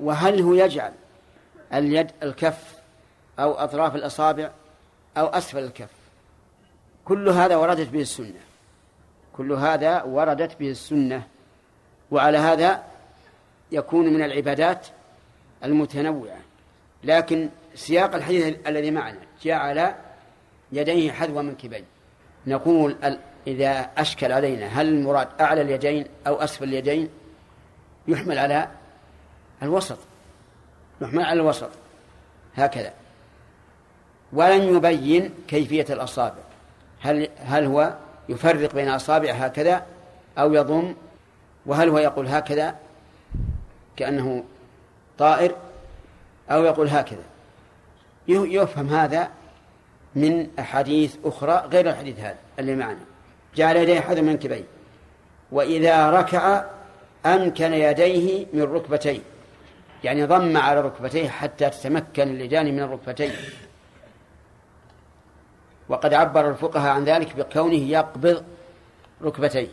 وهل 0.00 0.40
هو 0.40 0.54
يجعل 0.54 0.92
اليد 1.74 2.10
الكف 2.22 2.74
أو 3.38 3.52
أطراف 3.52 3.94
الأصابع 3.94 4.50
أو 5.16 5.26
أسفل 5.26 5.58
الكف. 5.58 5.88
كل 7.04 7.28
هذا 7.28 7.56
وردت 7.56 7.88
به 7.88 8.00
السنة. 8.00 8.40
كل 9.36 9.52
هذا 9.52 10.02
وردت 10.02 10.60
به 10.60 10.70
السنة. 10.70 11.22
وعلى 12.10 12.38
هذا 12.38 12.82
يكون 13.72 14.12
من 14.12 14.22
العبادات 14.22 14.86
المتنوعة. 15.64 16.38
لكن 17.04 17.48
سياق 17.74 18.14
الحديث 18.14 18.56
الذي 18.66 18.90
معنا 18.90 19.18
جعل 19.42 19.94
يديه 20.72 21.12
حذو 21.12 21.42
منكبين 21.42 21.84
نقول 22.46 22.96
إذا 23.46 23.90
أشكل 23.98 24.32
علينا 24.32 24.66
هل 24.66 24.88
المراد 24.88 25.28
أعلى 25.40 25.60
اليدين 25.60 26.06
أو 26.26 26.34
أسفل 26.34 26.64
اليدين؟ 26.64 27.08
يحمل 28.08 28.38
على 28.38 28.68
الوسط. 29.62 29.98
يحمل 31.02 31.22
على 31.24 31.40
الوسط. 31.40 31.68
هكذا. 32.56 32.92
ولن 34.32 34.76
يبين 34.76 35.30
كيفية 35.48 35.86
الأصابع. 35.90 36.42
هل 37.00 37.28
هل 37.38 37.64
هو 37.64 37.94
يفرق 38.28 38.74
بين 38.74 38.88
أصابع 38.88 39.32
هكذا 39.32 39.86
أو 40.38 40.54
يضم؟ 40.54 40.94
وهل 41.66 41.88
هو 41.88 41.98
يقول 41.98 42.28
هكذا 42.28 42.74
كأنه 43.96 44.44
طائر 45.18 45.54
أو 46.50 46.64
يقول 46.64 46.88
هكذا؟ 46.88 47.22
يفهم 48.28 48.88
هذا 48.88 49.28
من 50.14 50.48
أحاديث 50.58 51.16
أخرى 51.24 51.68
غير 51.72 51.90
الحديث 51.90 52.20
هذا 52.20 52.36
اللي 52.58 52.76
معنا. 52.76 52.98
جعل 53.56 53.76
يديه 53.76 54.00
حذو 54.00 54.22
منكبيه 54.22 54.64
وإذا 55.52 56.10
ركع 56.10 56.64
أمكن 57.26 57.72
يديه 57.72 58.46
من 58.52 58.62
ركبتيه 58.62 59.20
يعني 60.04 60.24
ضم 60.24 60.56
على 60.56 60.80
ركبتيه 60.80 61.28
حتى 61.28 61.70
تتمكن 61.70 62.22
اليدان 62.22 62.74
من 62.74 62.80
الركبتين. 62.80 63.32
وقد 65.88 66.14
عبر 66.14 66.48
الفقهاء 66.50 66.94
عن 66.94 67.04
ذلك 67.04 67.36
بكونه 67.36 67.74
يقبض 67.74 68.44
ركبتيه. 69.22 69.68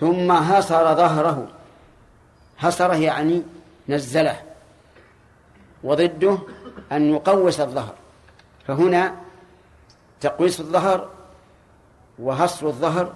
ثم 0.00 0.32
هصر 0.32 0.94
ظهره. 0.94 1.48
هصره 2.58 2.94
يعني 2.94 3.42
نزله. 3.88 4.42
وضده 5.84 6.38
أن 6.92 7.14
يقوس 7.14 7.60
الظهر. 7.60 7.94
فهنا 8.66 9.14
تقويس 10.20 10.60
الظهر 10.60 11.10
وهصر 12.18 12.66
الظهر 12.66 13.12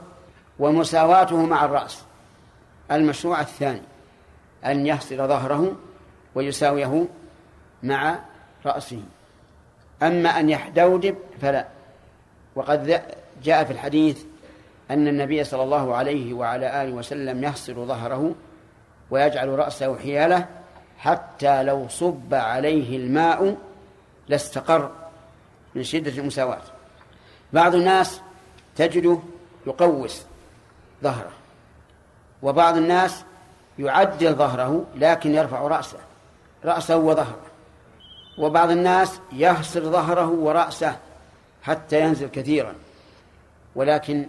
ومساواته 0.59 1.47
مع 1.47 1.65
الرأس. 1.65 2.03
المشروع 2.91 3.41
الثاني. 3.41 3.83
أن 4.67 4.87
يحصر 4.87 5.17
ظهره 5.17 5.77
ويساويه 6.35 7.07
مع 7.83 8.19
رأسه. 8.67 9.03
أما 10.03 10.41
أن 10.41 10.49
يحدودب 10.49 11.17
فلا. 11.41 11.67
وقد 12.55 13.03
جاء 13.45 13.65
في 13.65 13.73
الحديث 13.73 14.23
أن 14.91 15.09
النبي 15.09 15.45
صلى 15.45 15.63
الله 15.63 15.95
عليه 15.97 16.35
وعلى 16.35 16.83
آله 16.83 16.93
وسلم 16.93 17.45
يحصر 17.45 17.85
ظهره 17.85 18.35
ويجعل 19.11 19.49
رأسه 19.49 19.99
حيالة 19.99 20.47
حتى 20.99 21.63
لو 21.63 21.89
صب 21.89 22.35
عليه 22.35 22.97
الماء 22.97 23.57
لاستقر 24.29 24.91
من 25.75 25.83
شدة 25.83 26.11
المساواة. 26.11 26.63
بعض 27.53 27.75
الناس 27.75 28.21
تجده 28.77 29.19
يقوس 29.67 30.25
ظهره 31.03 31.33
وبعض 32.43 32.77
الناس 32.77 33.25
يعدل 33.79 34.35
ظهره 34.35 34.85
لكن 34.97 35.35
يرفع 35.35 35.61
رأسه. 35.61 35.99
رأسه 36.65 36.97
وظهره. 36.97 37.39
وبعض 38.39 38.71
الناس 38.71 39.21
يحصر 39.33 39.81
ظهره 39.81 40.31
ورأسه 40.31 40.97
حتى 41.63 42.01
ينزل 42.01 42.27
كثيرا. 42.29 42.75
ولكن 43.75 44.27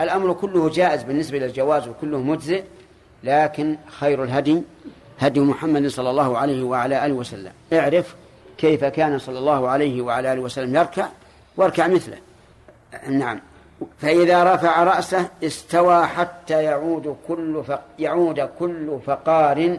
الأمر 0.00 0.32
كله 0.32 0.68
جائز 0.68 1.02
بالنسبة 1.02 1.38
للجواز 1.38 1.88
وكله 1.88 2.18
مجزئ 2.18 2.64
لكن 3.24 3.76
خير 3.98 4.24
الهدي 4.24 4.62
هدي 5.20 5.40
محمد 5.40 5.86
صلى 5.86 6.10
الله 6.10 6.38
عليه 6.38 6.62
وعلى 6.62 7.06
آله 7.06 7.14
وسلم. 7.14 7.52
اعرف 7.72 8.14
كيف 8.58 8.84
كان 8.84 9.18
صلى 9.18 9.38
الله 9.38 9.68
عليه 9.68 10.02
وعلى 10.02 10.32
آله 10.32 10.40
وسلم 10.40 10.76
يركع 10.76 11.08
واركع 11.56 11.86
مثله. 11.86 12.16
نعم. 13.08 13.40
فإذا 13.98 14.54
رفع 14.54 14.84
رأسه 14.84 15.28
استوى 15.42 16.06
حتى 16.06 16.64
يعود 16.64 17.16
كل 17.28 17.64
فق 17.64 17.82
يعود 17.98 18.40
كل 18.40 18.98
فقار 19.06 19.78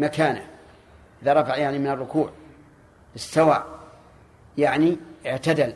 مكانه. 0.00 0.46
إذا 1.22 1.32
رفع 1.32 1.56
يعني 1.56 1.78
من 1.78 1.86
الركوع. 1.86 2.30
استوى. 3.16 3.64
يعني 4.58 4.96
اعتدل. 5.26 5.72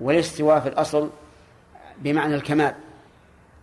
والاستواء 0.00 0.60
في 0.60 0.68
الأصل 0.68 1.10
بمعنى 1.98 2.34
الكمال. 2.34 2.74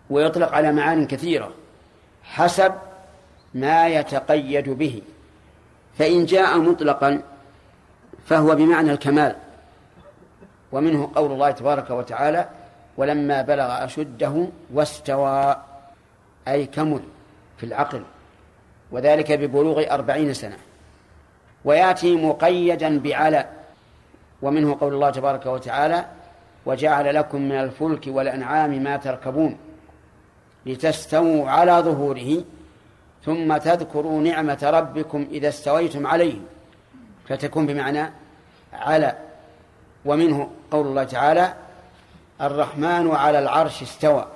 ويطلق 0.09 0.51
على 0.53 0.71
معان 0.71 1.07
كثيرة. 1.07 1.51
حسب 2.23 2.73
ما 3.53 3.87
يتقيد 3.87 4.69
به. 4.69 5.01
فإن 5.97 6.25
جاء 6.25 6.57
مطلقا 6.57 7.21
فهو 8.25 8.55
بمعنى 8.55 8.91
الكمال. 8.91 9.35
ومنه 10.71 11.11
قول 11.15 11.31
الله 11.31 11.51
تبارك 11.51 11.89
وتعالى 11.89 12.49
ولما 13.01 13.41
بلغ 13.41 13.85
أشده 13.85 14.47
واستوى 14.73 15.55
أي 16.47 16.65
كمل 16.65 17.01
في 17.57 17.65
العقل 17.65 18.03
وذلك 18.91 19.31
ببلوغ 19.31 19.83
أربعين 19.91 20.33
سنة. 20.33 20.57
ويأتي 21.65 22.15
مقيدا 22.15 22.99
بعلى 22.99 23.45
ومنه 24.41 24.77
قول 24.81 24.93
الله 24.93 25.09
تبارك 25.09 25.45
وتعالى 25.45 26.05
وجعل 26.65 27.15
لكم 27.15 27.41
من 27.41 27.59
الفلك 27.59 28.03
والأنعام 28.07 28.83
ما 28.83 28.97
تركبون 28.97 29.57
لتستووا 30.65 31.49
على 31.49 31.71
ظهوره 31.71 32.43
ثم 33.25 33.57
تذكروا 33.57 34.21
نعمة 34.21 34.59
ربكم 34.63 35.27
إذا 35.31 35.49
استويتم 35.49 36.07
عليه. 36.07 36.37
فتكون 37.29 37.65
بمعنى 37.65 38.11
على 38.73 39.17
ومنه 40.05 40.49
قول 40.71 40.87
الله 40.87 41.03
تعالى 41.03 41.53
الرحمن 42.41 43.11
على 43.11 43.39
العرش 43.39 43.81
استوى 43.81 44.27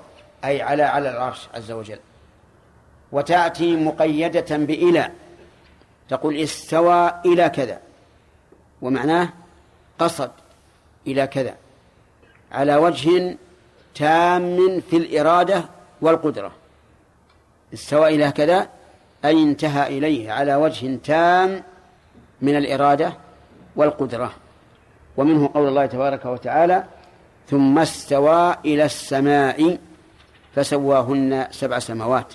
أي 0.46 0.62
على 0.62 0.84
على 0.84 1.10
العرش 1.10 1.48
عز 1.54 1.72
وجل. 1.72 2.00
وتأتي 3.12 3.76
مقيدة 3.76 4.58
بإلى 4.58 5.12
تقول 6.10 6.36
استوى 6.36 7.14
إلى 7.26 7.50
كذا 7.50 7.80
ومعناه 8.82 9.30
قصد 10.00 10.32
إلى 11.08 11.28
كذا 11.28 11.56
على 12.52 12.76
وجه 12.76 13.38
تام 13.96 14.82
في 14.90 14.98
الإرادة 14.98 15.66
والقدرة. 16.02 16.52
استوى 17.74 18.16
إلى 18.16 18.32
كذا 18.32 18.70
أي 19.26 19.44
انتهى 19.44 19.98
إليه 19.98 20.32
على 20.32 20.56
وجه 20.56 20.96
تام 20.96 21.64
من 22.42 22.56
الإرادة 22.56 23.14
والقدرة. 23.76 24.34
ومنه 25.18 25.50
قول 25.54 25.68
الله 25.68 25.86
تبارك 25.86 26.26
وتعالى 26.26 26.84
ثم 27.50 27.80
استوى 27.80 28.56
إلى 28.66 28.86
السماء 28.86 29.78
فسواهن 30.56 31.48
سبع 31.52 31.80
سماوات 31.80 32.34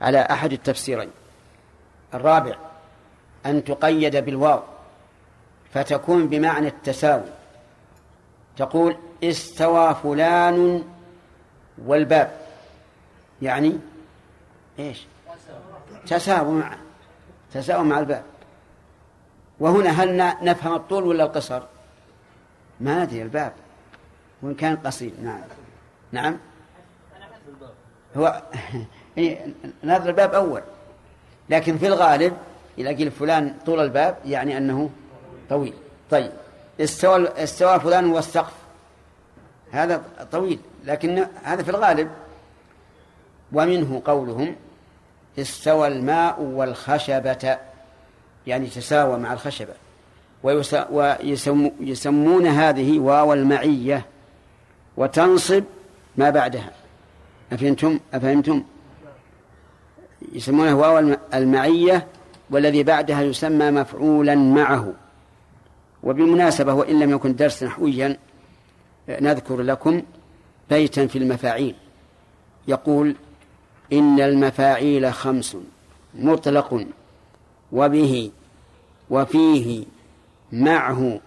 على 0.00 0.18
أحد 0.18 0.52
التفسيرين. 0.52 1.10
الرابع 2.14 2.56
أن 3.46 3.64
تقيد 3.64 4.16
بالواو 4.16 4.62
فتكون 5.74 6.28
بمعنى 6.28 6.68
التساوي. 6.68 7.30
تقول 8.56 8.96
استوى 9.24 9.94
فلان 10.02 10.84
والباب. 11.86 12.40
يعني 13.42 13.78
إيش؟ 14.78 15.06
تساووا 16.06 16.52
معه. 16.52 16.78
تساووا 17.54 17.84
مع 17.84 17.98
الباب. 17.98 18.24
وهنا 19.60 19.90
هل 19.90 20.16
نفهم 20.44 20.74
الطول 20.74 21.06
ولا 21.06 21.24
القصر؟ 21.24 21.62
ما 22.80 23.04
ندري 23.04 23.22
الباب. 23.22 23.52
وإن 24.42 24.54
كان 24.54 24.76
قصير. 24.76 25.12
نعم. 25.22 25.40
نعم. 26.12 26.38
هو 28.16 28.42
نظر 29.84 30.08
الباب 30.08 30.34
أول. 30.34 30.62
لكن 31.50 31.78
في 31.78 31.86
الغالب 31.86 32.36
إذا 32.78 32.88
قيل 32.88 33.10
فلان 33.10 33.54
طول 33.66 33.80
الباب 33.80 34.16
يعني 34.24 34.58
أنه 34.58 34.90
طويل. 35.50 35.74
طيب. 36.10 36.32
استوى 36.80 37.28
استوى 37.28 37.80
فلان 37.80 38.06
والسقف 38.06 38.52
هذا 39.70 40.02
طويل. 40.32 40.58
لكن 40.84 41.26
هذا 41.42 41.62
في 41.62 41.70
الغالب. 41.70 42.10
ومنه 43.52 44.02
قولهم 44.04 44.56
استوى 45.38 45.88
الماء 45.88 46.40
والخشبة. 46.40 47.58
يعني 48.46 48.66
تساوى 48.66 49.18
مع 49.18 49.32
الخشبة. 49.32 49.74
ويسمون 50.42 52.46
هذه 52.46 52.98
واو 52.98 53.32
المعية. 53.32 54.11
وتنصب 54.96 55.64
ما 56.16 56.30
بعدها. 56.30 56.70
أفهمتم؟ 57.52 58.00
أفهمتم؟ 58.14 58.62
يسمونه 60.32 60.74
واو 60.74 61.16
المعية 61.34 62.06
والذي 62.50 62.82
بعدها 62.82 63.22
يسمى 63.22 63.70
مفعولا 63.70 64.34
معه. 64.34 64.92
وبالمناسبة 66.02 66.74
وإن 66.74 67.00
لم 67.00 67.10
يكن 67.10 67.34
درس 67.34 67.62
نحويا 67.62 68.18
نذكر 69.08 69.60
لكم 69.62 70.02
بيتا 70.70 71.06
في 71.06 71.18
المفاعيل. 71.18 71.74
يقول 72.68 73.16
إن 73.92 74.20
المفاعيل 74.20 75.12
خمس 75.12 75.56
مطلق 76.14 76.86
وبه 77.72 78.30
وفيه 79.10 79.84
معه 80.52 81.20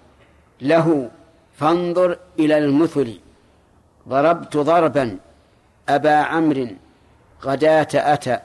له 0.61 1.11
فانظر 1.57 2.17
إلى 2.39 2.57
المثل. 2.57 3.19
ضربت 4.07 4.57
ضربا 4.57 5.17
أبا 5.89 6.15
عمرو 6.15 6.67
غداة 7.43 7.87
أتى 7.93 8.39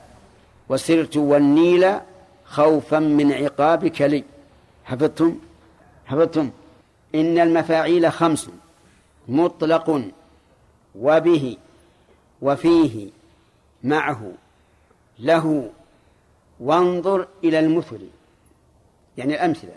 وسرت 0.68 1.16
والنيل 1.16 1.94
خوفا 2.44 2.98
من 2.98 3.32
عقابك 3.32 4.02
لي. 4.02 4.24
حفظتم؟ 4.84 5.38
حفظتم. 6.06 6.50
إن 7.14 7.38
المفاعيل 7.38 8.12
خمس 8.12 8.50
مطلق 9.28 10.02
وبه 10.94 11.56
وفيه 12.42 13.10
معه 13.84 14.32
له. 15.18 15.70
وانظر 16.60 17.26
إلى 17.44 17.58
المثل. 17.58 18.08
يعني 19.18 19.34
الأمثلة. 19.34 19.74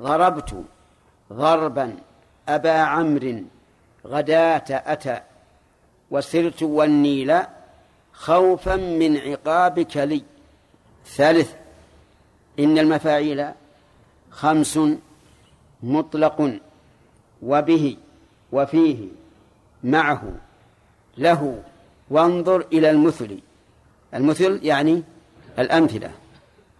ضربت 0.00 0.64
ضربا 1.32 1.96
أبا 2.48 2.72
عمرو 2.72 3.42
غداة 4.06 4.64
أتى 4.70 5.20
وسرت 6.10 6.62
والنيل 6.62 7.40
خوفا 8.12 8.76
من 8.76 9.16
عقابك 9.16 9.96
لي. 9.96 10.22
ثالث 11.06 11.54
إن 12.58 12.78
المفاعيل 12.78 13.48
خمس 14.30 14.78
مطلق 15.82 16.58
وبه 17.42 17.96
وفيه 18.52 19.08
معه 19.84 20.22
له. 21.18 21.62
وانظر 22.10 22.66
إلى 22.72 22.90
المثل. 22.90 23.40
المثل 24.14 24.60
يعني 24.62 25.02
الأمثلة. 25.58 26.10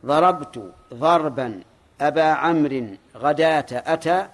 ضربت 0.07 0.73
ضربا 0.95 1.61
أبا 2.01 2.23
عمرو 2.23 2.87
غداة 3.17 3.67
أتى 3.71 4.29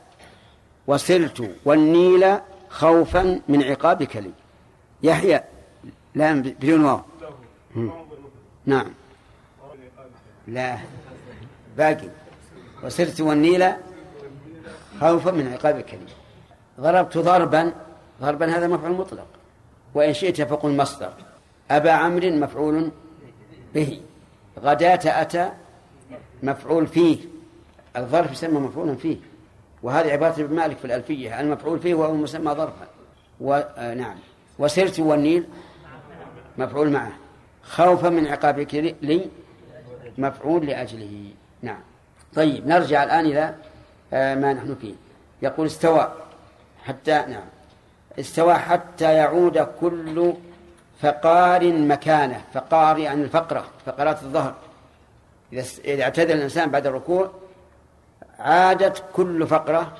وسرت 0.86 1.54
والنيل 1.64 2.38
خوفا 2.70 3.40
من 3.48 3.62
عقابك 3.62 4.16
لي 4.16 4.30
يحيى 5.02 5.40
لا 6.14 6.32
بدون 6.32 6.84
واو. 6.84 7.00
نعم. 8.66 8.90
لا. 10.48 10.78
باقي. 11.76 12.08
وسرت 12.84 13.20
والنيل 13.20 13.64
خوفا 15.00 15.30
من 15.30 15.52
عقابك 15.52 15.94
لي 15.94 16.12
ضربت 16.80 17.18
ضربا. 17.18 17.72
ضربا 18.20 18.56
هذا 18.56 18.66
مفعول 18.66 18.92
مطلق. 18.92 19.26
وإن 19.94 20.12
شئت 20.12 20.42
فقل 20.42 20.76
مصدر. 20.76 21.12
أبا 21.70 21.90
عمرو 21.90 22.30
مفعول 22.30 22.90
به. 23.74 24.00
غداة 24.60 25.22
أتى 25.22 25.52
مفعول 26.42 26.86
فيه. 26.86 27.18
الظرف 27.96 28.32
يسمى 28.32 28.60
مفعولا 28.60 28.94
فيه. 28.94 29.16
وهذه 29.82 30.12
عبارة 30.12 30.40
ابن 30.40 30.56
مالك 30.56 30.76
في 30.76 30.84
الألفية 30.84 31.40
المفعول 31.40 31.80
فيه 31.80 31.94
وهو 31.94 32.14
مسمى 32.14 32.52
ظرفا. 32.52 32.86
ونعم 33.40 34.16
وسرت 34.58 35.00
والنيل 35.00 35.44
مفعول 36.58 36.90
معه. 36.90 37.12
خوفا 37.62 38.08
من 38.08 38.26
عقابك 38.26 38.74
لي 38.74 39.28
مفعول 40.18 40.66
لأجله. 40.66 41.24
نعم. 41.62 41.80
طيب 42.34 42.66
نرجع 42.66 43.04
الآن 43.04 43.26
إلى 43.26 43.54
آه، 44.12 44.34
ما 44.34 44.52
نحن 44.52 44.74
فيه. 44.80 44.94
يقول 45.42 45.66
استوى 45.66 46.12
حتى 46.84 47.24
نعم. 47.28 47.44
استوى 48.18 48.54
حتى 48.54 49.14
يعود 49.14 49.58
كل 49.58 50.34
فقار 51.00 51.72
مكانه 51.72 52.40
فقار 52.54 52.98
يعني 52.98 53.22
الفقرة 53.22 53.64
فقرات 53.86 54.22
الظهر. 54.22 54.54
إذا 55.84 56.02
اعتدل 56.02 56.36
الإنسان 56.36 56.70
بعد 56.70 56.86
الركوع 56.86 57.30
عادت 58.38 59.04
كل 59.12 59.46
فقرة 59.46 59.96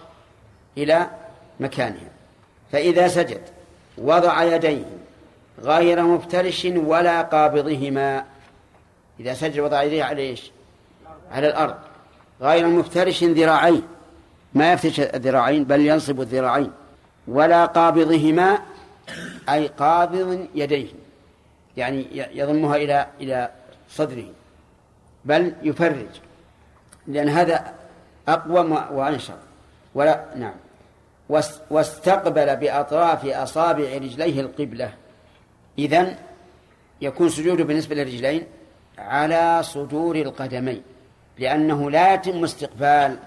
إلى 0.77 1.07
مكانها. 1.61 2.09
فإذا 2.73 3.09
سجد 3.09 3.41
وضع 3.99 4.43
يديه 4.43 4.85
غير 5.63 6.03
مفترش 6.03 6.65
ولا 6.65 7.23
قابضهما. 7.23 8.25
إذا 9.21 9.35
سجد 9.35 9.59
وضع 9.59 9.83
يديه 9.83 10.05
على 10.05 10.23
إيش؟ 10.23 10.51
على 11.31 11.49
الأرض. 11.49 11.75
غير 12.41 12.67
مفترش 12.67 13.25
ذراعين. 13.25 13.83
ما 14.55 14.73
يفتش 14.73 15.01
الذراعين 15.01 15.65
بل 15.65 15.87
ينصب 15.87 16.21
الذراعين. 16.21 16.73
ولا 17.29 17.67
قابضهما 17.67 18.59
أي 19.49 19.67
قابض 19.67 20.47
يديه. 20.55 20.89
يعني 21.77 22.07
يضمها 22.13 22.77
إلى 22.77 23.07
إلى 23.21 23.51
صدره. 23.91 24.27
بل 25.25 25.53
يفرج. 25.63 26.07
لأن 27.07 27.29
هذا 27.29 27.75
أقوى 28.29 28.61
وأنشط 28.93 29.39
ولا 29.95 30.25
نعم. 30.37 30.55
واستقبل 31.71 32.57
بأطراف 32.57 33.27
أصابع 33.27 33.85
رجليه 33.85 34.41
القبلة. 34.41 34.93
إذن 35.79 36.17
يكون 37.01 37.29
سجوده 37.29 37.65
بالنسبة 37.65 37.95
للرجلين 37.95 38.47
على 38.99 39.63
صدور 39.63 40.17
القدمين 40.17 40.83
لأنه 41.39 41.91
لا 41.91 42.15
يتم 42.15 42.45
استقبال 42.45 43.19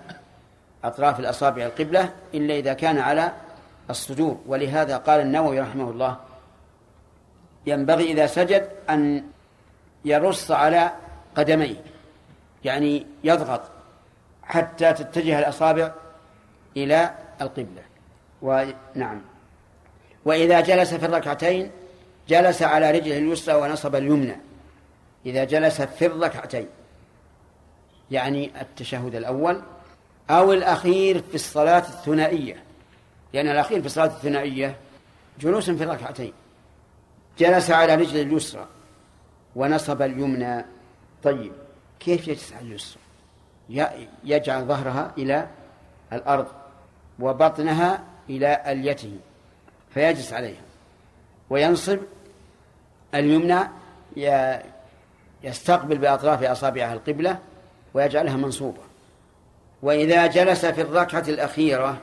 أطراف 0.84 1.20
الأصابع 1.20 1.66
القبلة 1.66 2.10
إلا 2.34 2.54
إذا 2.54 2.74
كان 2.74 2.98
على 2.98 3.32
الصدور. 3.90 4.40
ولهذا 4.48 4.98
قال 4.98 5.20
النووي 5.20 5.60
رحمه 5.60 5.90
الله 5.90 6.18
ينبغي 7.66 8.12
إذا 8.12 8.28
سجد 8.28 8.70
أن 8.90 9.24
يرص 10.06 10.52
على 10.52 10.92
قدميه 11.36 11.76
يعني 12.64 13.06
يضغط 13.24 13.62
حتى 14.44 14.94
تتجه 14.94 15.40
الأصابع 15.40 15.92
إلى 16.78 17.16
القبلة. 17.42 17.84
ونعم 18.42 19.22
وإذا 20.26 20.62
جلس 20.62 20.94
في 20.94 21.06
الركعتين 21.06 21.72
جلس 22.28 22.62
على 22.62 22.92
رجله 22.92 23.18
اليسرى 23.18 23.56
ونصب 23.56 23.96
اليمنى. 23.96 24.36
إذا 25.26 25.44
جلس 25.44 25.82
في 25.82 26.06
الركعتين. 26.06 26.68
يعني 28.12 28.62
التشهد 28.62 29.16
الأول 29.16 29.62
أو 30.30 30.54
الأخير 30.54 31.22
في 31.22 31.36
الصلاة 31.36 31.80
الثنائية. 31.80 32.64
لأن 33.34 33.48
الأخير 33.48 33.80
في 33.80 33.86
الصلاة 33.86 34.06
الثنائية 34.06 34.76
جلوس 35.40 35.70
في 35.70 35.84
الركعتين. 35.84 36.34
جلس 37.40 37.72
على 37.72 37.96
رجله 37.96 38.22
اليسرى 38.22 38.68
ونصب 39.56 40.02
اليمنى. 40.02 40.66
طيب 41.24 41.52
كيف 42.00 42.28
يجلس 42.28 42.54
على 42.54 42.68
اليسرى؟ 42.68 43.02
يجعل 44.24 44.66
ظهرها 44.66 45.12
إلى 45.18 45.48
الأرض 46.14 46.48
وبطنها 47.20 48.04
إلى 48.30 48.62
أليته 48.68 49.18
فيجلس 49.94 50.34
عليها 50.34 50.62
وينصب 51.50 52.00
اليمنى 53.16 53.60
يستقبل 55.44 55.98
بأطراف 55.98 56.44
أصابعها 56.44 56.94
القبلة 56.94 57.40
ويجعلها 57.94 58.38
منصوبة. 58.38 58.82
وإذا 59.82 60.28
جلس 60.28 60.66
في 60.66 60.82
الركعة 60.82 61.24
الأخيرة 61.28 61.98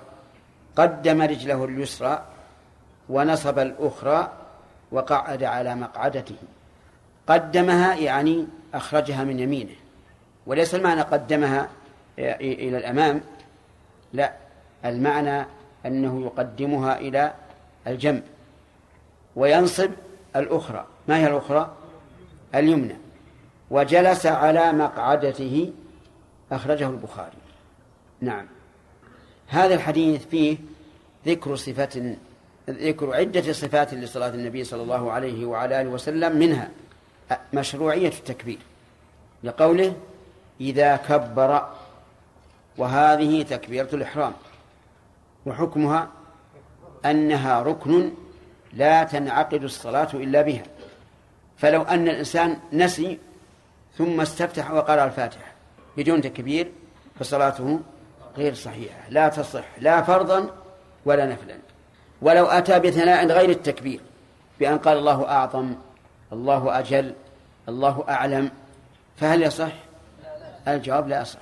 قدم 0.77 1.23
رجله 1.23 1.65
اليسرى 1.65 2.25
ونصب 3.09 3.59
الأخرى 3.59 4.33
وقعد 4.93 5.43
على 5.45 5.75
مقعدته. 5.75 6.37
قدمها 7.27 7.95
يعني 7.95 8.47
أخرجها 8.75 9.25
من 9.25 9.39
يمينه. 9.39 9.75
وليس 10.49 10.75
المعنى 10.75 11.01
قدمها 11.01 11.69
إلى 12.19 12.79
الأمام. 12.79 13.21
لا 14.13 14.33
المعنى 14.85 15.47
أنه 15.87 16.23
يقدمها 16.23 16.99
إلى 16.99 17.35
الجنب 17.87 18.23
وينصب 19.37 19.91
الأخرى. 20.37 20.87
ما 21.09 21.19
هي 21.19 21.27
الأخرى؟ 21.27 21.77
اليمنى. 22.55 22.97
وجلس 23.71 24.27
على 24.27 24.73
مقعدته 24.73 25.73
أخرجه 26.53 26.89
البخاري. 26.89 27.39
نعم. 28.21 28.47
هذا 29.49 29.75
الحديث 29.75 30.27
فيه 30.27 30.57
ذكر 31.27 31.57
صفة 31.57 32.17
ذكر 32.71 33.15
عدة 33.15 33.53
صفات 33.53 33.95
لصلاة 33.95 34.29
النبي 34.29 34.65
صلى 34.65 34.83
الله 34.83 35.13
عليه 35.13 35.47
وعلى 35.47 35.81
آله 35.81 35.91
وسلم 35.91 36.37
منها 36.37 36.71
مشروعية 37.53 38.09
التكبير 38.09 38.59
لقوله 39.45 39.97
إذا 40.61 40.97
كبر 40.97 41.69
وهذه 42.79 43.43
تكبيرة 43.43 43.89
الإحرام. 43.93 44.33
وحكمها 45.47 46.09
أنها 47.05 47.63
ركن 47.63 48.13
لا 48.73 49.05
تنعقد 49.05 49.63
الصلاة 49.63 50.09
إلا 50.15 50.43
بها. 50.43 50.63
فلو 51.57 51.83
أن 51.83 52.09
الإنسان 52.09 52.59
نسي 52.73 53.19
ثم 53.99 54.21
استفتح 54.21 54.71
وقرأ 54.71 55.05
الفاتحة 55.05 55.53
بدون 55.97 56.21
تكبير 56.21 56.73
فصلاته 57.21 57.81
غير 58.37 58.55
صحيحة. 58.55 59.09
لا 59.09 59.29
تصح 59.29 59.65
لا 59.79 60.03
فرضا 60.03 60.51
ولا 61.05 61.27
نفلا. 61.27 61.59
ولو 62.23 62.47
أتى 62.47 62.79
بثناء 62.79 63.27
غير 63.27 63.51
التكبير 63.51 64.01
بأن 64.61 64.79
قال 64.79 64.99
الله 64.99 65.29
أعظم 65.29 65.75
الله 66.33 66.79
أجل 66.79 67.15
الله 67.69 68.05
أعلم 68.09 68.51
فهل 69.17 69.43
يصح؟ 69.43 69.73
الجواب 70.69 71.09
لا 71.09 71.21
يصح 71.21 71.41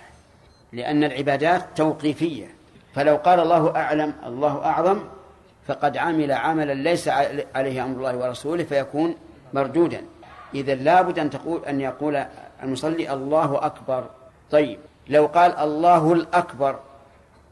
لأن 0.72 1.04
العبادات 1.04 1.64
توقيفية. 1.76 2.46
فلو 2.94 3.16
قال 3.16 3.40
الله 3.40 3.76
أعلم 3.76 4.14
الله 4.26 4.64
أعظم 4.64 5.00
فقد 5.66 5.96
عمل 5.96 6.32
عملا 6.32 6.72
ليس 6.72 7.08
عليه 7.54 7.84
أمر 7.84 7.96
الله 7.96 8.16
ورسوله 8.16 8.64
فيكون 8.64 9.14
مردودا. 9.54 10.02
إذا 10.54 10.74
لابد 10.74 11.18
أن 11.18 11.30
تقول 11.30 11.64
أن 11.64 11.80
يقول 11.80 12.24
المصلي 12.62 13.12
الله 13.12 13.66
أكبر. 13.66 14.10
طيب 14.50 14.78
لو 15.08 15.26
قال 15.26 15.58
الله 15.58 16.12
الأكبر 16.12 16.78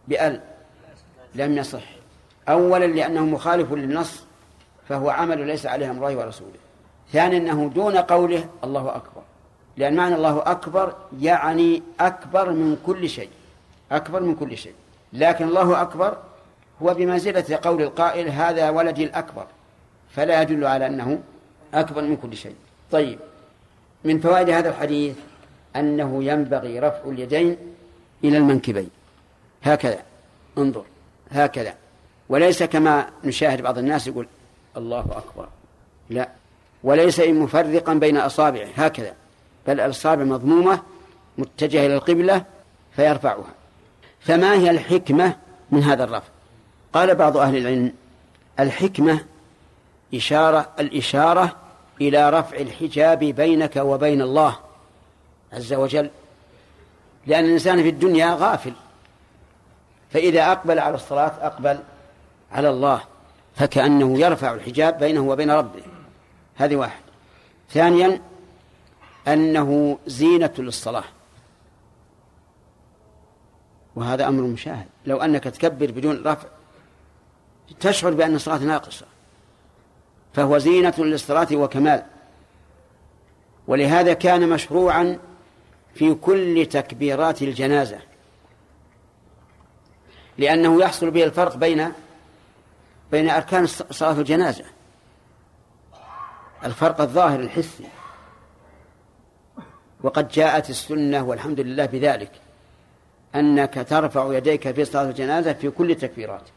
بأل 0.08 0.40
لم 1.34 1.58
يصح. 1.58 1.84
أولا 2.48 2.84
لأنه 2.84 3.24
مخالف 3.24 3.72
للنص 3.72 4.24
فهو 4.88 5.10
عمل 5.10 5.46
ليس 5.46 5.66
عليه 5.66 5.90
أمر 5.90 6.08
الله 6.08 6.24
ورسوله. 6.24 6.58
ثانيا 7.12 7.38
أنه 7.38 7.70
دون 7.74 7.96
قوله 7.96 8.48
الله 8.64 8.96
أكبر. 8.96 9.22
لأن 9.76 9.94
معنى 9.94 10.14
الله 10.14 10.42
أكبر 10.46 10.94
يعني 11.20 11.82
أكبر 12.00 12.50
من 12.50 12.76
كل 12.86 13.08
شيء 13.08 13.30
أكبر 13.92 14.22
من 14.22 14.34
كل 14.34 14.56
شيء. 14.56 14.74
لكن 15.12 15.44
الله 15.48 15.82
أكبر 15.82 16.16
هو 16.82 16.94
بمنزلة 16.94 17.58
قول 17.62 17.82
القائل 17.82 18.28
هذا 18.28 18.70
ولدي 18.70 19.04
الأكبر. 19.04 19.46
فلا 20.10 20.42
يدل 20.42 20.66
على 20.66 20.86
أنه 20.86 21.20
أكبر 21.74 22.02
من 22.02 22.16
كل 22.16 22.36
شيء. 22.36 22.54
طيب 22.90 23.18
من 24.04 24.20
فوائد 24.20 24.50
هذا 24.50 24.68
الحديث 24.68 25.16
أنه 25.76 26.24
ينبغي 26.24 26.78
رفع 26.78 27.00
اليدين 27.06 27.56
إلى 28.24 28.38
المنكبين. 28.38 28.90
هكذا 29.62 29.98
انظر 30.58 30.84
هكذا. 31.30 31.74
وليس 32.28 32.62
كما 32.62 33.06
نشاهد 33.24 33.62
بعض 33.62 33.78
الناس 33.78 34.06
يقول 34.06 34.26
الله 34.76 35.00
أكبر. 35.00 35.48
لا 36.10 36.28
وليس 36.84 37.20
مفرقا 37.20 37.94
بين 37.94 38.16
أصابعه. 38.16 38.68
هكذا. 38.76 39.14
بل 39.66 39.80
الأصابع 39.80 40.24
مضمومة 40.24 40.82
متجهة 41.38 41.86
إلى 41.86 41.94
القبلة 41.94 42.44
فيرفعها. 42.96 43.54
فما 44.20 44.54
هي 44.54 44.70
الحكمة 44.70 45.36
من 45.70 45.82
هذا 45.82 46.04
الرفع؟ 46.04 46.28
قال 46.92 47.14
بعض 47.14 47.36
أهل 47.36 47.56
العلم 47.56 47.92
الحكمة 48.60 49.24
إشارة 50.14 50.68
الإشارة 50.80 51.56
إلى 52.00 52.30
رفع 52.30 52.56
الحجاب 52.56 53.18
بينك 53.18 53.76
وبين 53.76 54.22
الله 54.22 54.56
عز 55.52 55.72
وجل. 55.72 56.10
لأن 57.26 57.44
الإنسان 57.44 57.82
في 57.82 57.88
الدنيا 57.88 58.34
غافل 58.34 58.72
فإذا 60.10 60.52
أقبل 60.52 60.78
على 60.78 60.94
الصلاة 60.94 61.32
أقبل 61.40 61.78
على 62.52 62.70
الله 62.70 63.00
فكأنه 63.56 64.18
يرفع 64.18 64.54
الحجاب 64.54 64.98
بينه 64.98 65.20
وبين 65.20 65.50
ربه. 65.50 65.82
هذه 66.56 66.76
واحد. 66.76 67.00
ثانيا 67.70 68.20
أنه 69.28 69.98
زينة 70.06 70.52
للصلاة. 70.58 71.04
وهذا 73.96 74.28
أمر 74.28 74.42
مشاهد. 74.42 74.86
لو 75.06 75.16
أنك 75.16 75.44
تكبر 75.44 75.90
بدون 75.90 76.22
رفع 76.26 76.48
تشعر 77.80 78.12
بأن 78.12 78.34
الصلاة 78.34 78.58
ناقصة. 78.58 79.06
فهو 80.34 80.58
زينة 80.58 80.94
للصلاة 80.98 81.48
وكمال. 81.52 82.04
ولهذا 83.66 84.12
كان 84.12 84.48
مشروعا 84.48 85.18
في 85.94 86.14
كل 86.14 86.66
تكبيرات 86.70 87.42
الجنازة. 87.42 87.98
لأنه 90.38 90.80
يحصل 90.82 91.10
به 91.10 91.24
الفرق 91.24 91.56
بين 91.56 91.92
بين 93.10 93.30
أركان 93.30 93.66
صلاة 93.66 94.20
الجنازة. 94.20 94.64
الفرق 96.64 97.00
الظاهر 97.00 97.40
الحسي. 97.40 97.88
وقد 100.04 100.28
جاءت 100.28 100.70
السنة 100.70 101.22
والحمد 101.22 101.60
لله 101.60 101.86
بذلك 101.86 102.30
أنك 103.34 103.86
ترفع 103.88 104.36
يديك 104.36 104.70
في 104.70 104.84
صلاة 104.84 105.02
الجنازة 105.02 105.52
في 105.52 105.70
كل 105.70 105.90
التكبيرات. 105.90 106.48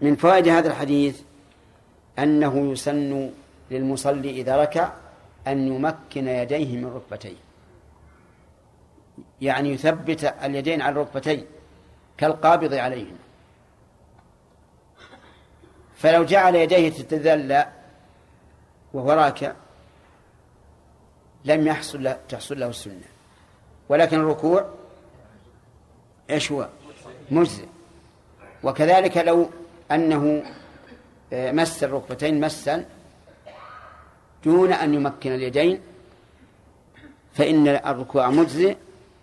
من 0.00 0.16
فوائد 0.16 0.48
هذا 0.48 0.68
الحديث 0.68 1.20
أنه 2.18 2.72
يسن 2.72 3.30
للمصلي 3.70 4.30
إذا 4.30 4.56
ركع 4.56 4.92
أن 5.46 5.66
يمكن 5.66 6.28
يديه 6.28 6.76
من 6.76 6.86
ركبتيه. 6.86 7.36
يعني 9.40 9.72
يثبت 9.72 10.24
اليدين 10.24 10.82
على 10.82 10.92
الركبتين 10.92 11.44
كالقابض 12.18 12.74
عليهم 12.74 13.16
فلو 15.96 16.24
جعل 16.24 16.54
يديه 16.54 16.88
تتذلى 16.88 17.68
وهو 18.94 19.12
راكع 19.12 19.52
لم 21.44 21.66
يحصل 21.66 22.02
له 22.02 22.18
تحصل 22.28 22.60
له 22.60 22.68
السنة. 22.68 23.08
ولكن 23.88 24.20
الركوع 24.20 24.68
إيش 26.30 26.52
هو؟ 26.52 26.68
مجزئ. 27.30 27.66
وكذلك 28.62 29.16
لو 29.16 29.50
أنه 29.90 30.42
آه، 31.32 31.52
مس 31.52 31.84
الركبتين 31.84 32.40
مسا 32.40 32.84
دون 34.44 34.72
أن 34.72 34.94
يمكن 34.94 35.34
اليدين 35.34 35.80
فإن 37.34 37.68
الركوع 37.68 38.30
مجزئ 38.30 38.76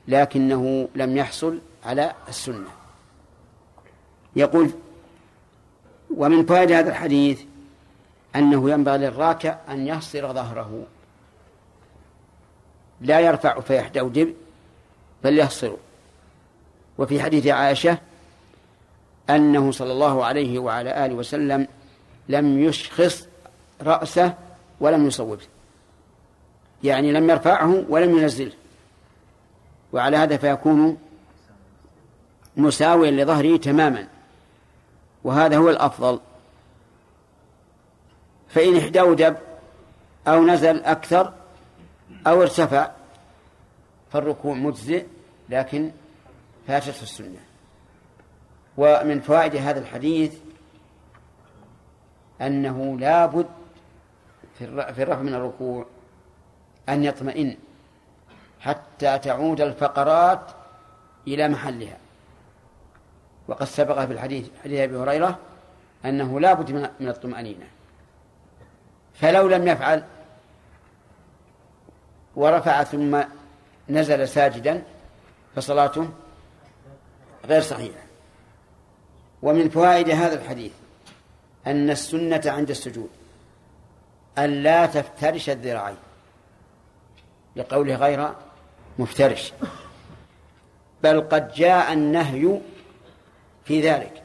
لكنه 0.07 0.89
لم 0.95 1.18
يحصل 1.18 1.60
على 1.85 2.14
السنة. 2.27 2.69
يقول 4.35 4.72
ومن 6.15 6.45
فوائد 6.45 6.72
هذا 6.72 6.89
الحديث 6.89 7.41
أنه 8.35 8.69
ينبغي 8.69 8.98
للراكع 8.98 9.57
أن 9.69 9.88
يحصر 9.88 10.34
ظهره. 10.34 10.85
لا 13.02 13.19
يرفع 13.19 13.60
فيحدودب 13.60 14.34
بل 15.24 15.40
يحصر 15.40 15.72
وفي 16.98 17.22
حديث 17.22 17.48
عائشة 17.48 17.98
أنه 19.30 19.72
صلى 19.72 19.91
الله 19.91 20.26
عليه 20.26 20.60
وعلى 20.60 21.06
آله 21.06 21.15
وسلم 21.15 21.68
لم 22.30 22.64
يشخص 22.64 23.28
رأسه 23.82 24.34
ولم 24.80 25.07
يصوبه 25.07 25.44
يعني 26.84 27.11
لم 27.11 27.30
يرفعه 27.30 27.86
ولم 27.90 28.18
ينزله. 28.18 28.52
وعلى 29.94 30.18
هذا 30.18 30.38
فيكون 30.38 30.98
مساويا 32.57 33.11
لظهره 33.11 33.57
تماما. 33.57 34.07
وهذا 35.24 35.57
هو 35.57 35.69
الأفضل. 35.69 36.19
فإن 38.49 38.78
احدودب 38.78 39.38
أو 40.28 40.45
نزل 40.45 40.84
أكثر 40.84 41.34
أو 42.28 42.42
ارتفع 42.42 42.92
فالركوع 44.12 44.54
مجزئ 44.54 45.06
لكن 45.50 45.92
فاتته 46.68 47.04
السنة. 47.04 47.40
ومن 48.78 49.20
فوائد 49.22 49.56
هذا 49.56 49.80
الحديث 49.80 50.34
أنه 52.42 53.00
لا 53.00 53.26
بد 53.26 53.48
في 54.58 54.66
الرفع 55.04 55.22
من 55.22 55.34
الركوع 55.34 55.86
أن 56.90 57.04
يطمئن 57.04 57.58
حتى 58.60 59.20
تعود 59.20 59.62
الفقرات 59.62 60.52
إلى 61.28 61.48
محلها. 61.48 61.98
وقد 63.48 63.66
سبق 63.66 64.06
في 64.06 64.14
الحديث 64.14 64.50
حديث 64.64 64.80
أبي 64.80 64.98
هريرة 64.98 65.40
أنه 66.06 66.40
لا 66.40 66.54
بد 66.54 66.72
من 67.00 67.08
الطمأنينة. 67.08 67.66
فلو 69.14 69.48
لم 69.48 69.68
يفعل 69.68 70.04
ورفع 72.38 72.84
ثم 72.84 73.22
نزل 73.90 74.28
ساجدا 74.28 74.84
فصلاته 75.56 76.10
غير 77.46 77.62
صحيحة. 77.62 78.02
ومن 79.42 79.70
فوائد 79.70 80.10
هذا 80.10 80.42
الحديث 80.42 80.72
أن 81.68 81.90
السنة 81.90 82.42
عند 82.46 82.70
السجود 82.70 83.10
أن 84.38 84.50
لا 84.64 84.86
تفترش 84.86 85.50
الذراعين 85.50 85.98
لقوله 87.56 87.96
غير 87.96 88.34
مفترش 89.00 89.54
بل 91.04 91.22
قد 91.22 91.54
جاء 91.54 91.94
النهي 91.94 92.60
في 93.66 93.82
ذلك. 93.82 94.24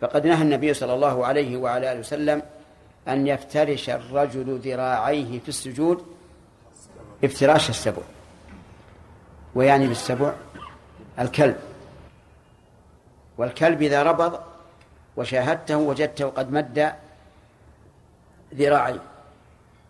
فقد 0.00 0.26
نهى 0.26 0.42
النبي 0.42 0.74
صلى 0.74 0.94
الله 0.94 1.26
عليه 1.26 1.56
وعلى 1.56 1.92
آله 1.92 2.00
وسلم 2.00 2.42
أن 3.08 3.26
يفترش 3.26 3.90
الرجل 3.90 4.58
ذراعيه 4.58 5.40
في 5.40 5.48
السجود 5.48 6.13
افتراش 7.26 7.70
السبع. 7.70 8.02
ويعني 9.54 9.86
بالسبع 9.86 10.32
الكلب. 11.18 11.56
والكلب 13.38 13.82
إذا 13.82 14.02
ربض 14.02 14.40
وشاهدته 15.16 15.76
وجدته 15.76 16.26
قد 16.26 16.52
مد 16.52 16.92
ذراعيه 18.54 19.02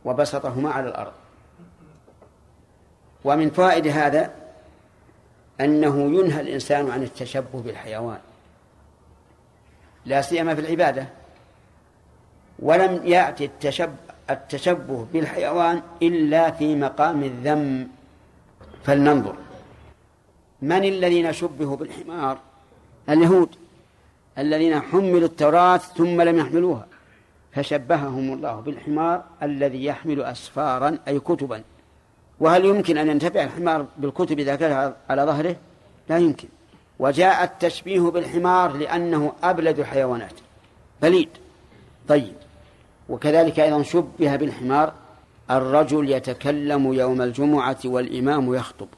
وبسطهما 0.05 0.71
على 0.71 0.89
الأرض. 0.89 1.13
ومن 3.25 3.51
فوائد 3.51 3.87
هذا 3.87 4.31
أنه 5.61 6.21
ينهى 6.21 6.41
الإنسان 6.41 6.91
عن 6.91 7.03
التشبه 7.03 7.61
بالحيوان. 7.61 8.19
لا 10.07 10.23
سيما 10.23 10.55
في 10.55 10.61
العبادة. 10.61 11.07
ولم 12.59 13.07
يأتي 13.07 13.45
التشبه, 13.45 14.14
التشبه 14.31 15.07
بالحيوان 15.13 15.83
إلا 16.03 16.51
في 16.51 16.77
مقام 16.77 17.25
الذم. 17.25 17.89
فلننظر. 18.85 19.35
من 20.63 20.85
الذين 20.85 21.33
شبهوا 21.33 21.77
بالحمار؟ 21.77 22.39
اليهود. 23.09 23.49
الذين 24.39 24.81
حملوا 24.81 25.29
التوراة 25.29 25.77
ثم 25.77 26.21
لم 26.21 26.39
يحملوها. 26.39 26.87
فشبههم 27.53 28.33
الله 28.33 28.61
بالحمار 28.61 29.25
الذي 29.43 29.85
يحمل 29.85 30.23
أسفارا 30.23 30.99
أي 31.09 31.21
كتبا. 31.21 31.63
وهل 32.41 32.65
يمكن 32.65 32.99
أن 32.99 33.09
ينتفع 33.09 33.43
الحمار 33.45 33.87
بالكتب 33.99 34.39
إذا 34.39 34.57
كان 34.57 34.93
على 35.11 35.23
ظهره؟ 35.23 35.57
لا 36.09 36.19
يمكن. 36.19 36.49
وجاء 36.99 37.45
التشبيه 37.45 38.01
بالحمار 38.01 38.73
لأنه 38.73 39.33
أبلد 39.43 39.79
الحيوانات 39.79 40.33
بليد. 41.03 41.29
طيب. 42.09 42.35
وكذلك 43.09 43.61
أيضا 43.61 43.83
شبه 43.83 44.37
بالحمار 44.37 44.93
الرجل 45.51 46.11
يتكلم 46.11 46.93
يوم 46.93 47.23
الجمعة 47.23 47.79
والإمام 47.85 48.55
يخطب 48.55 48.89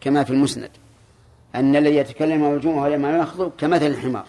كما 0.00 0.24
في 0.24 0.30
المسند. 0.30 0.70
أن 1.54 1.76
الذي 1.76 1.96
يتكلم 1.96 2.44
يوم 2.44 2.54
الجمعة 2.54 2.82
والإمام 2.82 3.20
يخطب 3.22 3.52
كمثل 3.58 3.86
الحمار. 3.86 4.24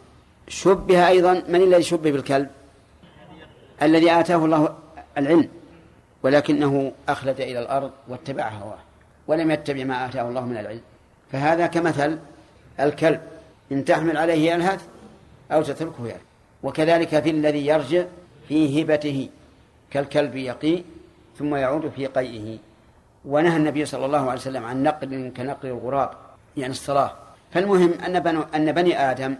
شبه 0.47 1.07
أيضا 1.07 1.43
من 1.47 1.61
الذي 1.61 1.83
شبه 1.83 2.11
بالكلب؟ 2.11 2.49
الذي 3.81 4.11
آتاه 4.11 4.45
الله 4.45 4.75
العلم 5.17 5.49
ولكنه 6.23 6.91
أخلد 7.09 7.41
إلى 7.41 7.59
الأرض 7.59 7.91
واتبع 8.07 8.49
هواه 8.49 8.79
ولم 9.27 9.51
يتبع 9.51 9.83
ما 9.83 10.05
آتاه 10.05 10.29
الله 10.29 10.45
من 10.45 10.57
العلم. 10.57 10.81
فهذا 11.31 11.67
كمثل 11.67 12.19
الكلب 12.79 13.21
إن 13.71 13.85
تحمل 13.85 14.17
عليه 14.17 14.51
يلهث 14.51 14.81
أو 15.51 15.61
تتركه 15.63 16.07
يلهث 16.07 16.21
وكذلك 16.63 17.19
في 17.23 17.29
الذي 17.29 17.65
يرجع 17.65 18.03
في 18.47 18.81
هبته 18.81 19.29
كالكلب 19.91 20.35
يقي 20.35 20.83
ثم 21.37 21.55
يعود 21.55 21.89
في 21.89 22.05
قيئه. 22.05 22.57
ونهى 23.25 23.57
النبي 23.57 23.85
صلى 23.85 24.05
الله 24.05 24.19
عليه 24.19 24.41
وسلم 24.41 24.65
عن 24.65 24.83
نقل 24.83 25.31
كنقل 25.37 25.69
الغراب 25.69 26.09
يعني 26.57 26.71
الصلاة. 26.71 27.11
فالمهم 27.51 27.93
أن 27.93 28.19
بني, 28.19 28.39
أن 28.55 28.71
بني 28.71 29.11
آدم 29.11 29.35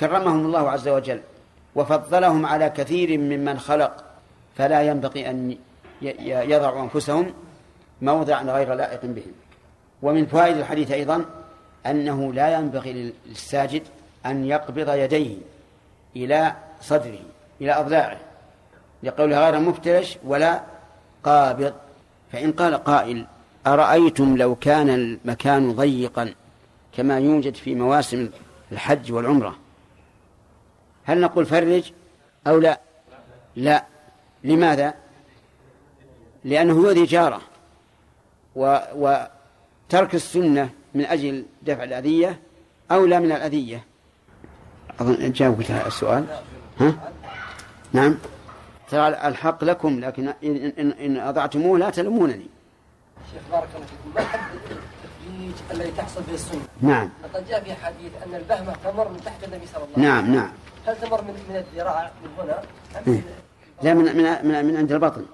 كرمهم 0.00 0.46
الله 0.46 0.70
عز 0.70 0.88
وجل 0.88 1.20
وفضلهم 1.74 2.46
على 2.46 2.70
كثير 2.70 3.18
ممن 3.18 3.58
خلق 3.58 4.04
فلا 4.56 4.82
ينبغي 4.82 5.30
أن 5.30 5.56
يضعوا 6.22 6.82
أنفسهم 6.82 7.34
موضعا 8.02 8.42
غير 8.42 8.74
لائق 8.74 9.00
بهم. 9.04 9.32
ومن 10.02 10.26
فوائد 10.26 10.56
الحديث 10.56 10.90
أيضا 10.90 11.24
أنه 11.86 12.32
لا 12.32 12.58
ينبغي 12.58 13.12
للساجد 13.26 13.82
أن 14.26 14.44
يقبض 14.44 14.94
يديه 14.94 15.36
إلى 16.16 16.52
صدره 16.80 17.18
إلى 17.60 17.72
أضلاعه. 17.72 18.18
لقوله 19.02 19.50
غير 19.50 19.60
مفترش 19.60 20.18
ولا 20.24 20.62
قابض. 21.24 21.74
فإن 22.32 22.52
قال 22.52 22.74
قائل 22.74 23.26
أرأيتم 23.66 24.36
لو 24.36 24.54
كان 24.54 24.88
المكان 24.88 25.72
ضيقا 25.72 26.34
كما 26.96 27.18
يوجد 27.18 27.54
في 27.54 27.74
مواسم 27.74 28.28
الحج 28.72 29.12
والعمرة؟ 29.12 29.56
هل 31.04 31.20
نقول 31.20 31.46
فرج 31.46 31.92
أو 32.46 32.58
لا؟ 32.58 32.80
لا. 33.56 33.84
لماذا؟ 34.44 34.94
لأنه 36.44 36.74
يؤذي 36.74 37.04
جارة 37.04 37.40
و 38.56 38.78
وترك 38.94 40.14
السنة 40.14 40.70
من 40.94 41.06
أجل 41.06 41.44
دفع 41.62 41.84
الأذية 41.84 42.38
أولى 42.90 43.20
من 43.20 43.32
الأذية؟ 43.32 43.84
أظن 45.00 45.32
جاوبت 45.32 45.70
السؤال. 45.70 46.24
ها؟ 46.80 47.12
نعم. 47.92 48.18
ترى 48.90 49.08
الحق 49.08 49.64
لكم 49.64 50.00
لكن 50.00 50.28
إن, 50.28 50.72
إن, 50.78 50.90
إن 50.90 51.16
أضعتموه 51.16 51.78
لا 51.78 51.90
تلومونني. 51.90 52.46
شيخ 53.32 53.42
بارك 53.52 53.68
الله 53.74 53.86
فيكم. 53.86 54.14
ما 54.14 54.20
حد 54.20 54.40
التدريج 54.54 55.54
الذي 55.70 55.90
تحصل 55.90 56.22
به 56.22 56.34
السنة؟ 56.34 56.60
نعم. 56.82 57.10
لقد 57.24 57.48
جاء 57.48 57.64
في 57.64 57.74
حديث 57.74 58.12
أن 58.26 58.34
البهمة 58.34 58.76
تمر 58.84 59.08
من 59.08 59.20
تحت 59.24 59.44
النبي 59.44 59.66
صلى 59.66 59.76
الله 59.76 59.88
عليه 59.88 59.92
وسلم. 59.92 60.04
نعم. 60.04 60.34
نعم 60.34 60.50
هل 60.86 60.96
تمر 60.96 61.22
من 61.22 61.34
من 61.50 61.56
الذراع 61.56 62.10
من 62.24 62.30
هنا؟ 62.38 62.62
إيه. 63.08 63.22
لا 63.82 63.94
من 63.94 64.04
من 64.16 64.48
من, 64.48 64.64
من 64.64 64.76
عند 64.76 64.92
البطن. 64.92 65.24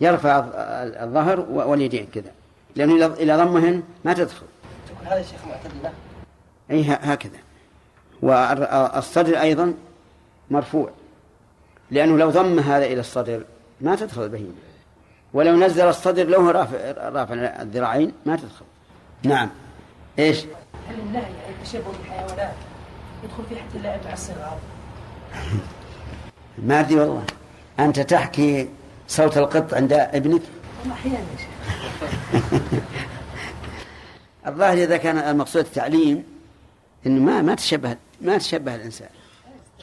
يرفع 0.00 0.40
الظ- 0.40 1.02
الظهر 1.02 1.40
واليدين 1.40 2.06
كذا. 2.14 2.32
لأنه 2.76 3.06
إذا 3.06 3.44
ضمهن 3.44 3.82
ما 4.04 4.12
تدخل. 4.12 4.46
تكون 4.88 5.06
هذا 5.06 5.20
الشيخ 5.20 5.40
معتدلة. 5.46 5.92
أي 6.70 6.84
هكذا. 6.88 7.38
والصدر 8.22 9.40
أيضا 9.40 9.74
مرفوع. 10.50 10.90
لأنه 11.90 12.16
لو 12.16 12.30
ضم 12.30 12.58
هذا 12.58 12.84
إلى 12.84 13.00
الصدر 13.00 13.44
ما 13.80 13.96
تدخل 13.96 14.22
البهيمة. 14.22 14.52
ولو 15.34 15.56
نزل 15.56 15.88
الصدر 15.88 16.24
له 16.24 16.50
رافع 16.50 16.76
رافع 17.08 17.34
الذراعين 17.34 18.12
ما 18.26 18.36
تدخل. 18.36 18.64
نعم. 19.22 19.50
إيش؟ 20.18 20.44
هل 20.88 21.00
النهي 21.00 21.24
عن 21.24 21.52
التشبه 21.60 21.84
بالحيوانات 21.98 22.54
يدخل 23.24 23.44
في 23.48 23.56
حتى 23.56 23.78
اللعب 23.78 24.00
مع 24.04 24.12
الصغار؟ 24.12 24.58
ما 26.58 26.80
أدري 26.80 27.00
والله. 27.00 27.24
أنت 27.80 28.00
تحكي 28.00 28.68
صوت 29.08 29.38
القط 29.38 29.74
عند 29.74 29.92
ابنك؟ 29.92 30.42
والله 30.80 30.94
أحيانا 30.94 31.18
الظاهر 34.46 34.72
إذا 34.72 34.96
كان 34.96 35.18
المقصود 35.18 35.64
التعليم 35.64 36.24
إنه 37.06 37.22
ما 37.22 37.42
ما 37.42 37.54
تشبه 37.54 37.96
ما 38.20 38.38
تشبه 38.38 38.74
الإنسان. 38.74 39.08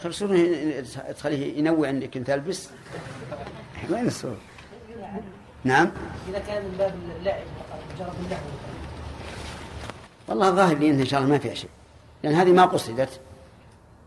خلصونه 0.03 0.83
تخليه 1.17 1.57
ينوع 1.59 1.89
انك 1.89 2.17
انت 2.17 2.27
تلبس 2.27 2.69
وين 3.89 4.07
الصوت؟ 4.07 4.37
نعم. 5.63 5.91
إذا 6.29 6.39
كان 6.39 6.63
من 6.63 6.75
باب 6.77 6.93
اللعب 7.19 7.43
فقط 7.59 7.79
مجرد 7.95 8.25
اللعب. 8.25 8.41
والله 10.27 10.49
الظاهر 10.49 10.77
لي 10.77 10.89
إن 10.89 11.05
شاء 11.05 11.19
الله 11.19 11.31
ما 11.31 11.37
فيها 11.37 11.53
شيء. 11.53 11.69
لأن 12.23 12.33
هذه 12.33 12.51
ما 12.51 12.65
قصدت. 12.65 13.19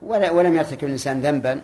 ولا 0.03 0.31
ولم 0.31 0.57
يرتكب 0.57 0.85
الإنسان 0.85 1.21
ذنبا. 1.21 1.61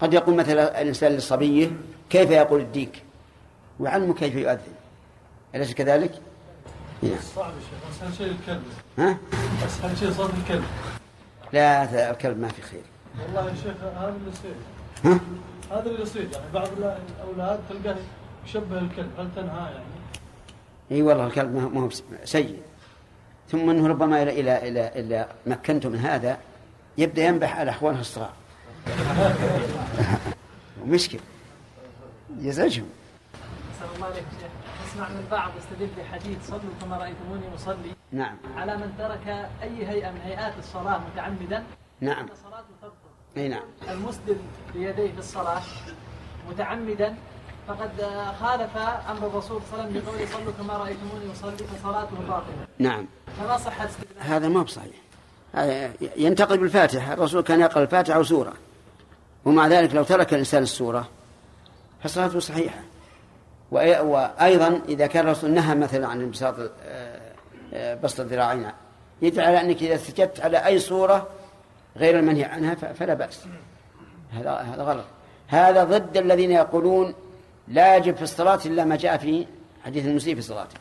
قد 0.00 0.14
يقول 0.14 0.34
مثلا 0.34 0.82
الإنسان 0.82 1.12
لصبيه 1.12 1.70
كيف 2.10 2.30
يقول 2.30 2.60
الديك؟ 2.60 3.02
ويعلمه 3.80 4.14
كيف 4.14 4.34
يؤذن. 4.34 4.74
أليس 5.54 5.74
كذلك؟ 5.74 6.12
نعم 7.02 7.16
صعب 7.36 7.52
يا 7.54 7.60
شيخ 7.60 8.08
اسهل 8.08 8.16
شيء 8.16 8.26
الكلب؟ 8.26 8.62
ها؟ 8.98 9.18
اسهل 9.66 9.98
شيء 9.98 10.10
صوت 10.10 10.30
الكلب؟ 10.34 10.64
لا 11.52 12.10
الكلب 12.10 12.40
ما 12.40 12.48
في 12.48 12.62
خير. 12.62 12.82
والله 13.18 13.50
يا 13.50 13.54
شيخ 13.54 13.76
هذا 13.82 14.08
اللي 14.16 14.30
يصير. 14.30 14.54
ها؟ 15.04 15.20
هذا 15.76 15.90
اللي 15.90 16.02
يصير. 16.02 16.28
يعني 16.32 16.44
بعض 16.54 16.68
الأولاد 17.18 17.60
تلقاه 17.68 17.96
يشبه 18.46 18.78
الكلب 18.78 19.10
هل 19.18 19.28
تنهى 19.36 19.70
يعني؟ 19.72 19.84
إي 20.90 21.02
والله 21.02 21.26
الكلب 21.26 21.54
ما 21.74 21.80
هو- 21.80 21.88
سيء. 22.24 22.62
ثم 23.48 23.70
أنه 23.70 23.86
ربما 23.88 24.22
إلى 24.22 24.40
إلى 24.40 24.68
إلى, 24.68 24.88
إلى 25.00 25.26
مكنته 25.46 25.88
من 25.88 25.98
هذا 25.98 26.38
يبدأ 26.98 27.22
ينبح 27.24 27.58
على 27.58 27.70
اخوانه 27.70 28.00
الصغار. 28.00 28.32
مشكل 30.86 31.18
يزعجهم. 32.38 32.88
الله 33.96 34.06
عليك 34.06 34.24
شيخ. 34.40 34.50
نسمع 34.86 35.08
من 35.08 35.16
البعض 35.16 35.50
يستدل 35.58 35.88
بحديث 35.98 36.46
صلوا 36.48 36.60
كما 36.80 36.96
رأيتموني 36.96 37.54
أصلي. 37.54 37.94
نعم. 38.12 38.36
على 38.56 38.76
من 38.76 38.94
ترك 38.98 39.48
أي 39.62 39.86
هيئة 39.88 40.10
من 40.10 40.20
هيئات 40.20 40.52
الصلاة 40.58 41.00
متعمدا. 41.12 41.64
نعم. 42.00 42.26
صلاته 42.44 42.64
تبطل 42.82 42.94
أي 43.36 43.48
نعم. 43.48 43.62
المسدل 43.90 44.36
بيديه 44.74 45.12
في 45.12 45.18
الصلاة 45.18 45.60
متعمدا 46.50 47.14
فقد 47.68 47.90
خالف 48.40 48.76
أمر 49.10 49.26
الرسول 49.26 49.60
صلى 49.70 49.80
الله 49.80 49.82
عليه 49.82 49.90
وسلم 49.90 50.02
بقوله 50.04 50.26
صلوا 50.32 50.52
كما 50.58 50.74
رأيتموني 50.78 51.32
أصلي 51.32 51.56
فصلاته 51.66 52.16
باطلة 52.28 52.66
نعم. 52.78 53.06
فما 53.40 53.58
صحة 53.58 53.86
استدلال؟ 53.86 54.14
هذا 54.20 54.48
ما 54.48 54.62
بصحيح. 54.62 54.94
ينتقل 56.16 56.58
بالفاتحة. 56.58 57.12
الرسول 57.12 57.42
كان 57.42 57.60
يقرأ 57.60 57.82
الفاتحة 57.82 58.18
وسورة 58.18 58.52
ومع 59.44 59.66
ذلك 59.66 59.94
لو 59.94 60.02
ترك 60.04 60.32
الإنسان 60.34 60.62
السورة 60.62 61.08
فصلاته 62.04 62.38
صحيحة. 62.40 62.80
وأي- 63.72 64.00
وأيضا 64.00 64.80
إذا 64.88 65.06
كان 65.06 65.24
الرسول 65.26 65.50
نهى 65.50 65.74
مثلا 65.74 66.06
عن 66.08 66.20
انبساط 66.20 66.54
آه، 66.84 67.20
آه، 67.74 67.94
بسط 67.94 68.20
الذراعين 68.20 68.66
يدل 69.22 69.40
على 69.40 69.60
أنك 69.60 69.82
إذا 69.82 69.96
سجدت 69.96 70.40
على 70.40 70.66
أي 70.66 70.78
صورة 70.78 71.28
غير 72.00 72.18
المنهي 72.18 72.44
عنها 72.44 72.74
فلا 72.74 73.14
بأس. 73.14 73.44
هذا 74.32 74.50
هذا 74.50 74.82
غلط. 74.82 75.04
هذا 75.48 75.84
ضد 75.84 76.16
الذين 76.16 76.50
يقولون 76.50 77.14
لا 77.68 77.96
يجب 77.96 78.16
في 78.16 78.22
الصلاة 78.22 78.60
إلا 78.66 78.84
ما 78.84 78.96
جاء 78.96 79.16
في 79.16 79.46
حديث 79.84 80.06
المسيء 80.06 80.34
في 80.34 80.42
صلاته 80.42 80.76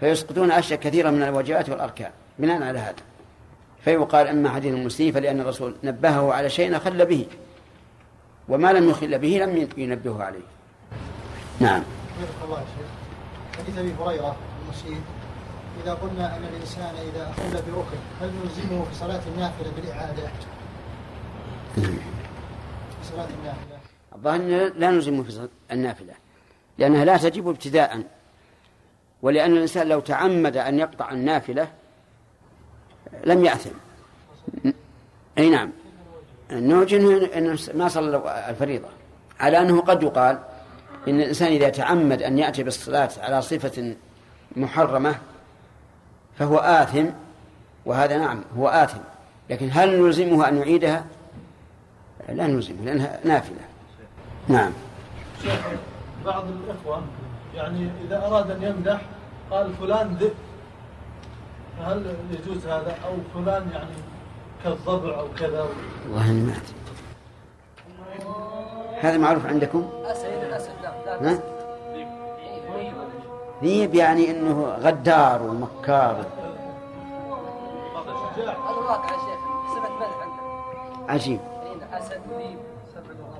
فيسقطون 0.00 0.50
أشياء 0.50 0.80
كثيرة 0.80 1.10
من 1.10 1.22
الواجبات 1.22 1.68
والأركان 1.70 2.10
بناء 2.38 2.62
على 2.62 2.78
هذا. 2.78 3.02
فيقال 3.84 4.28
أما 4.28 4.50
حديث 4.50 4.74
المسيء 4.74 5.12
فلأن 5.12 5.40
الرسول 5.40 5.74
نبهه 5.84 6.32
على 6.32 6.50
شيء 6.50 6.76
أخل 6.76 7.06
به 7.06 7.26
وما 8.48 8.72
لم 8.72 8.90
يخل 8.90 9.18
به 9.18 9.28
لم 9.28 9.68
ينبهه 9.76 10.22
عليه. 10.22 10.46
نعم. 11.60 11.82
الله 12.44 12.56
شيخ 12.56 13.58
حديث 13.58 13.78
أبي 13.78 13.94
هريرة 14.00 14.36
المسيء. 14.64 15.00
إذا 15.82 15.94
قلنا 15.94 16.36
أن 16.36 16.44
الإنسان 16.44 16.94
إذا 16.94 17.30
اخل 17.30 17.50
بركن 17.50 17.98
هل 18.20 18.30
نلزمه 18.44 18.84
في 18.84 18.94
صلاة 18.94 19.20
النافلة 19.34 19.72
بالإعادة؟ 19.76 20.28
في 21.74 23.10
صلاة 23.12 23.28
النافلة. 23.40 23.78
الظاهر 24.14 24.72
لا 24.78 24.90
نلزمه 24.90 25.22
في 25.22 25.30
صلاة 25.32 25.48
النافلة 25.72 26.14
لأنها 26.78 27.04
لا 27.04 27.16
تجب 27.16 27.48
ابتداء. 27.48 28.02
ولأن 29.22 29.52
الإنسان 29.52 29.88
لو 29.88 30.00
تعمد 30.00 30.56
أن 30.56 30.78
يقطع 30.78 31.10
النافلة 31.10 31.68
لم 33.24 33.44
يأثم. 33.44 33.70
أي 35.38 35.50
نعم. 35.50 35.72
إنه 36.50 37.58
ما 37.74 37.88
صلى 37.88 38.46
الفريضة. 38.48 38.88
على 39.40 39.58
أنه 39.58 39.80
قد 39.80 40.02
يقال 40.02 40.38
إن 41.08 41.20
الإنسان 41.20 41.52
إذا 41.52 41.68
تعمد 41.68 42.22
أن 42.22 42.38
يأتي 42.38 42.62
بالصلاة 42.62 43.10
على 43.18 43.42
صفة 43.42 43.94
محرمة 44.56 45.14
فهو 46.38 46.56
آثم 46.58 47.06
وهذا 47.86 48.18
نعم 48.18 48.44
هو 48.58 48.68
آثم. 48.68 48.98
لكن 49.50 49.70
هل 49.72 50.02
نلزمه 50.02 50.48
أن 50.48 50.58
يعيدها؟ 50.58 51.04
لا 52.28 52.46
نلزمه 52.46 52.84
لأنها 52.84 53.20
نافلة. 53.24 53.60
نعم. 54.48 54.72
شيخ 55.42 55.60
بعض 56.24 56.44
الإخوة 56.44 57.02
يعني 57.54 57.90
إذا 58.06 58.26
أراد 58.26 58.50
أن 58.50 58.62
يمدح 58.62 59.00
قال 59.50 59.74
فلان 59.80 60.16
ذئب. 60.20 60.32
فهل 61.78 62.16
يجوز 62.30 62.66
هذا؟ 62.66 62.96
أو 63.06 63.16
فلان 63.34 63.70
يعني 63.72 63.94
كالضبع 64.64 65.18
أو 65.18 65.28
كذا؟ 65.38 65.66
والله 66.10 66.32
ما 66.32 66.52
أدري. 66.52 66.84
هذا 69.00 69.18
معروف 69.18 69.46
عندكم؟ 69.46 69.90
اسد 70.04 70.24
الاسد 70.24 70.72
لا 70.82 70.90
ها؟ 70.90 71.22
لا 71.22 71.38
ذيب 73.62 73.94
يعني 73.94 74.30
إنه 74.30 74.76
غدار 74.80 75.42
ومكار. 75.42 76.24
هذا 78.36 78.52
الواقع 78.70 79.04
يا 79.12 79.18
شيخ 79.18 79.40
صفه 79.74 79.96
مدح 79.96 80.10
عندنا 80.22 81.12
عجيب. 81.12 81.40
ذيب 81.64 82.58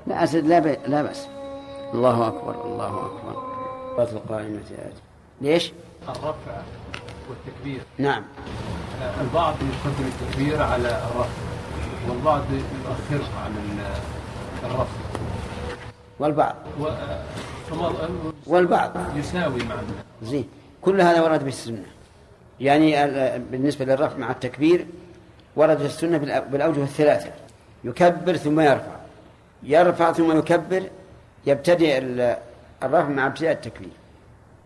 لا 0.06 0.24
أسد 0.24 0.46
لا. 0.46 0.60
لا 0.86 1.02
بأس. 1.02 1.28
الله 1.94 2.28
أكبر 2.28 2.64
الله 2.64 2.86
أكبر. 3.06 3.42
صلاه 3.96 4.12
القائمة 4.12 4.58
آتي 4.60 4.92
ليش؟ 5.40 5.72
الرفع 6.08 6.62
والتكبير. 7.30 7.82
نعم. 7.98 8.22
البعض 9.20 9.54
يقدم 9.54 10.06
التكبير 10.06 10.62
على 10.62 10.88
الرفع 10.88 11.28
والبعض 12.08 12.40
يؤخره 12.52 13.28
عن 13.44 13.50
ال- 13.56 14.70
الرفع. 14.70 14.98
والبعض. 16.18 16.54
و- 16.80 16.84
والبعض. 18.46 18.92
يساوي 19.16 19.64
مع 19.64 19.74
زين. 20.22 20.48
كل 20.82 21.00
هذا 21.00 21.22
ورد 21.22 21.40
في 21.40 21.48
السنة. 21.48 21.84
يعني 22.60 23.04
ال- 23.04 23.40
بالنسبة 23.42 23.84
للرفع 23.84 24.16
مع 24.16 24.30
التكبير 24.30 24.86
ورد 25.56 25.78
في 25.78 25.86
السنة 25.86 26.18
بالأ- 26.18 26.52
بالأوجه 26.52 26.82
الثلاثة. 26.82 27.30
يكبر 27.84 28.36
ثم 28.36 28.60
يرفع. 28.60 28.96
يرفع 29.62 30.12
ثم 30.12 30.38
يكبر 30.38 30.82
يبتدئ 31.46 31.98
ال- 31.98 32.36
الرفع 32.82 33.08
مع 33.08 33.26
ابتداء 33.26 33.52
التكبير. 33.52 33.90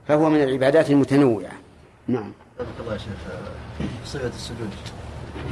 فهو 0.09 0.31
من 0.31 0.43
العبادات 0.43 0.91
المتنوعة. 0.91 1.53
نعم. 2.09 2.33
الله 2.81 2.93
يا 2.93 2.99
شيخ 2.99 3.09
في 3.79 3.85
صفة 4.05 4.27
السجود 4.29 4.71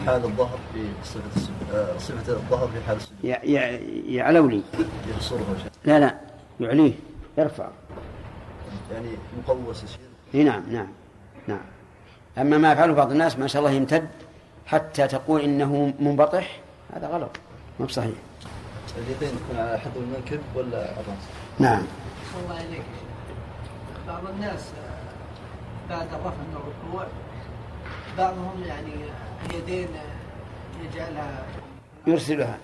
حال 0.07 0.25
الظهر 0.25 0.59
في 0.75 0.81
صفة 1.05 1.21
السجود 1.37 1.75
آه، 1.75 1.99
صفة 1.99 2.33
الظهر 2.33 2.69
في 2.69 2.87
حال 2.87 2.97
السجود. 2.97 3.25
يعلو 4.09 4.49
لي. 4.49 4.63
لا 5.85 6.01
لا. 6.01 6.15
يعليه. 6.61 6.93
يرفع. 7.39 7.69
يعني 8.93 9.09
مقوس 9.39 9.85
إي 10.35 10.45
نعم 10.45 10.63
نعم 10.71 10.89
نعم. 11.47 11.61
أما 12.39 12.59
ما 12.59 12.73
يفعله 12.73 12.95
بعض 12.95 13.11
الناس 13.11 13.39
ما 13.39 13.47
شاء 13.47 13.63
الله 13.63 13.73
يمتد 13.73 14.09
حتى 14.67 15.09
تقول 15.09 15.41
إنه 15.41 15.95
منبطح 16.01 16.61
هذا 16.95 17.09
غلط 17.09 17.31
ما 17.81 17.87
بصحيح. 17.87 18.15
اليدين 18.99 19.39
تكون 19.39 19.57
على 19.57 19.79
حذو 19.79 20.01
المنكب 20.01 20.41
ولا 20.55 20.91
الراس؟ 20.91 21.25
نعم. 21.59 21.83
الله 22.45 22.55
عليك 22.55 22.83
بعض 24.09 24.27
الناس 24.27 24.61
آه، 24.61 25.91
بعد 25.91 26.07
الرفع 26.15 26.37
من 26.37 26.57
الركوع 26.57 27.07
بعضهم 28.19 28.63
يعني 28.67 28.93
اليدين 29.51 29.89
يجعلها 30.85 31.45
يرسلها. 32.07 32.59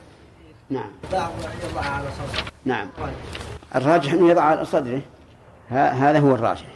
نعم. 0.70 0.90
بعض 1.12 1.30
يضعها 1.70 1.90
على 1.90 2.08
صدره. 2.10 2.44
نعم. 2.64 2.88
الراجح 3.74 4.12
أنه 4.12 4.30
يضع 4.30 4.42
على 4.42 4.64
صدره. 4.64 5.02
هذا 5.72 6.18
هو 6.18 6.34
الراجح. 6.34 6.66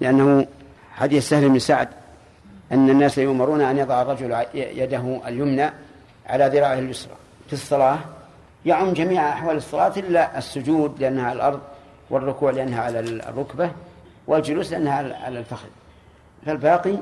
لأنه 0.00 0.46
حديث 0.92 1.28
سهل 1.28 1.48
بن 1.48 1.58
سعد 1.58 1.88
أن 2.72 2.90
الناس 2.90 3.18
يؤمرون 3.18 3.60
أن 3.60 3.78
يضع 3.78 4.02
الرجل 4.02 4.36
يده 4.54 5.20
اليمنى 5.26 5.70
على 6.26 6.46
ذراعه 6.46 6.78
اليسرى. 6.78 7.14
في 7.46 7.52
الصلاة 7.52 7.98
يعم 8.66 8.92
جميع 8.92 9.28
أحوال 9.28 9.56
الصلاة 9.56 9.92
إلا 9.96 10.38
السجود 10.38 11.00
لأنها 11.00 11.24
على 11.24 11.36
الأرض 11.36 11.60
والركوع 12.10 12.50
لأنها 12.50 12.82
على 12.82 13.00
الركبة 13.00 13.70
والجلوس 14.26 14.72
لأنها 14.72 15.24
على 15.24 15.38
الفخذ. 15.38 15.68
فالباقي 16.46 16.96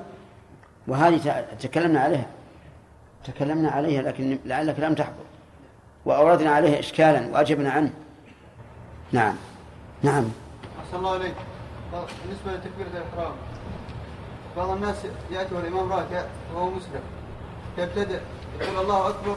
وهذه 0.88 1.44
تكلمنا 1.60 2.00
عليها. 2.00 2.26
تكلمنا 3.24 3.70
عليها 3.70 4.02
لكن 4.02 4.38
لعلك 4.44 4.80
لم 4.80 4.94
تحضر. 4.94 5.26
وأوردنا 6.04 6.50
عليه 6.50 6.78
إشكالا 6.78 7.28
وأجبنا 7.32 7.70
عنه. 7.70 7.90
نعم. 9.12 9.34
نعم. 10.02 10.24
أحسن 10.86 10.98
الله 10.98 11.10
عليك 11.10 11.34
بالنسبة 11.92 12.52
لتكبيرة 12.52 12.88
الإحرام 13.02 13.32
بعض 14.56 14.70
الناس 14.70 14.96
يأتي 15.30 15.54
والإمام 15.54 15.92
راكع 15.92 16.24
وهو 16.54 16.70
مسلم. 16.70 17.00
يبتدئ 17.78 18.20
يقول 18.60 18.84
الله 18.84 19.08
أكبر 19.08 19.36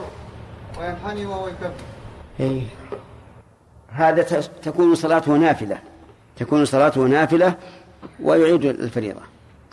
وينحني 0.79 1.25
وهو 1.25 1.47
يكبر. 1.47 1.71
إيه. 2.39 2.63
هذا 3.89 4.23
تكون 4.63 4.95
صلاته 4.95 5.31
نافلة. 5.31 5.79
تكون 6.37 6.65
صلاته 6.65 7.01
نافلة 7.01 7.53
ويعيد 8.23 8.65
الفريضة. 8.65 9.21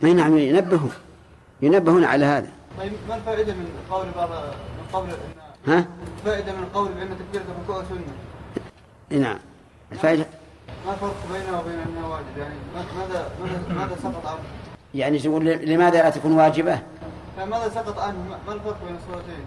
أي 0.04 0.14
نعم 0.14 0.38
ينبهون. 0.38 0.92
ينبهون 1.62 2.04
على 2.04 2.24
هذا. 2.24 2.50
طيب 2.78 2.92
ما 3.08 3.16
الفائدة 3.16 3.54
من 3.54 3.68
قول 3.90 4.06
بعض 4.16 4.30
من 4.30 4.86
قول 4.92 5.08
ها؟ 5.66 5.86
الفائدة 6.18 6.52
من 6.52 6.62
القول 6.62 6.92
بأن 6.92 7.08
تكبيرة 7.18 7.44
الركوع 7.56 7.84
سنة؟ 7.88 8.00
إيه 9.12 9.18
نعم. 9.18 9.38
الفائدة 9.92 10.26
ما 10.86 10.92
الفرق 10.92 11.14
بينها 11.32 11.60
وبين 11.60 11.78
أنها 11.78 12.08
واجب 12.08 12.38
يعني 12.38 12.54
ماذا 12.74 13.30
ماذا 13.40 13.74
ماذا 13.74 13.96
سقط 14.02 14.26
عنه؟ 14.26 14.38
يعني 14.94 15.18
تقول 15.18 15.44
لماذا 15.46 16.02
لا 16.02 16.10
تكون 16.10 16.32
واجبة؟ 16.32 16.78
يعني 17.38 17.50
ماذا 17.50 17.68
سقط 17.68 17.98
عنه؟ 17.98 18.18
ما- 18.46 18.52
الفرق 18.54 18.84
بين 18.84 18.96
الصورتين؟ 18.96 19.46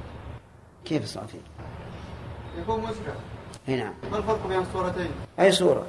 كيف 0.86 1.04
الصافي 1.04 1.38
يكون 2.62 2.80
مسرع 2.80 3.14
أي 3.70 3.76
نعم. 3.76 3.94
ما 4.12 4.18
الفرق 4.18 4.48
بين 4.48 4.60
الصورتين؟ 4.60 5.12
أي 5.40 5.52
صورة؟ 5.52 5.86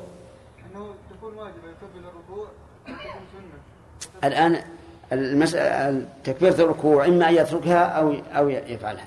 أنه 0.75 0.87
تكون 1.11 1.35
واجبة 1.35 1.69
يكبر 1.69 2.09
الركوع 2.09 2.47
وتكون 2.83 3.23
سنة 3.33 4.29
الآن 4.29 4.63
المسألة 5.13 6.07
تكبيرة 6.25 6.55
الركوع 6.55 7.07
إما 7.07 7.29
أن 7.29 7.35
يتركها 7.35 7.85
أو 7.85 8.15
أو 8.33 8.49
يفعلها. 8.49 9.05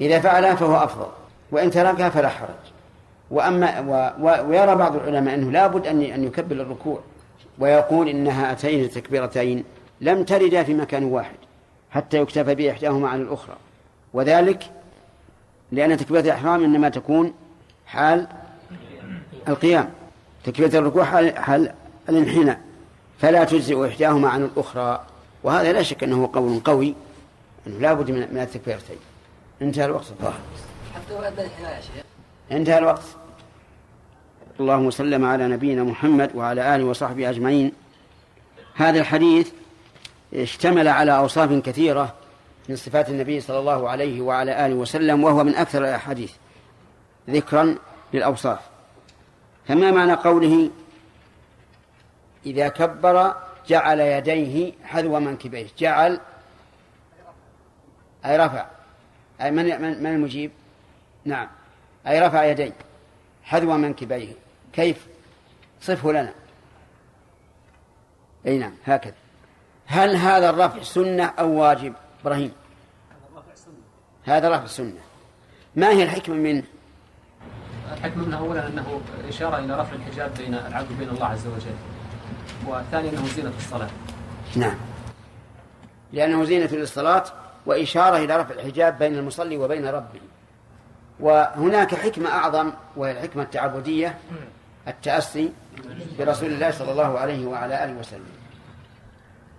إذا 0.00 0.20
فعلها 0.20 0.54
فهو 0.54 0.76
أفضل 0.76 1.06
وإن 1.52 1.70
تركها 1.70 2.08
فلا 2.08 2.28
حرج. 2.28 2.48
وأما 3.30 3.80
و 3.80 4.24
و 4.26 4.48
ويرى 4.48 4.74
بعض 4.74 4.96
العلماء 4.96 5.34
أنه 5.34 5.50
لابد 5.50 5.86
أن 5.86 6.02
أن 6.02 6.24
يكبر 6.24 6.56
الركوع 6.56 7.00
ويقول 7.58 8.08
إن 8.08 8.26
هاتين 8.26 8.84
التكبيرتين 8.84 9.64
لم 10.00 10.24
تردا 10.24 10.62
في 10.62 10.74
مكان 10.74 11.04
واحد 11.04 11.36
حتى 11.90 12.16
يكتفى 12.16 12.54
بإحداهما 12.54 13.08
عن 13.08 13.20
الأخرى. 13.22 13.56
وذلك 14.14 14.64
لأن 15.72 15.96
تكبيرة 15.96 16.20
الإحرام 16.20 16.64
إنما 16.64 16.88
تكون 16.88 17.34
حال 17.86 18.26
القيام. 19.48 19.90
تكبيرة 20.44 20.78
الركوع 20.78 21.04
حال, 21.04 21.38
حال 21.38 21.72
الانحناء 22.08 22.60
فلا 23.18 23.44
تجزئ 23.44 23.88
إحداهما 23.88 24.28
عن 24.28 24.44
الأخرى. 24.44 25.04
وهذا 25.42 25.72
لا 25.72 25.82
شك 25.82 26.04
أنه 26.04 26.30
قول 26.32 26.60
قوي 26.60 26.94
أنه 27.66 27.78
لا 27.78 27.92
بد 27.92 28.10
من 28.10 28.38
التكبيرتين. 28.38 28.96
انتهى 29.62 29.84
الوقت. 29.84 30.10
الظاهر 30.10 30.40
حتى 30.94 31.28
أدى 31.28 31.42
يا 31.42 31.80
شيخ؟ 31.80 32.04
انتهى 32.52 32.78
الوقت. 32.78 33.02
اللهم 34.60 34.86
وسلم 34.86 35.24
على 35.24 35.48
نبينا 35.48 35.82
محمد 35.84 36.30
وعلى 36.34 36.74
آله 36.74 36.84
وصحبه 36.84 37.30
أجمعين. 37.30 37.72
هذا 38.74 39.00
الحديث 39.00 39.50
اشتمل 40.34 40.88
على 40.88 41.16
أوصاف 41.16 41.52
كثيرة 41.52 42.14
من 42.68 42.76
صفات 42.76 43.08
النبي 43.08 43.40
صلى 43.40 43.58
الله 43.58 43.88
عليه 43.88 44.20
وعلى 44.20 44.66
آله 44.66 44.74
وسلم 44.74 45.24
وهو 45.24 45.44
من 45.44 45.54
أكثر 45.54 45.84
الأحاديث 45.84 46.32
ذكرا 47.30 47.76
للأوصاف. 48.14 48.58
فما 49.68 49.90
معنى 49.90 50.12
قوله 50.12 50.70
إذا 52.46 52.68
كبر 52.68 53.34
جعل 53.68 54.00
يديه 54.00 54.72
حذو 54.84 55.20
منكبيه؟ 55.20 55.66
جعل 55.78 56.20
أي 58.26 58.36
رفع. 58.36 58.66
أي 59.40 59.50
من 59.50 59.82
من 59.82 60.02
من 60.02 60.14
المجيب؟ 60.14 60.50
نعم. 61.24 61.48
أي 62.06 62.20
رفع 62.20 62.44
يديه 62.44 62.72
حذو 63.42 63.76
منكبيه. 63.76 64.49
كيف؟ 64.72 65.06
صفه 65.80 66.12
لنا. 66.12 66.32
أي 68.46 68.58
نعم 68.58 68.72
هكذا. 68.84 69.14
هل 69.86 70.16
هذا 70.16 70.50
الرفع 70.50 70.82
سنة 70.82 71.24
أو 71.24 71.50
واجب؟ 71.50 71.94
إبراهيم. 72.22 72.52
هذا 74.24 74.48
رفع 74.48 74.66
سنة. 74.66 75.00
ما 75.76 75.88
هي 75.88 76.02
الحكمة 76.02 76.34
منه؟ 76.34 76.62
الحكمة 77.92 78.26
منه 78.26 78.38
أولا 78.38 78.66
أنه 78.66 79.00
إشارة 79.28 79.58
إلى 79.58 79.80
رفع 79.80 79.92
الحجاب 79.92 80.34
بين 80.34 80.54
العبد 80.54 80.92
وبين 80.92 81.08
الله 81.08 81.26
عز 81.26 81.46
وجل. 81.46 81.74
والثاني 82.66 83.08
أنه 83.08 83.26
زينة 83.26 83.52
الصلاة. 83.58 83.90
نعم. 84.56 84.76
لأنه 86.12 86.44
زينة 86.44 86.66
للصلاة 86.72 87.24
وإشارة 87.66 88.16
إلى 88.16 88.36
رفع 88.36 88.54
الحجاب 88.54 88.98
بين 88.98 89.14
المصلي 89.14 89.56
وبين 89.56 89.86
ربه. 89.86 90.20
وهناك 91.20 91.94
حكمة 91.94 92.30
أعظم 92.30 92.72
وهي 92.96 93.12
الحكمة 93.12 93.42
التعبدية. 93.42 94.18
التأسي 94.88 95.52
برسول 96.18 96.52
الله 96.52 96.70
صلى 96.70 96.92
الله 96.92 97.18
عليه 97.18 97.46
وعلى 97.46 97.84
آله 97.84 97.92
وسلم. 97.92 98.24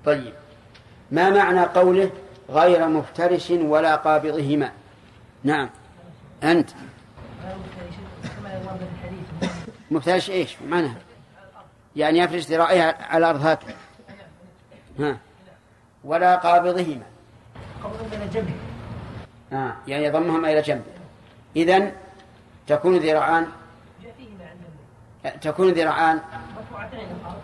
طيب 0.06 0.34
ما 1.11 1.30
معنى 1.30 1.61
قوله 1.61 2.11
غير 2.49 2.88
مفترش 2.88 3.49
ولا 3.49 3.95
قابضهما؟ 3.95 4.72
نعم. 5.43 5.69
أنت. 6.43 6.69
مفترش 9.91 10.30
إيش؟ 10.30 10.56
معناها 10.69 10.95
يعني 11.95 12.19
يفرش 12.19 12.45
ذراعيه 12.45 12.98
على 12.99 13.18
الأرض 13.18 13.45
هكذا 13.45 13.76
ها. 14.99 15.18
ولا 16.03 16.35
قابضهما. 16.35 17.03
قبل 17.84 17.98
من 17.98 18.30
جنبه 18.34 18.53
آه. 19.53 19.76
يعني 19.88 20.06
يضمهما 20.06 20.52
إلى 20.52 20.61
جنبه 20.61 20.84
إذن 21.56 21.91
تكون 22.68 22.98
ذراعان 22.98 23.48
جاء 24.03 24.14
فيهما 24.18 24.43
عن 24.43 24.56
جنبه 24.56 24.84
تكون 25.41 25.69
ذراعان؟ 25.69 26.19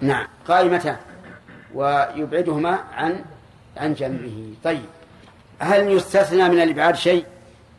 نعم. 0.02 0.28
قائمتان 0.48 0.98
ويبعدهما 1.74 2.80
عن 2.94 3.26
عن 3.78 3.94
جنبه. 3.94 4.54
طيب. 4.64 4.86
هل 5.60 5.92
يستثنى 5.92 6.50
من 6.50 6.62
الإبعاد 6.62 6.96
شيء 6.96 7.26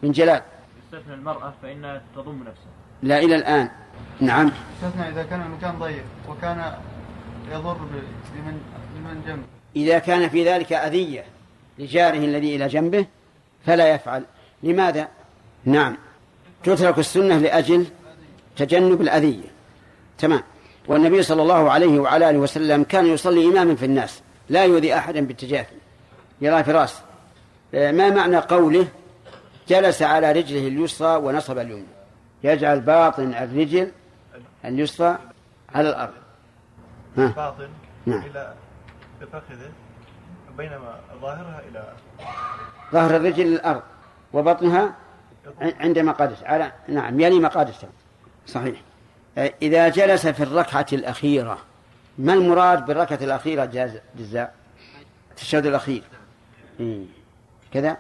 من 0.03 0.13
جلال؟ 0.13 0.43
يستثنى 0.85 1.15
المرأة 1.15 1.53
فإنها 1.63 2.03
تضم 2.17 2.39
نفسها. 2.39 2.73
لا 3.03 3.19
إلى 3.19 3.37
الآن. 3.37 3.69
نعم. 4.21 4.53
استثنى 4.83 5.09
إذا 5.09 5.23
كان 5.23 5.43
المكان 5.43 5.79
ضيق 5.79 6.05
وكان 6.29 6.73
يضر 7.53 7.75
بمن 7.75 8.61
بمن 8.95 9.23
جنبه. 9.27 9.47
إذا 9.77 9.99
كان 9.99 10.29
في 10.29 10.49
ذلك 10.49 10.73
أذية 10.73 11.25
لجاره 11.79 12.19
الذي 12.19 12.57
إلى 12.57 12.69
جنبه 12.69 13.07
فلا 13.67 13.89
يفعل. 13.95 14.25
لماذا؟ 14.63 15.09
نعم. 15.65 15.97
تترك 16.65 16.99
السنة 16.99 17.39
لأجل 17.39 17.87
تجنب 18.57 19.01
الأذية. 19.01 19.48
تمام. 20.19 20.43
والنبي 20.89 21.23
صلى 21.23 21.43
الله 21.43 21.71
عليه 21.71 21.99
وعلى 21.99 22.31
آله 22.31 22.39
وسلم 22.39 22.85
كان 22.85 23.07
يصلي 23.07 23.49
إماما 23.49 23.75
في 23.77 23.85
الناس 23.85 24.23
لا 24.49 24.65
يؤذي 24.65 24.95
أحدا 24.95 25.27
بالتجافي 25.27 25.75
يرى 26.41 26.65
في 26.65 26.73
راسه 26.73 27.01
ما 27.73 28.11
معنى 28.11 28.37
قوله؟ 28.37 28.89
جلس 29.69 30.03
على 30.03 30.33
رجله 30.33 30.69
اليسرى 30.69 31.17
ونصب 31.17 31.59
اليمنى. 31.59 31.85
يجعل 32.45 32.81
باطن 32.81 33.35
الرجل 33.35 33.93
اليسرى 34.65 35.19
على 35.75 35.89
الأرض. 35.89 36.13
ها؟ 37.19 37.27
باطن 37.27 37.69
نعم. 38.07 38.23
إلى 38.23 38.55
بفخذه 39.21 39.71
بينما 40.57 41.01
ظاهرها 41.23 41.63
إلى 41.71 41.93
ظهر 42.93 43.17
الرجل 43.17 43.47
للأرض 43.47 43.83
وبطنها 44.33 44.95
عند 45.61 45.99
مقادته 45.99 46.47
على 46.47 46.73
نعم 46.89 47.21
يلي 47.21 47.39
مقادته 47.39 47.89
صحيح. 48.47 48.75
آه، 48.79 48.88
إذا 49.39 49.89
جلس 49.89 50.27
في 50.27 50.43
الركعة 50.43 50.87
الأخيرة 50.93 51.59
ما 52.19 52.35
المراد 52.35 52.87
بالركعة 52.87 53.19
الأخيرة 53.23 53.65
جاز 53.65 53.99
جزاء؟ 54.19 54.55
التشهد 55.31 55.67
الأخير. 55.67 56.03
إيه. 56.81 57.05
كذا؟ 57.73 57.97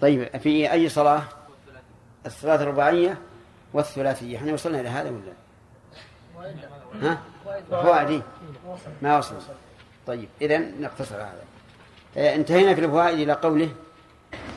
طيب 0.00 0.36
في 0.36 0.72
أي 0.72 0.88
صلاة؟ 0.88 1.22
الصلاة 2.26 2.62
الرباعية 2.62 3.18
والثلاثية. 3.72 4.36
إحنا 4.36 4.52
وصلنا 4.52 4.80
إلى 4.80 4.88
هذا 4.88 5.10
ولا؟ 5.10 5.32
ها؟ 7.02 7.18
فوائد 7.70 8.10
إيه؟ 8.10 8.22
ما 9.02 9.18
وصل 9.18 9.34
طيب 10.06 10.28
إذا 10.40 10.58
نقتصر 10.58 11.14
على 11.14 11.24
هذا. 11.24 11.52
آه، 12.16 12.34
انتهينا 12.34 12.74
في 12.74 12.84
الفوائد 12.84 13.18
إلى 13.18 13.32
قوله 13.32 13.68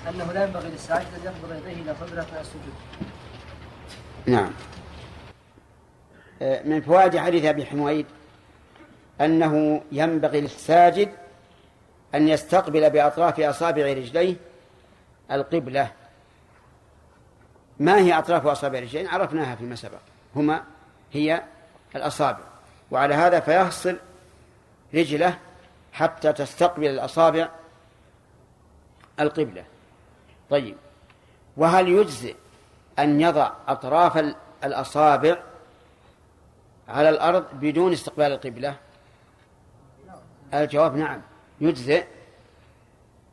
أنه 0.09 0.31
لا 0.33 0.43
ينبغي 0.43 0.69
للساجد 0.69 1.07
أن 1.15 1.25
يقبض 1.25 1.67
يديه 1.67 1.81
إلى 1.81 1.95
صدرة 2.01 2.27
السجود 2.41 2.73
نعم. 4.25 4.51
من 6.41 6.81
فوائد 6.81 7.17
حديث 7.17 7.45
أبي 7.45 7.65
حميد 7.65 8.05
أنه 9.21 9.81
ينبغي 9.91 10.41
للساجد 10.41 11.11
أن 12.15 12.27
يستقبل 12.27 12.89
بأطراف 12.89 13.39
أصابع 13.39 13.83
رجليه 13.83 14.35
القبلة. 15.31 15.91
ما 17.79 17.97
هي 17.97 18.17
أطراف 18.17 18.47
أصابع 18.47 18.77
الرجلين 18.77 19.07
عرفناها 19.07 19.55
فيما 19.55 19.75
سبق. 19.75 19.99
هما 20.35 20.63
هي 21.13 21.41
الأصابع. 21.95 22.43
وعلى 22.91 23.13
هذا 23.15 23.39
فيفصل 23.39 23.97
رجلة 24.93 25.37
حتى 25.93 26.33
تستقبل 26.33 26.87
الأصابع 26.87 27.49
القبلة. 29.19 29.63
طيب. 30.49 30.75
وهل 31.57 31.87
يجزئ 31.87 32.35
أن 32.99 33.21
يضع 33.21 33.51
أطراف 33.67 34.33
الأصابع 34.63 35.37
على 36.87 37.09
الأرض 37.09 37.45
بدون 37.53 37.93
استقبال 37.93 38.31
القبلة؟ 38.31 38.75
الجواب 40.53 40.95
نعم. 40.95 41.21
يجزئ 41.61 42.05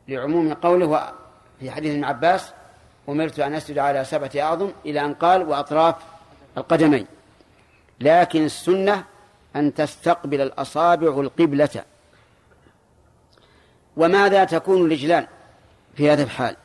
لعموم 0.07 0.53
قوله 0.53 1.13
في 1.59 1.71
حديث 1.71 1.93
ابن 1.93 2.03
عباس 2.03 2.53
أمرت 3.09 3.39
أن 3.39 3.53
أسجد 3.53 3.77
على 3.77 4.05
سبعة 4.05 4.31
أعظم 4.37 4.71
إلى 4.85 5.05
أن 5.05 5.13
قال 5.13 5.43
وأطراف 5.43 5.95
القدمين. 6.57 7.07
لكن 7.99 8.45
السنة 8.45 9.03
أن 9.55 9.73
تستقبل 9.73 10.41
الأصابع 10.41 11.07
القبلة. 11.07 11.83
وماذا 13.97 14.43
تكون 14.43 14.85
الرجلان 14.85 15.27
في 15.95 16.11
هذا 16.11 16.23
الحال؟ 16.23 16.55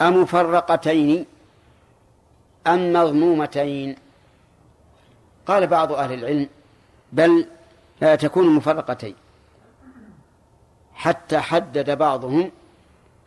أمفرقتين 0.00 1.26
أم 2.66 2.92
مضمومتين؟ 2.92 3.96
قال 5.46 5.66
بعض 5.66 5.92
أهل 5.92 6.12
العلم 6.12 6.48
بل 7.12 7.46
لا 8.00 8.14
تكون 8.14 8.48
مفرقتين. 8.54 9.14
حتى 10.94 11.38
حدد 11.38 11.98
بعضهم 11.98 12.50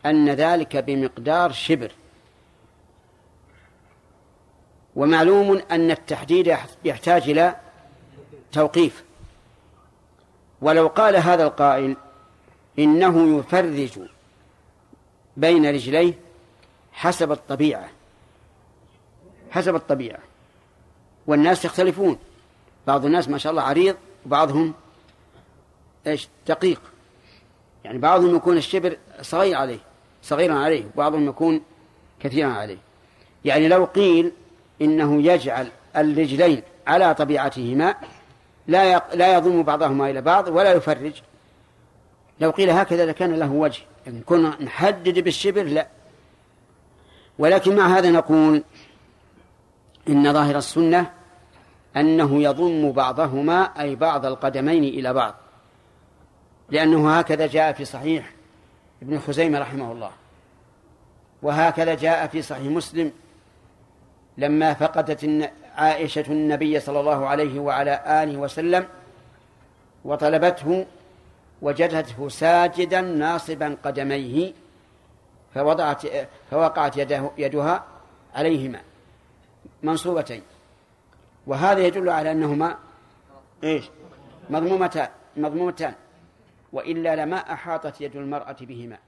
أن 0.06 0.30
ذلك 0.30 0.76
بمقدار 0.76 1.52
شبر. 1.52 1.92
ومعلوم 4.96 5.62
أن 5.70 5.90
التحديد 5.90 6.56
يحتاج 6.84 7.30
إلى 7.30 7.56
توقيف. 8.52 9.04
ولو 10.60 10.86
قال 10.88 11.16
هذا 11.16 11.44
القائل 11.44 11.96
إنه 12.78 13.38
يفرج 13.38 14.00
بين 15.36 15.74
رجليه 15.74 16.14
حسب 16.92 17.32
الطبيعة 17.32 17.88
حسب 19.50 19.74
الطبيعة. 19.74 20.29
والناس 21.30 21.64
يختلفون. 21.64 22.18
بعض 22.86 23.04
الناس 23.04 23.28
ما 23.28 23.38
شاء 23.38 23.50
الله 23.50 23.62
عريض 23.62 23.96
وبعضهم 24.26 24.74
إيش؟ 26.06 26.28
دقيق. 26.48 26.80
يعني 27.84 27.98
بعضهم 27.98 28.36
يكون 28.36 28.56
الشبر 28.56 28.96
صغير 29.22 29.56
عليه 29.56 29.78
صغيرا 30.22 30.54
عليه 30.54 30.84
وبعضهم 30.94 31.28
يكون 31.28 31.62
كثيرا 32.20 32.48
عليه. 32.52 32.78
يعني 33.44 33.68
لو 33.68 33.84
قيل 33.84 34.32
إنه 34.82 35.22
يجعل 35.22 35.68
الرجلين 35.96 36.62
على 36.86 37.14
طبيعتهما 37.14 37.94
لا 38.66 39.02
لا 39.14 39.34
يضم 39.34 39.62
بعضهما 39.62 40.10
إلى 40.10 40.20
بعض 40.20 40.48
ولا 40.48 40.72
يفرج. 40.72 41.22
لو 42.40 42.50
قيل 42.50 42.70
هكذا 42.70 43.06
لكان 43.06 43.34
له 43.34 43.52
وجه. 43.52 43.82
إن 44.08 44.20
كنا 44.26 44.62
نحدد 44.62 45.18
بالشبر 45.18 45.62
لا. 45.62 45.88
ولكن 47.38 47.76
مع 47.76 47.98
هذا 47.98 48.10
نقول 48.10 48.62
إن 50.08 50.32
ظاهر 50.32 50.58
السنة 50.58 51.19
أنه 51.96 52.42
يضم 52.42 52.92
بعضهما 52.92 53.62
أي 53.62 53.96
بعض 53.96 54.26
القدمين 54.26 54.84
إلى 54.84 55.12
بعض. 55.12 55.34
لأنه 56.70 57.18
هكذا 57.18 57.46
جاء 57.46 57.72
في 57.72 57.84
صحيح 57.84 58.32
ابن 59.02 59.18
خزيمة 59.18 59.58
رحمه 59.58 59.92
الله. 59.92 60.10
وهكذا 61.42 61.94
جاء 61.94 62.26
في 62.26 62.42
صحيح 62.42 62.64
مسلم 62.64 63.12
لما 64.38 64.74
فقدت 64.74 65.50
عائشة 65.76 66.24
النبي 66.28 66.80
صلى 66.80 67.00
الله 67.00 67.26
عليه 67.26 67.60
وعلى 67.60 68.22
آله 68.22 68.36
وسلم 68.36 68.86
وطلبته 70.04 70.86
وجدته 71.62 72.28
ساجدا 72.28 73.00
ناصبا 73.00 73.76
قدميه 73.82 74.52
فوضعت 75.54 76.02
فوقعت 76.50 76.96
يده 76.96 77.30
يدها 77.38 77.84
عليهما 78.34 78.80
منصوبتين. 79.82 80.42
وهذا 81.50 81.86
يدل 81.86 82.08
على 82.08 82.32
أنهما 82.32 82.78
إيش؟ 83.64 83.90
مضمومتان 84.50 85.08
مضمومتان 85.36 85.94
وإلا 86.72 87.16
لما 87.16 87.36
أحاطت 87.36 88.00
يد 88.00 88.16
المرأة 88.16 88.56
بهما. 88.60 88.98